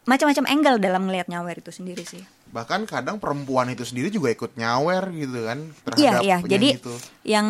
macam-macam 0.01 0.45
angle 0.49 0.77
dalam 0.81 1.05
ngelihat 1.05 1.27
nyawer 1.29 1.61
itu 1.61 1.69
sendiri 1.69 2.01
sih. 2.01 2.21
Bahkan 2.51 2.89
kadang 2.89 3.21
perempuan 3.21 3.69
itu 3.69 3.85
sendiri 3.85 4.09
juga 4.09 4.33
ikut 4.33 4.57
nyawer 4.57 5.13
gitu 5.13 5.39
kan 5.45 5.59
Iya 5.61 5.85
terhadap 5.85 6.21
iya. 6.25 6.37
penyanyi 6.41 6.51
Jadi 6.51 6.69
itu. 6.81 6.93
yang 7.23 7.47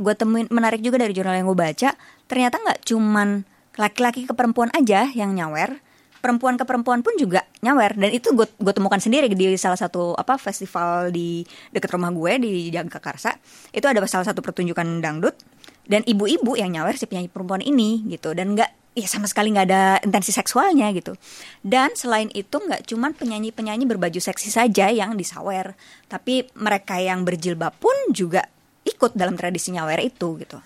gue 0.00 0.14
temuin 0.16 0.46
menarik 0.48 0.80
juga 0.80 0.96
dari 0.98 1.12
jurnal 1.12 1.36
yang 1.36 1.46
gue 1.46 1.58
baca, 1.60 1.90
ternyata 2.26 2.56
nggak 2.58 2.78
cuman 2.88 3.28
laki-laki 3.76 4.24
ke 4.26 4.32
perempuan 4.32 4.72
aja 4.72 5.12
yang 5.12 5.36
nyawer, 5.36 5.78
perempuan 6.24 6.56
ke 6.56 6.64
perempuan 6.64 7.04
pun 7.04 7.14
juga 7.20 7.44
nyawer. 7.60 7.94
Dan 8.00 8.10
itu 8.16 8.32
gue 8.32 8.48
gue 8.48 8.72
temukan 8.72 8.98
sendiri 8.98 9.28
di 9.28 9.54
salah 9.60 9.78
satu 9.78 10.16
apa 10.16 10.40
festival 10.40 11.12
di 11.12 11.44
dekat 11.70 11.92
rumah 11.92 12.10
gue 12.10 12.32
di 12.40 12.72
Jagakarsa. 12.72 13.36
Itu 13.76 13.86
ada 13.86 14.00
salah 14.08 14.24
satu 14.24 14.40
pertunjukan 14.40 15.04
dangdut 15.04 15.36
dan 15.84 16.00
ibu-ibu 16.08 16.56
yang 16.56 16.72
nyawer 16.72 16.96
si 16.96 17.04
penyanyi 17.04 17.28
perempuan 17.28 17.60
ini 17.60 18.08
gitu 18.08 18.30
dan 18.32 18.56
nggak 18.56 18.79
ya 18.94 19.06
sama 19.06 19.30
sekali 19.30 19.54
nggak 19.54 19.66
ada 19.70 19.82
intensi 20.02 20.34
seksualnya 20.34 20.90
gitu. 20.90 21.14
Dan 21.62 21.94
selain 21.94 22.28
itu 22.34 22.58
nggak 22.58 22.90
cuman 22.90 23.14
penyanyi-penyanyi 23.14 23.86
berbaju 23.86 24.18
seksi 24.18 24.50
saja 24.50 24.90
yang 24.90 25.14
disawer, 25.14 25.78
tapi 26.10 26.50
mereka 26.58 26.98
yang 26.98 27.22
berjilbab 27.22 27.76
pun 27.78 27.94
juga 28.10 28.46
ikut 28.82 29.14
dalam 29.14 29.38
tradisi 29.38 29.70
nyawer 29.70 30.00
itu 30.02 30.28
gitu. 30.42 30.58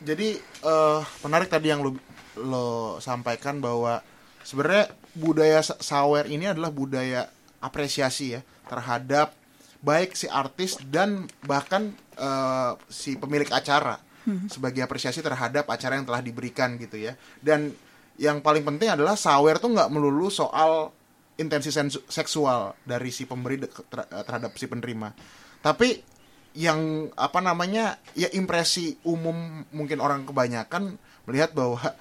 Jadi 0.00 0.40
eh 0.40 1.00
menarik 1.22 1.52
tadi 1.52 1.68
yang 1.70 1.84
lo 1.84 1.92
lo 2.40 2.68
sampaikan 3.04 3.60
bahwa 3.60 4.00
sebenarnya 4.42 4.88
budaya 5.12 5.60
sa- 5.60 5.76
sawer 5.76 6.24
ini 6.30 6.48
adalah 6.48 6.72
budaya 6.72 7.28
apresiasi 7.60 8.38
ya 8.38 8.40
terhadap 8.70 9.36
baik 9.84 10.16
si 10.16 10.24
artis 10.30 10.80
dan 10.88 11.28
bahkan 11.44 11.92
eh, 12.16 12.72
si 12.88 13.20
pemilik 13.20 13.48
acara 13.52 14.00
sebagai 14.48 14.84
apresiasi 14.84 15.24
terhadap 15.24 15.68
acara 15.68 15.96
yang 15.96 16.06
telah 16.06 16.20
diberikan 16.20 16.76
gitu 16.76 17.00
ya. 17.00 17.16
Dan 17.40 17.72
yang 18.20 18.44
paling 18.44 18.64
penting 18.64 18.92
adalah 18.92 19.16
sawer 19.16 19.56
tuh 19.56 19.72
nggak 19.72 19.88
melulu 19.88 20.28
soal 20.28 20.92
intensi 21.40 21.72
seksual 22.12 22.76
dari 22.84 23.08
si 23.08 23.24
pemberi 23.24 23.64
terhadap 23.64 24.52
si 24.60 24.68
penerima. 24.68 25.16
Tapi 25.64 26.04
yang 26.52 27.08
apa 27.14 27.38
namanya 27.38 28.02
ya 28.18 28.26
impresi 28.34 28.98
umum 29.06 29.62
mungkin 29.70 30.02
orang 30.02 30.26
kebanyakan 30.26 30.98
melihat 31.24 31.54
bahwa 31.54 31.80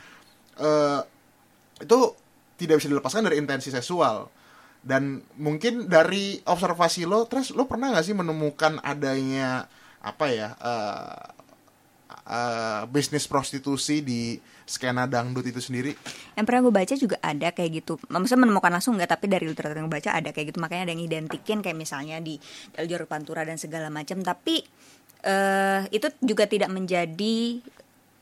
eh, 0.65 1.01
itu 1.80 1.99
tidak 2.59 2.84
bisa 2.84 2.91
dilepaskan 2.91 3.24
dari 3.30 3.39
intensi 3.39 3.72
seksual 3.72 4.28
dan 4.84 5.24
mungkin 5.36 5.91
dari 5.91 6.39
observasi 6.43 7.03
lo 7.03 7.28
terus 7.28 7.51
lo 7.55 7.67
pernah 7.67 7.91
nggak 7.93 8.05
sih 8.05 8.15
menemukan 8.15 8.80
adanya 8.84 9.67
apa 10.01 10.26
ya 10.32 10.55
eh, 10.59 11.38
eh, 12.30 12.82
bisnis 12.88 13.25
prostitusi 13.25 14.05
di 14.05 14.38
skena 14.69 15.09
dangdut 15.09 15.49
itu 15.49 15.57
sendiri 15.57 15.97
Yang 16.38 16.45
pernah 16.45 16.61
gue 16.61 16.73
baca 16.77 16.93
juga 16.93 17.17
ada 17.25 17.49
kayak 17.49 17.71
gitu. 17.82 17.97
Maksudnya 18.05 18.45
menemukan 18.45 18.69
langsung 18.69 18.93
nggak, 19.01 19.09
tapi 19.17 19.25
dari 19.25 19.49
literatur 19.49 19.82
yang 19.82 19.89
gue 19.89 19.97
baca 19.97 20.13
ada 20.13 20.30
kayak 20.30 20.53
gitu. 20.53 20.61
Makanya 20.61 20.84
ada 20.86 20.93
yang 20.93 21.03
identikin 21.03 21.65
kayak 21.65 21.73
misalnya 21.73 22.21
di 22.21 22.38
jalur 22.77 23.09
pantura 23.09 23.41
dan 23.41 23.57
segala 23.57 23.89
macam. 23.89 24.21
Tapi 24.21 24.61
eh 25.19 25.82
itu 25.91 26.07
juga 26.21 26.45
tidak 26.45 26.69
menjadi 26.71 27.59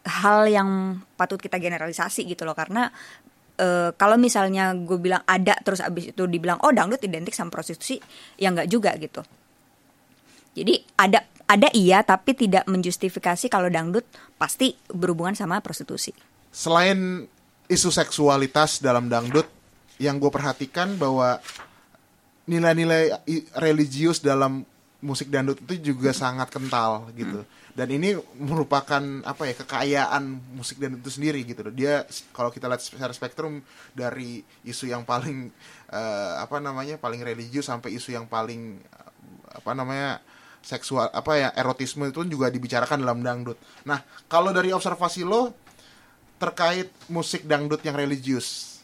hal 0.08 0.48
yang 0.50 1.04
patut 1.20 1.38
kita 1.38 1.60
generalisasi 1.60 2.24
gitu 2.26 2.48
loh. 2.48 2.56
Karena 2.56 2.88
eh, 3.60 3.92
kalau 4.00 4.16
misalnya 4.16 4.72
gue 4.72 4.98
bilang 4.98 5.22
ada 5.28 5.60
terus 5.62 5.84
abis 5.84 6.16
itu 6.16 6.24
dibilang 6.26 6.64
oh 6.64 6.72
dangdut 6.72 7.04
identik 7.04 7.36
sama 7.36 7.52
prostitusi, 7.52 8.00
ya 8.40 8.56
nggak 8.56 8.72
juga 8.72 8.96
gitu. 8.96 9.20
Jadi 10.58 10.74
ada 10.98 11.22
ada 11.48 11.72
iya 11.72 12.04
tapi 12.04 12.36
tidak 12.36 12.68
menjustifikasi 12.68 13.48
kalau 13.48 13.72
dangdut 13.72 14.04
pasti 14.36 14.76
berhubungan 14.92 15.34
sama 15.34 15.64
prostitusi. 15.64 16.12
selain 16.52 17.28
isu 17.68 17.90
seksualitas 17.92 18.80
dalam 18.80 19.08
dangdut 19.08 19.48
yang 20.00 20.22
gue 20.22 20.32
perhatikan 20.32 20.96
bahwa 20.96 21.40
nilai-nilai 22.48 23.12
religius 23.60 24.24
dalam 24.24 24.64
musik 25.04 25.30
dangdut 25.30 25.62
itu 25.68 25.94
juga 25.94 26.16
sangat 26.16 26.50
kental 26.50 27.12
gitu 27.14 27.44
dan 27.78 27.94
ini 27.94 28.18
merupakan 28.42 29.04
apa 29.22 29.46
ya 29.46 29.54
kekayaan 29.54 30.24
musik 30.58 30.82
dangdut 30.82 31.06
itu 31.06 31.12
sendiri 31.14 31.46
gitu 31.46 31.62
loh 31.70 31.74
dia 31.76 32.02
kalau 32.34 32.50
kita 32.50 32.66
lihat 32.66 32.82
secara 32.82 33.14
spektrum 33.14 33.62
dari 33.94 34.42
isu 34.66 34.90
yang 34.90 35.06
paling 35.06 35.54
eh, 35.94 36.34
apa 36.42 36.58
namanya 36.58 36.98
paling 36.98 37.22
religius 37.22 37.70
sampai 37.70 37.94
isu 37.94 38.18
yang 38.18 38.26
paling 38.26 38.82
eh, 38.82 39.12
apa 39.54 39.72
namanya 39.78 40.18
seksual 40.68 41.08
apa 41.16 41.32
ya 41.40 41.50
erotisme 41.56 42.12
itu 42.12 42.28
juga 42.28 42.52
dibicarakan 42.52 43.08
dalam 43.08 43.24
dangdut 43.24 43.56
nah 43.88 44.04
kalau 44.28 44.52
dari 44.52 44.76
observasi 44.76 45.24
lo 45.24 45.56
terkait 46.38 46.90
musik 47.10 47.44
dangdut 47.50 47.82
yang 47.82 47.98
religius. 47.98 48.80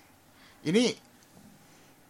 Ini 0.66 0.98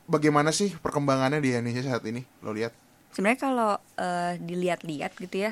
bagaimana 0.07 0.55
sih 0.55 0.71
perkembangannya 0.79 1.43
di 1.43 1.51
Indonesia 1.51 1.83
saat 1.83 2.03
ini? 2.07 2.23
Lo 2.43 2.55
lihat? 2.55 2.71
Sebenarnya 3.13 3.39
kalau 3.39 3.71
eh, 3.99 4.33
dilihat-lihat 4.39 5.19
gitu 5.19 5.45
ya, 5.45 5.51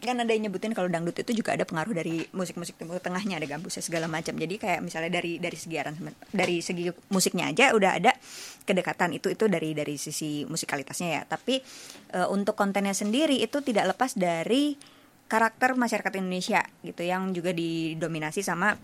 kan 0.00 0.16
ada 0.22 0.30
yang 0.32 0.48
nyebutin 0.48 0.72
kalau 0.72 0.88
dangdut 0.88 1.18
itu 1.20 1.42
juga 1.42 1.52
ada 1.52 1.66
pengaruh 1.68 1.92
dari 1.92 2.24
musik-musik 2.32 2.78
timur 2.78 3.02
tengahnya 3.02 3.42
ada 3.42 3.46
gambusnya 3.50 3.82
segala 3.84 4.06
macam. 4.06 4.38
Jadi 4.38 4.54
kayak 4.56 4.80
misalnya 4.80 5.10
dari 5.12 5.42
dari 5.42 5.58
segi 5.58 5.76
aransemen, 5.76 6.14
dari 6.30 6.62
segi 6.62 6.88
musiknya 7.10 7.50
aja 7.50 7.74
udah 7.74 7.90
ada 7.98 8.12
kedekatan 8.62 9.14
itu 9.14 9.28
itu 9.30 9.50
dari 9.50 9.74
dari 9.74 9.98
sisi 9.98 10.46
musikalitasnya 10.46 11.08
ya. 11.08 11.22
Tapi 11.26 11.60
eh, 12.16 12.28
untuk 12.30 12.54
kontennya 12.54 12.94
sendiri 12.94 13.38
itu 13.42 13.60
tidak 13.60 13.96
lepas 13.96 14.14
dari 14.14 14.74
karakter 15.26 15.74
masyarakat 15.78 16.12
Indonesia 16.20 16.60
gitu 16.84 17.02
yang 17.02 17.32
juga 17.32 17.56
didominasi 17.56 18.44
sama 18.44 18.76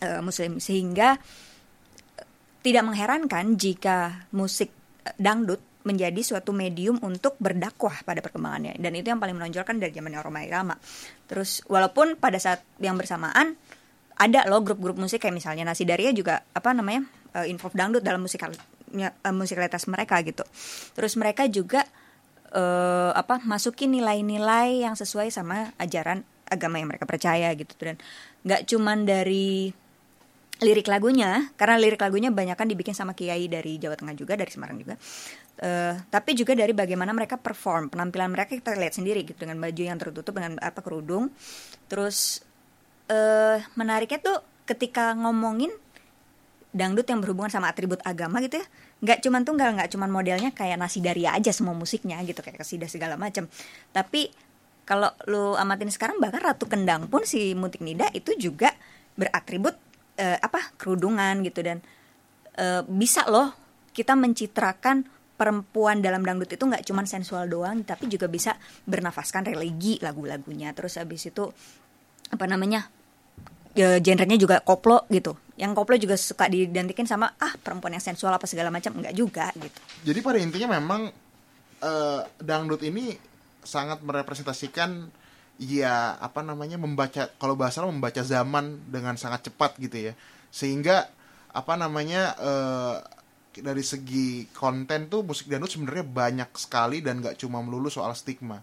eh, 0.00 0.20
muslim 0.22 0.62
sehingga 0.62 1.18
tidak 2.62 2.82
mengherankan 2.86 3.58
jika 3.58 4.28
musik 4.30 4.70
eh, 5.02 5.14
dangdut 5.18 5.60
menjadi 5.82 6.22
suatu 6.22 6.54
medium 6.54 7.02
untuk 7.02 7.34
berdakwah 7.42 8.06
pada 8.06 8.22
perkembangannya 8.22 8.78
dan 8.78 8.94
itu 8.94 9.10
yang 9.10 9.18
paling 9.18 9.34
menonjolkan 9.34 9.82
dari 9.82 9.90
zamannya 9.90 10.22
Roma 10.22 10.46
Irama. 10.46 10.78
Terus 11.26 11.66
walaupun 11.66 12.14
pada 12.22 12.38
saat 12.38 12.62
yang 12.78 12.94
bersamaan 12.94 13.58
ada 14.14 14.46
loh 14.46 14.62
grup-grup 14.62 14.94
musik 14.94 15.26
kayak 15.26 15.34
misalnya 15.34 15.66
Nasi 15.66 15.82
Daria 15.82 16.14
juga 16.14 16.46
apa 16.54 16.70
namanya 16.70 17.02
uh, 17.34 17.46
involve 17.48 17.74
dangdut 17.74 18.04
dalam 18.04 18.22
musikal 18.22 18.54
uh, 18.54 18.71
musikalitas 19.32 19.88
mereka 19.88 20.20
gitu. 20.22 20.44
Terus 20.94 21.16
mereka 21.16 21.48
juga 21.48 21.88
uh, 22.52 23.10
apa 23.16 23.40
masukin 23.42 23.90
nilai-nilai 23.92 24.84
yang 24.84 24.94
sesuai 24.94 25.32
sama 25.32 25.72
ajaran 25.80 26.22
agama 26.46 26.78
yang 26.78 26.92
mereka 26.92 27.08
percaya 27.08 27.48
gitu. 27.56 27.72
Dan 27.80 27.96
nggak 28.44 28.68
cuman 28.68 29.08
dari 29.08 29.72
lirik 30.62 30.86
lagunya 30.86 31.50
karena 31.58 31.74
lirik 31.74 31.98
lagunya 31.98 32.30
banyak 32.30 32.54
kan 32.54 32.70
dibikin 32.70 32.94
sama 32.94 33.18
kiai 33.18 33.50
dari 33.50 33.82
Jawa 33.82 33.98
Tengah 33.98 34.14
juga 34.14 34.38
dari 34.38 34.50
Semarang 34.52 34.78
juga. 34.78 34.94
Eh, 35.62 35.94
tapi 36.08 36.32
juga 36.38 36.54
dari 36.54 36.72
bagaimana 36.72 37.10
mereka 37.12 37.36
perform 37.36 37.90
penampilan 37.90 38.30
mereka 38.30 38.54
kita 38.54 38.78
lihat 38.78 38.94
sendiri 38.94 39.26
gitu 39.26 39.42
dengan 39.42 39.58
baju 39.58 39.82
yang 39.82 39.98
tertutup 39.98 40.32
dengan 40.38 40.56
apa 40.62 40.80
kerudung. 40.80 41.34
Terus 41.90 42.40
eh 43.10 43.58
menariknya 43.74 44.22
tuh 44.22 44.38
ketika 44.64 45.12
ngomongin 45.18 45.74
dangdut 46.72 47.04
yang 47.04 47.20
berhubungan 47.20 47.52
sama 47.52 47.68
atribut 47.68 48.00
agama 48.02 48.40
gitu 48.40 48.58
ya. 48.58 48.66
Nggak 49.04 49.18
cuman 49.22 49.42
tunggal 49.44 49.68
nggak 49.76 49.88
cuman 49.92 50.08
modelnya 50.08 50.50
kayak 50.56 50.80
nasi 50.80 51.04
daria 51.04 51.36
aja 51.36 51.52
semua 51.52 51.76
musiknya 51.76 52.18
gitu 52.24 52.40
kayak 52.40 52.64
kesidah 52.64 52.88
segala 52.88 53.20
macam 53.20 53.46
tapi 53.92 54.32
kalau 54.82 55.14
lu 55.30 55.54
amatin 55.54 55.88
sekarang 55.88 56.18
bahkan 56.18 56.42
ratu 56.42 56.66
kendang 56.66 57.06
pun 57.06 57.22
si 57.22 57.54
mutik 57.54 57.80
nida 57.84 58.10
itu 58.12 58.34
juga 58.34 58.74
beratribut 59.14 59.78
eh, 60.18 60.38
apa 60.40 60.74
kerudungan 60.74 61.46
gitu. 61.46 61.62
Dan 61.62 61.78
eh, 62.58 62.82
bisa 62.88 63.24
loh 63.30 63.54
kita 63.94 64.18
mencitrakan 64.18 65.06
perempuan 65.38 66.02
dalam 66.02 66.22
dangdut 66.22 66.50
itu 66.54 66.62
nggak 66.62 66.86
cuman 66.86 67.06
sensual 67.06 67.50
doang 67.50 67.82
tapi 67.82 68.06
juga 68.06 68.30
bisa 68.30 68.58
bernafaskan 68.88 69.54
religi 69.54 70.02
lagu-lagunya. 70.02 70.74
Terus 70.74 70.98
habis 70.98 71.30
itu 71.30 71.46
apa 72.32 72.44
namanya 72.48 72.90
ya, 73.76 74.00
genrenya 74.02 74.36
juga 74.40 74.64
koplo 74.64 75.04
gitu 75.12 75.36
yang 75.62 75.78
koplo 75.78 75.94
juga 75.94 76.18
suka 76.18 76.50
didantikin 76.50 77.06
sama 77.06 77.38
ah 77.38 77.54
perempuan 77.54 77.94
yang 77.94 78.02
sensual 78.02 78.34
apa 78.34 78.50
segala 78.50 78.74
macam. 78.74 78.98
Enggak 78.98 79.14
juga 79.14 79.46
gitu. 79.54 79.78
Jadi 80.02 80.18
pada 80.18 80.38
intinya 80.42 80.74
memang 80.74 81.06
eh, 81.78 82.20
dangdut 82.42 82.82
ini 82.82 83.14
sangat 83.62 84.02
merepresentasikan 84.02 85.06
ya 85.62 86.18
apa 86.18 86.42
namanya 86.42 86.74
membaca 86.82 87.30
kalau 87.38 87.54
bahasa 87.54 87.86
membaca 87.86 88.26
zaman 88.26 88.82
dengan 88.90 89.14
sangat 89.14 89.46
cepat 89.46 89.78
gitu 89.78 90.10
ya. 90.10 90.12
Sehingga 90.50 91.06
apa 91.54 91.78
namanya 91.78 92.34
eh, 92.42 92.96
dari 93.62 93.84
segi 93.86 94.50
konten 94.50 95.06
tuh 95.06 95.22
musik 95.22 95.46
dangdut 95.46 95.70
sebenarnya 95.70 96.02
banyak 96.02 96.50
sekali 96.58 96.98
dan 97.04 97.22
nggak 97.22 97.38
cuma 97.38 97.62
melulu 97.62 97.86
soal 97.86 98.10
stigma. 98.18 98.58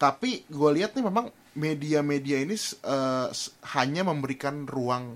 Tapi 0.00 0.48
gue 0.48 0.70
lihat 0.80 0.96
nih 0.96 1.04
memang 1.04 1.28
media-media 1.54 2.42
ini 2.42 2.56
s- 2.58 2.78
hanya 3.76 4.02
memberikan 4.02 4.66
ruang 4.66 5.14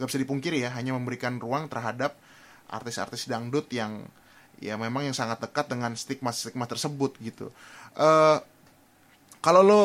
nggak 0.00 0.08
bisa 0.08 0.20
dipungkiri 0.24 0.64
ya 0.64 0.72
hanya 0.72 0.96
memberikan 0.96 1.36
ruang 1.36 1.68
terhadap 1.68 2.16
artis-artis 2.72 3.28
dangdut 3.28 3.68
yang 3.68 4.08
ya 4.56 4.80
memang 4.80 5.04
yang 5.04 5.16
sangat 5.16 5.44
dekat 5.44 5.68
dengan 5.68 5.92
stigma-stigma 5.92 6.64
tersebut 6.64 7.20
gitu. 7.20 7.52
eh 8.00 8.38
kalau 9.40 9.60
lo 9.60 9.82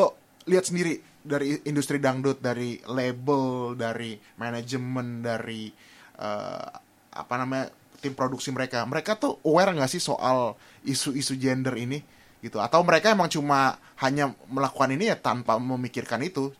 lihat 0.48 0.68
sendiri 0.68 1.00
dari 1.26 1.58
industri 1.66 1.98
dangdut, 1.98 2.38
dari 2.38 2.78
label, 2.86 3.74
dari 3.74 4.14
manajemen, 4.38 5.20
dari 5.20 5.68
eh, 6.16 6.68
apa 7.16 7.34
namanya 7.36 7.72
tim 7.98 8.12
produksi 8.12 8.52
mereka, 8.52 8.84
mereka 8.84 9.18
tuh 9.18 9.40
aware 9.42 9.72
nggak 9.74 9.90
sih 9.90 10.00
soal 10.00 10.54
isu-isu 10.86 11.34
gender 11.40 11.74
ini 11.74 11.98
gitu? 12.44 12.62
Atau 12.62 12.84
mereka 12.86 13.10
emang 13.10 13.26
cuma 13.26 13.80
hanya 13.98 14.30
melakukan 14.46 14.92
ini 14.94 15.10
ya 15.10 15.16
tanpa 15.18 15.58
memikirkan 15.58 16.22
itu? 16.22 16.54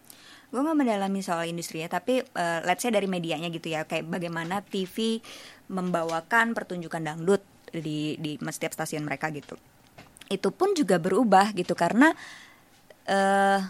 Gue 0.47 0.61
nggak 0.63 0.79
mendalami 0.79 1.21
soal 1.21 1.45
industrinya 1.51 1.91
tapi 1.91 2.23
eh, 2.23 2.61
let's 2.63 2.87
say 2.87 2.95
dari 2.95 3.11
medianya 3.11 3.51
gitu 3.51 3.73
ya 3.73 3.83
kayak 3.83 4.07
bagaimana 4.07 4.63
TV 4.63 5.19
membawakan 5.67 6.55
pertunjukan 6.55 7.03
dangdut 7.03 7.43
di 7.75 8.15
di 8.23 8.39
setiap 8.39 8.73
stasiun 8.73 9.03
mereka 9.03 9.29
gitu. 9.35 9.59
Itu 10.31 10.55
pun 10.55 10.75
juga 10.79 11.03
berubah 11.03 11.51
gitu 11.55 11.75
karena 11.75 12.15
eh 13.07 13.61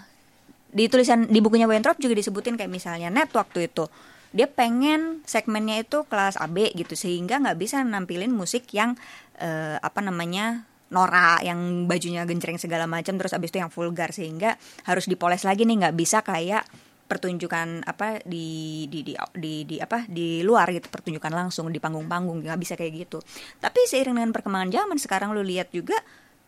di 0.77 0.85
tulisan 0.93 1.25
di 1.33 1.41
bukunya 1.41 1.65
Weintraub 1.65 1.97
juga 1.97 2.13
disebutin 2.13 2.61
kayak 2.61 2.69
misalnya 2.69 3.09
net 3.09 3.33
waktu 3.33 3.73
itu. 3.73 3.89
Dia 4.37 4.45
pengen 4.45 5.25
segmennya 5.25 5.81
itu 5.81 6.05
kelas 6.05 6.37
AB 6.37 6.77
gitu 6.77 6.93
sehingga 6.93 7.41
nggak 7.41 7.57
bisa 7.57 7.81
nampilin 7.81 8.29
musik 8.29 8.69
yang 8.77 8.93
eh, 9.41 9.81
apa 9.81 10.05
namanya 10.05 10.69
Nora 10.87 11.43
yang 11.43 11.91
bajunya 11.91 12.23
genjreng 12.23 12.63
segala 12.63 12.87
macam 12.87 13.19
terus 13.19 13.35
abis 13.35 13.51
itu 13.51 13.59
yang 13.59 13.73
vulgar 13.75 14.15
sehingga 14.15 14.55
harus 14.87 15.11
dipoles 15.11 15.43
lagi 15.43 15.67
nih 15.67 15.83
nggak 15.83 15.97
bisa 15.99 16.23
kayak 16.23 16.63
pertunjukan 17.07 17.87
apa 17.87 18.19
di 18.27 18.87
di 18.91 19.07
di 19.07 19.15
di, 19.15 19.53
di 19.63 19.77
apa 19.79 20.07
di 20.11 20.43
luar 20.43 20.71
gitu 20.75 20.91
pertunjukan 20.91 21.31
langsung 21.31 21.71
di 21.71 21.79
panggung-panggung 21.79 22.43
nggak 22.43 22.59
bisa 22.59 22.75
kayak 22.75 23.07
gitu. 23.07 23.19
Tapi 23.63 23.87
seiring 23.87 24.19
dengan 24.19 24.35
perkembangan 24.35 24.71
zaman 24.75 24.99
sekarang 24.99 25.31
lu 25.35 25.43
lihat 25.47 25.71
juga 25.71 25.99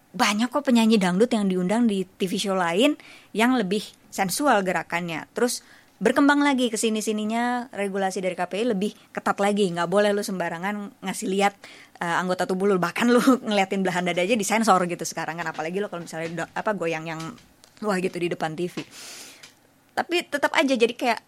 banyak 0.09 0.51
kok 0.51 0.67
penyanyi 0.67 0.99
dangdut 0.99 1.31
yang 1.31 1.47
diundang 1.47 1.87
di 1.87 2.03
TV 2.03 2.41
show 2.41 2.59
lain 2.59 2.99
yang 3.31 3.55
lebih 3.55 3.87
sensual 4.11 4.67
gerakannya. 4.67 5.31
Terus 5.31 5.63
berkembang 5.99 6.39
lagi 6.43 6.71
ke 6.71 6.79
sini 6.79 7.03
sininya 7.03 7.67
regulasi 7.75 8.23
dari 8.23 8.39
KPI 8.39 8.75
lebih 8.75 8.95
ketat 9.11 9.39
lagi. 9.43 9.67
Nggak 9.71 9.91
boleh 9.91 10.15
lu 10.15 10.23
sembarangan 10.23 11.03
ngasih 11.03 11.27
lihat 11.27 11.55
uh, 11.99 12.23
anggota 12.23 12.47
tubuh 12.47 12.71
lu. 12.71 12.79
Bahkan 12.79 13.07
lu 13.11 13.21
ngeliatin 13.51 13.83
belahan 13.83 14.07
dada 14.07 14.23
aja 14.23 14.39
disensor 14.39 14.79
gitu 14.87 15.03
sekarang 15.03 15.39
kan. 15.39 15.51
Apalagi 15.51 15.83
lo 15.83 15.91
kalau 15.91 16.07
misalnya 16.07 16.47
do- 16.47 16.53
apa 16.55 16.71
goyang 16.75 17.07
yang 17.07 17.21
wah 17.83 17.99
gitu 17.99 18.19
di 18.19 18.29
depan 18.31 18.59
TV 18.59 18.83
tapi 19.99 20.23
tetap 20.23 20.55
aja 20.55 20.79
jadi 20.79 20.95
kayak 20.95 21.21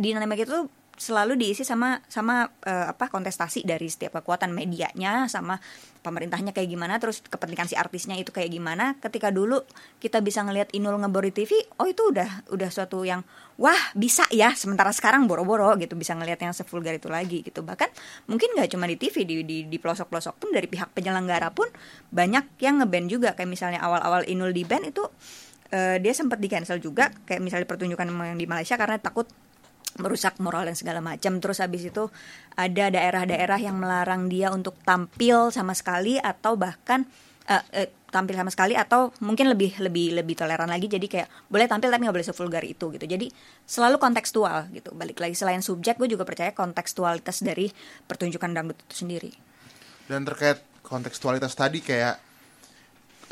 dinamika 0.00 0.48
itu 0.48 0.72
selalu 0.94 1.34
diisi 1.34 1.66
sama 1.66 1.98
sama 2.06 2.46
eh, 2.62 2.86
apa 2.90 3.10
kontestasi 3.10 3.66
dari 3.66 3.90
setiap 3.90 4.22
kekuatan 4.22 4.54
medianya 4.54 5.26
sama 5.26 5.58
pemerintahnya 6.04 6.52
kayak 6.52 6.68
gimana 6.68 7.00
terus 7.00 7.24
kepentingan 7.24 7.66
si 7.66 7.74
artisnya 7.74 8.14
itu 8.14 8.30
kayak 8.30 8.52
gimana. 8.52 8.94
Ketika 9.02 9.34
dulu 9.34 9.64
kita 9.98 10.22
bisa 10.22 10.44
ngelihat 10.46 10.70
Inul 10.76 11.00
ngebor 11.02 11.26
di 11.26 11.32
TV 11.34 11.56
oh 11.80 11.88
itu 11.88 12.14
udah 12.14 12.52
udah 12.54 12.68
suatu 12.70 13.02
yang 13.02 13.26
wah 13.58 13.78
bisa 13.98 14.28
ya. 14.30 14.54
Sementara 14.54 14.94
sekarang 14.94 15.26
boro-boro 15.26 15.74
gitu 15.80 15.98
bisa 15.98 16.14
ngelihat 16.14 16.38
yang 16.44 16.54
sevulgar 16.54 16.94
itu 16.94 17.10
lagi 17.10 17.42
gitu. 17.42 17.66
Bahkan 17.66 17.90
mungkin 18.30 18.54
nggak 18.54 18.70
cuma 18.70 18.86
di 18.86 18.94
TV 19.00 19.26
di 19.26 19.34
di 19.42 19.58
di 19.66 19.76
pelosok-pelosok 19.80 20.34
pun 20.38 20.48
dari 20.54 20.70
pihak 20.70 20.94
penyelenggara 20.94 21.50
pun 21.50 21.66
banyak 22.14 22.54
yang 22.62 22.84
ngeband 22.84 23.06
juga. 23.10 23.34
Kayak 23.34 23.50
misalnya 23.50 23.80
awal-awal 23.82 24.22
Inul 24.30 24.54
di 24.54 24.62
band 24.62 24.94
itu 24.94 25.02
eh, 25.74 25.98
dia 25.98 26.14
sempat 26.14 26.38
di 26.38 26.46
cancel 26.46 26.78
juga. 26.78 27.10
Kayak 27.26 27.40
misalnya 27.42 27.66
pertunjukan 27.66 28.06
yang 28.06 28.38
di 28.38 28.46
Malaysia 28.46 28.78
karena 28.78 29.00
takut 29.02 29.26
merusak 29.98 30.38
moral 30.42 30.66
dan 30.66 30.76
segala 30.76 30.98
macam. 30.98 31.38
Terus 31.38 31.62
habis 31.62 31.86
itu 31.86 32.10
ada 32.54 32.90
daerah-daerah 32.90 33.58
yang 33.62 33.76
melarang 33.78 34.26
dia 34.26 34.50
untuk 34.50 34.78
tampil 34.82 35.50
sama 35.54 35.74
sekali 35.74 36.18
atau 36.18 36.58
bahkan 36.58 37.06
eh, 37.46 37.86
eh, 37.86 37.88
tampil 38.14 38.38
sama 38.38 38.50
sekali 38.54 38.78
atau 38.78 39.10
mungkin 39.26 39.50
lebih 39.50 39.82
lebih 39.82 40.14
lebih 40.14 40.34
toleran 40.38 40.70
lagi. 40.70 40.86
Jadi 40.86 41.06
kayak 41.10 41.28
boleh 41.50 41.66
tampil 41.66 41.90
tapi 41.90 42.02
nggak 42.06 42.16
boleh 42.16 42.26
sevulgar 42.26 42.62
itu 42.62 42.94
gitu. 42.94 43.06
Jadi 43.06 43.26
selalu 43.66 43.98
kontekstual 43.98 44.70
gitu. 44.70 44.94
Balik 44.94 45.18
lagi 45.18 45.34
selain 45.34 45.62
subjek, 45.62 45.98
gue 45.98 46.06
juga 46.06 46.22
percaya 46.22 46.54
kontekstualitas 46.54 47.42
dari 47.42 47.70
pertunjukan 48.06 48.50
dangdut 48.54 48.78
itu 48.86 48.94
sendiri. 49.06 49.32
Dan 50.06 50.22
terkait 50.22 50.62
kontekstualitas 50.86 51.54
tadi 51.58 51.82
kayak 51.82 52.16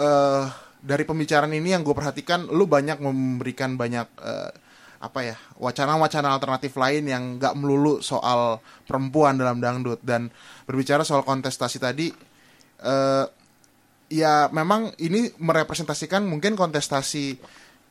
eh 0.03 0.47
dari 0.83 1.07
pembicaraan 1.07 1.55
ini 1.55 1.79
yang 1.79 1.87
gue 1.87 1.95
perhatikan, 1.95 2.51
lu 2.51 2.67
banyak 2.67 2.99
memberikan 2.99 3.79
banyak 3.79 4.09
eh, 4.19 4.51
apa 5.03 5.27
ya 5.27 5.37
wacana-wacana 5.59 6.31
alternatif 6.31 6.79
lain 6.79 7.11
yang 7.11 7.23
nggak 7.43 7.59
melulu 7.59 7.99
soal 7.99 8.63
perempuan 8.87 9.35
dalam 9.35 9.59
dangdut. 9.59 9.99
Dan 9.99 10.31
berbicara 10.63 11.03
soal 11.03 11.27
kontestasi 11.27 11.83
tadi 11.83 12.07
eh 12.83 13.27
ya 14.13 14.53
memang 14.53 14.93
ini 15.01 15.33
merepresentasikan 15.41 16.23
mungkin 16.23 16.55
kontestasi 16.55 17.25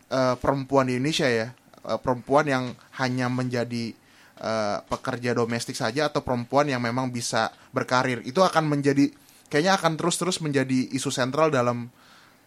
eh, 0.07 0.35
perempuan 0.39 0.87
di 0.87 0.95
Indonesia 0.95 1.27
ya. 1.27 1.51
Eh, 1.81 1.99
perempuan 1.99 2.45
yang 2.47 2.63
hanya 3.01 3.27
menjadi 3.27 3.91
eh, 4.39 4.77
pekerja 4.87 5.35
domestik 5.35 5.75
saja 5.75 6.07
atau 6.07 6.23
perempuan 6.23 6.69
yang 6.71 6.79
memang 6.79 7.11
bisa 7.11 7.51
berkarir. 7.75 8.23
Itu 8.23 8.45
akan 8.45 8.71
menjadi 8.71 9.11
kayaknya 9.51 9.75
akan 9.75 9.99
terus-terus 9.99 10.39
menjadi 10.39 10.87
isu 10.95 11.11
sentral 11.11 11.51
dalam 11.51 11.91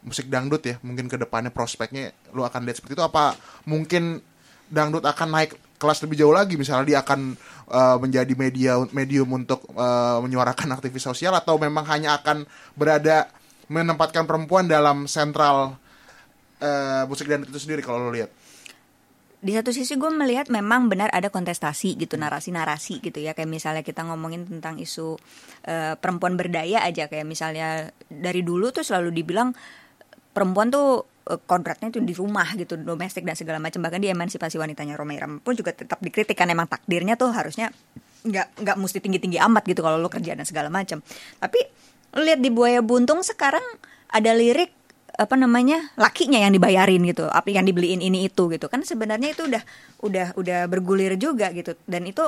musik 0.07 0.31
dangdut 0.31 0.63
ya. 0.65 0.81
Mungkin 0.81 1.11
ke 1.11 1.19
depannya 1.19 1.51
prospeknya 1.51 2.15
lu 2.31 2.47
akan 2.47 2.65
lihat 2.65 2.79
seperti 2.79 2.95
itu. 2.97 3.05
Apa 3.05 3.35
mungkin 3.67 4.23
dangdut 4.71 5.05
akan 5.05 5.29
naik 5.31 5.57
kelas 5.79 6.01
lebih 6.07 6.25
jauh 6.25 6.35
lagi. 6.35 6.57
Misalnya 6.57 6.87
dia 6.87 6.99
akan 7.05 7.37
eh, 7.71 7.97
menjadi 8.01 8.33
media 8.37 8.81
medium 8.93 9.29
untuk 9.35 9.65
eh, 9.75 10.19
menyuarakan 10.21 10.75
aktivis 10.77 11.05
sosial 11.05 11.35
atau 11.37 11.61
memang 11.61 11.85
hanya 11.89 12.17
akan 12.21 12.49
berada 12.75 13.29
menempatkan 13.69 14.29
perempuan 14.29 14.69
dalam 14.69 15.09
sentral 15.09 15.77
eh, 16.61 17.03
musik 17.09 17.29
dangdut 17.29 17.53
itu 17.53 17.61
sendiri 17.61 17.85
kalau 17.85 18.01
lo 18.01 18.13
lihat? 18.13 18.31
Di 19.45 19.53
satu 19.53 19.77
sisi 19.77 20.01
gue 20.01 20.09
melihat 20.09 20.49
memang 20.49 20.89
benar 20.89 21.13
ada 21.13 21.29
kontestasi 21.29 22.01
gitu 22.01 22.17
narasi-narasi 22.17 23.05
gitu 23.05 23.21
ya. 23.21 23.37
Kayak 23.37 23.53
misalnya 23.53 23.83
kita 23.85 24.01
ngomongin 24.09 24.49
tentang 24.49 24.81
isu 24.81 25.21
eh, 25.69 26.01
perempuan 26.01 26.41
berdaya 26.41 26.81
aja. 26.81 27.13
Kayak 27.13 27.29
misalnya 27.29 27.93
dari 28.09 28.41
dulu 28.41 28.73
tuh 28.73 28.81
selalu 28.81 29.13
dibilang 29.13 29.53
perempuan 30.33 30.73
tuh 30.73 31.05
eh, 31.31 31.41
kodratnya 31.45 31.89
tuh 31.89 32.03
di 32.03 32.13
rumah 32.17 32.47
gitu 32.57 32.77
domestik 32.77 33.25
dan 33.25 33.37
segala 33.39 33.59
macam. 33.61 33.81
Bahkan 33.81 34.01
di 34.01 34.09
emansipasi 34.13 34.57
wanitanya 34.61 34.99
Roma 34.99 35.17
Irama 35.17 35.41
pun 35.41 35.55
juga 35.57 35.73
tetap 35.73 36.01
dikritik 36.01 36.37
kan 36.37 36.49
emang 36.51 36.69
takdirnya 36.69 37.15
tuh 37.15 37.33
harusnya 37.33 37.73
nggak 38.25 38.65
nggak 38.65 38.77
mesti 38.81 38.99
tinggi 39.05 39.21
tinggi 39.21 39.39
amat 39.41 39.69
gitu 39.69 39.85
kalau 39.85 40.01
lo 40.01 40.09
kerja 40.09 40.33
dan 40.33 40.49
segala 40.49 40.73
macam. 40.73 41.05
Tapi 41.39 41.61
lihat 42.15 42.41
di 42.41 42.51
buaya 42.53 42.81
buntung 42.81 43.21
sekarang 43.21 43.65
ada 44.09 44.33
lirik 44.33 44.73
apa 45.15 45.39
namanya 45.39 45.95
lakinya 45.95 46.43
yang 46.43 46.51
dibayarin 46.51 46.99
gitu 47.07 47.31
apa 47.31 47.47
yang 47.47 47.69
dibeliin 47.69 48.03
ini 48.03 48.27
itu 48.27 48.51
gitu. 48.51 48.67
Kan 48.67 48.83
sebenarnya 48.83 49.37
itu 49.37 49.47
udah 49.47 49.63
udah 50.03 50.27
udah 50.35 50.61
bergulir 50.67 51.15
juga 51.21 51.53
gitu. 51.53 51.77
Dan 51.85 52.09
itu 52.09 52.25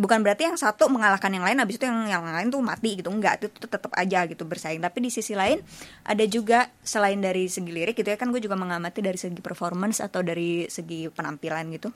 bukan 0.00 0.24
berarti 0.24 0.48
yang 0.48 0.56
satu 0.56 0.88
mengalahkan 0.88 1.28
yang 1.28 1.44
lain 1.44 1.60
habis 1.60 1.76
itu 1.76 1.84
yang 1.84 2.08
yang 2.08 2.24
lain 2.24 2.48
tuh 2.48 2.64
mati 2.64 2.96
gitu. 2.96 3.12
Enggak 3.12 3.44
itu, 3.44 3.52
tetap 3.52 3.92
aja 3.92 4.24
gitu 4.24 4.48
bersaing. 4.48 4.80
Tapi 4.80 4.98
di 5.04 5.10
sisi 5.12 5.36
lain 5.36 5.60
ada 6.08 6.24
juga 6.24 6.72
selain 6.80 7.20
dari 7.20 7.52
segi 7.52 7.68
lirik 7.68 8.00
gitu 8.00 8.08
ya 8.08 8.16
kan 8.16 8.32
gue 8.32 8.40
juga 8.40 8.56
mengamati 8.56 9.04
dari 9.04 9.20
segi 9.20 9.44
performance 9.44 10.00
atau 10.00 10.24
dari 10.24 10.64
segi 10.72 11.12
penampilan 11.12 11.64
gitu. 11.76 11.88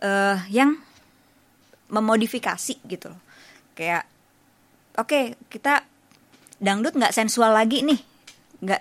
Eh 0.00 0.38
yang 0.48 0.80
memodifikasi 1.92 2.80
gitu 2.88 3.12
loh. 3.12 3.20
Kayak 3.76 4.08
oke 4.96 5.36
kita 5.52 5.84
dangdut 6.56 6.96
nggak 6.96 7.12
sensual 7.14 7.52
lagi 7.52 7.84
nih 7.84 8.00
nggak 8.58 8.80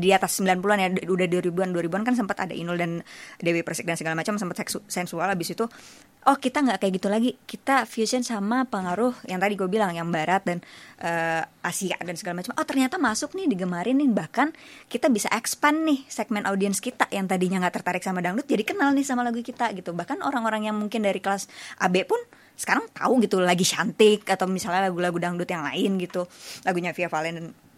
di 0.00 0.08
atas 0.16 0.40
90-an 0.40 0.78
ya 0.80 0.88
udah 1.04 1.28
2000-an 1.28 1.68
2000-an 1.76 2.02
kan 2.08 2.14
sempat 2.16 2.40
ada 2.40 2.56
Inul 2.56 2.80
dan 2.80 3.04
Dewi 3.36 3.60
Persik 3.60 3.84
dan 3.84 4.00
segala 4.00 4.16
macam 4.16 4.40
sempat 4.40 4.64
sensual 4.88 5.28
habis 5.28 5.52
itu 5.52 5.68
oh 6.28 6.36
kita 6.36 6.60
nggak 6.60 6.78
kayak 6.84 6.92
gitu 7.00 7.08
lagi. 7.08 7.30
Kita 7.36 7.88
fusion 7.88 8.20
sama 8.20 8.68
pengaruh 8.68 9.24
yang 9.24 9.40
tadi 9.40 9.56
gue 9.56 9.68
bilang 9.70 9.92
yang 9.92 10.08
barat 10.12 10.44
dan 10.44 10.58
eh, 11.00 11.44
Asia 11.64 11.96
dan 12.00 12.16
segala 12.16 12.44
macam. 12.44 12.52
Oh 12.60 12.66
ternyata 12.66 13.00
masuk 13.00 13.32
nih 13.36 13.48
digemarin 13.48 13.96
nih 13.96 14.10
bahkan 14.12 14.52
kita 14.90 15.08
bisa 15.08 15.32
expand 15.32 15.84
nih 15.88 16.04
segmen 16.08 16.44
audiens 16.44 16.80
kita 16.80 17.08
yang 17.12 17.24
tadinya 17.24 17.64
nggak 17.64 17.80
tertarik 17.80 18.04
sama 18.04 18.20
dangdut 18.20 18.44
jadi 18.44 18.64
kenal 18.64 18.92
nih 18.92 19.06
sama 19.06 19.24
lagu 19.24 19.40
kita 19.40 19.72
gitu. 19.72 19.96
Bahkan 19.96 20.20
orang-orang 20.20 20.68
yang 20.68 20.76
mungkin 20.76 21.00
dari 21.00 21.20
kelas 21.20 21.48
AB 21.80 22.04
pun 22.04 22.20
sekarang 22.60 22.92
tahu 22.92 23.24
gitu 23.24 23.40
lagi 23.40 23.64
cantik 23.64 24.28
atau 24.28 24.44
misalnya 24.44 24.92
lagu-lagu 24.92 25.16
dangdut 25.16 25.48
yang 25.48 25.64
lain 25.64 25.96
gitu. 25.96 26.28
Lagunya 26.68 26.92
Via 26.92 27.08
Valen 27.08 27.69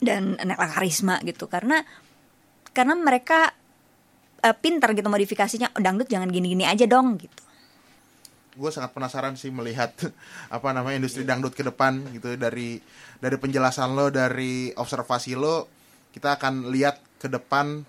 dan 0.00 0.34
Nekla 0.40 0.68
Karisma 0.72 1.20
gitu. 1.22 1.46
Karena 1.46 1.84
karena 2.72 2.96
mereka 2.96 3.52
eh, 4.42 4.56
pintar 4.56 4.96
gitu 4.96 5.06
modifikasinya 5.12 5.76
"Oh, 5.76 5.82
dangdut 5.84 6.08
jangan 6.08 6.32
gini-gini 6.32 6.64
aja 6.64 6.88
dong 6.88 7.20
gitu. 7.20 7.42
Gue 8.56 8.72
sangat 8.74 8.90
penasaran 8.96 9.38
sih 9.38 9.52
melihat 9.52 9.92
apa 10.56 10.68
namanya 10.72 10.98
industri 11.04 11.22
dangdut 11.22 11.54
ke 11.54 11.62
depan 11.62 12.00
gitu. 12.16 12.34
Dari 12.34 12.80
dari 13.20 13.36
penjelasan 13.36 13.92
lo 13.92 14.08
dari 14.08 14.72
observasi 14.72 15.36
lo 15.36 15.68
kita 16.10 16.40
akan 16.40 16.72
lihat 16.72 17.20
ke 17.20 17.28
depan 17.30 17.84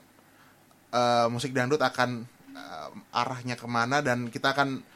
eh, 0.92 1.28
musik 1.32 1.56
dangdut 1.56 1.82
akan 1.82 2.28
eh, 2.54 2.90
arahnya 3.16 3.56
ke 3.56 3.66
mana 3.66 4.04
dan 4.04 4.28
kita 4.28 4.52
akan 4.54 4.91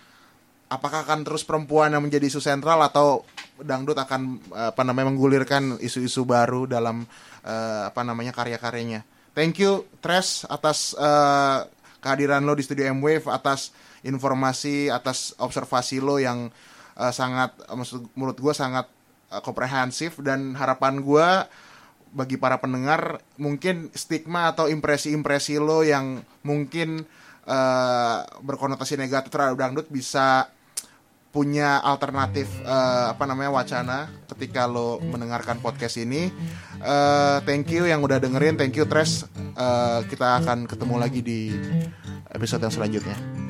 apakah 0.70 1.06
akan 1.06 1.22
terus 1.22 1.46
perempuan 1.46 1.94
yang 1.94 2.02
menjadi 2.02 2.26
isu 2.26 2.42
sentral 2.42 2.82
atau 2.82 3.22
dangdut 3.62 3.96
akan 3.96 4.42
apa 4.52 4.82
namanya 4.84 5.14
menggulirkan 5.14 5.80
isu-isu 5.80 6.26
baru 6.28 6.68
dalam 6.68 7.06
eh, 7.46 7.84
apa 7.88 8.02
namanya 8.02 8.34
karya-karyanya. 8.36 9.06
Thank 9.36 9.60
you 9.62 9.86
Tres 10.02 10.48
atas 10.48 10.96
eh, 10.98 11.60
kehadiran 12.02 12.44
lo 12.44 12.58
di 12.58 12.64
studio 12.66 12.86
M-Wave 12.94 13.30
atas 13.30 13.74
informasi 14.06 14.94
atas 14.94 15.34
observasi 15.42 16.02
lo 16.02 16.18
yang 16.22 16.50
eh, 16.98 17.14
sangat 17.14 17.56
maksud 17.70 18.14
menurut 18.18 18.38
gue 18.38 18.54
sangat 18.54 18.90
eh, 19.34 19.42
komprehensif 19.42 20.22
dan 20.22 20.54
harapan 20.58 21.02
gue 21.02 21.28
bagi 22.16 22.40
para 22.40 22.64
pendengar 22.64 23.20
mungkin 23.36 23.92
stigma 23.92 24.56
atau 24.56 24.72
impresi-impresi 24.72 25.60
lo 25.60 25.84
yang 25.84 26.24
mungkin 26.46 27.04
eh, 27.46 28.18
berkonotasi 28.40 28.96
negatif 28.96 29.30
terhadap 29.34 29.58
dangdut 29.60 29.88
bisa 29.92 30.48
punya 31.36 31.84
alternatif 31.84 32.48
eh, 32.64 33.06
apa 33.12 33.28
namanya 33.28 33.52
wacana 33.52 34.08
ketika 34.32 34.72
lo 34.72 35.04
mendengarkan 35.04 35.60
podcast 35.60 36.00
ini. 36.00 36.32
Eh, 36.80 37.38
thank 37.44 37.68
you 37.76 37.84
yang 37.84 38.00
udah 38.00 38.24
dengerin, 38.24 38.56
thank 38.56 38.80
you 38.80 38.88
Tres. 38.88 39.28
Eh, 39.36 40.00
kita 40.08 40.40
akan 40.40 40.64
ketemu 40.64 40.96
lagi 40.96 41.20
di 41.20 41.52
episode 42.32 42.64
yang 42.64 42.72
selanjutnya. 42.72 43.45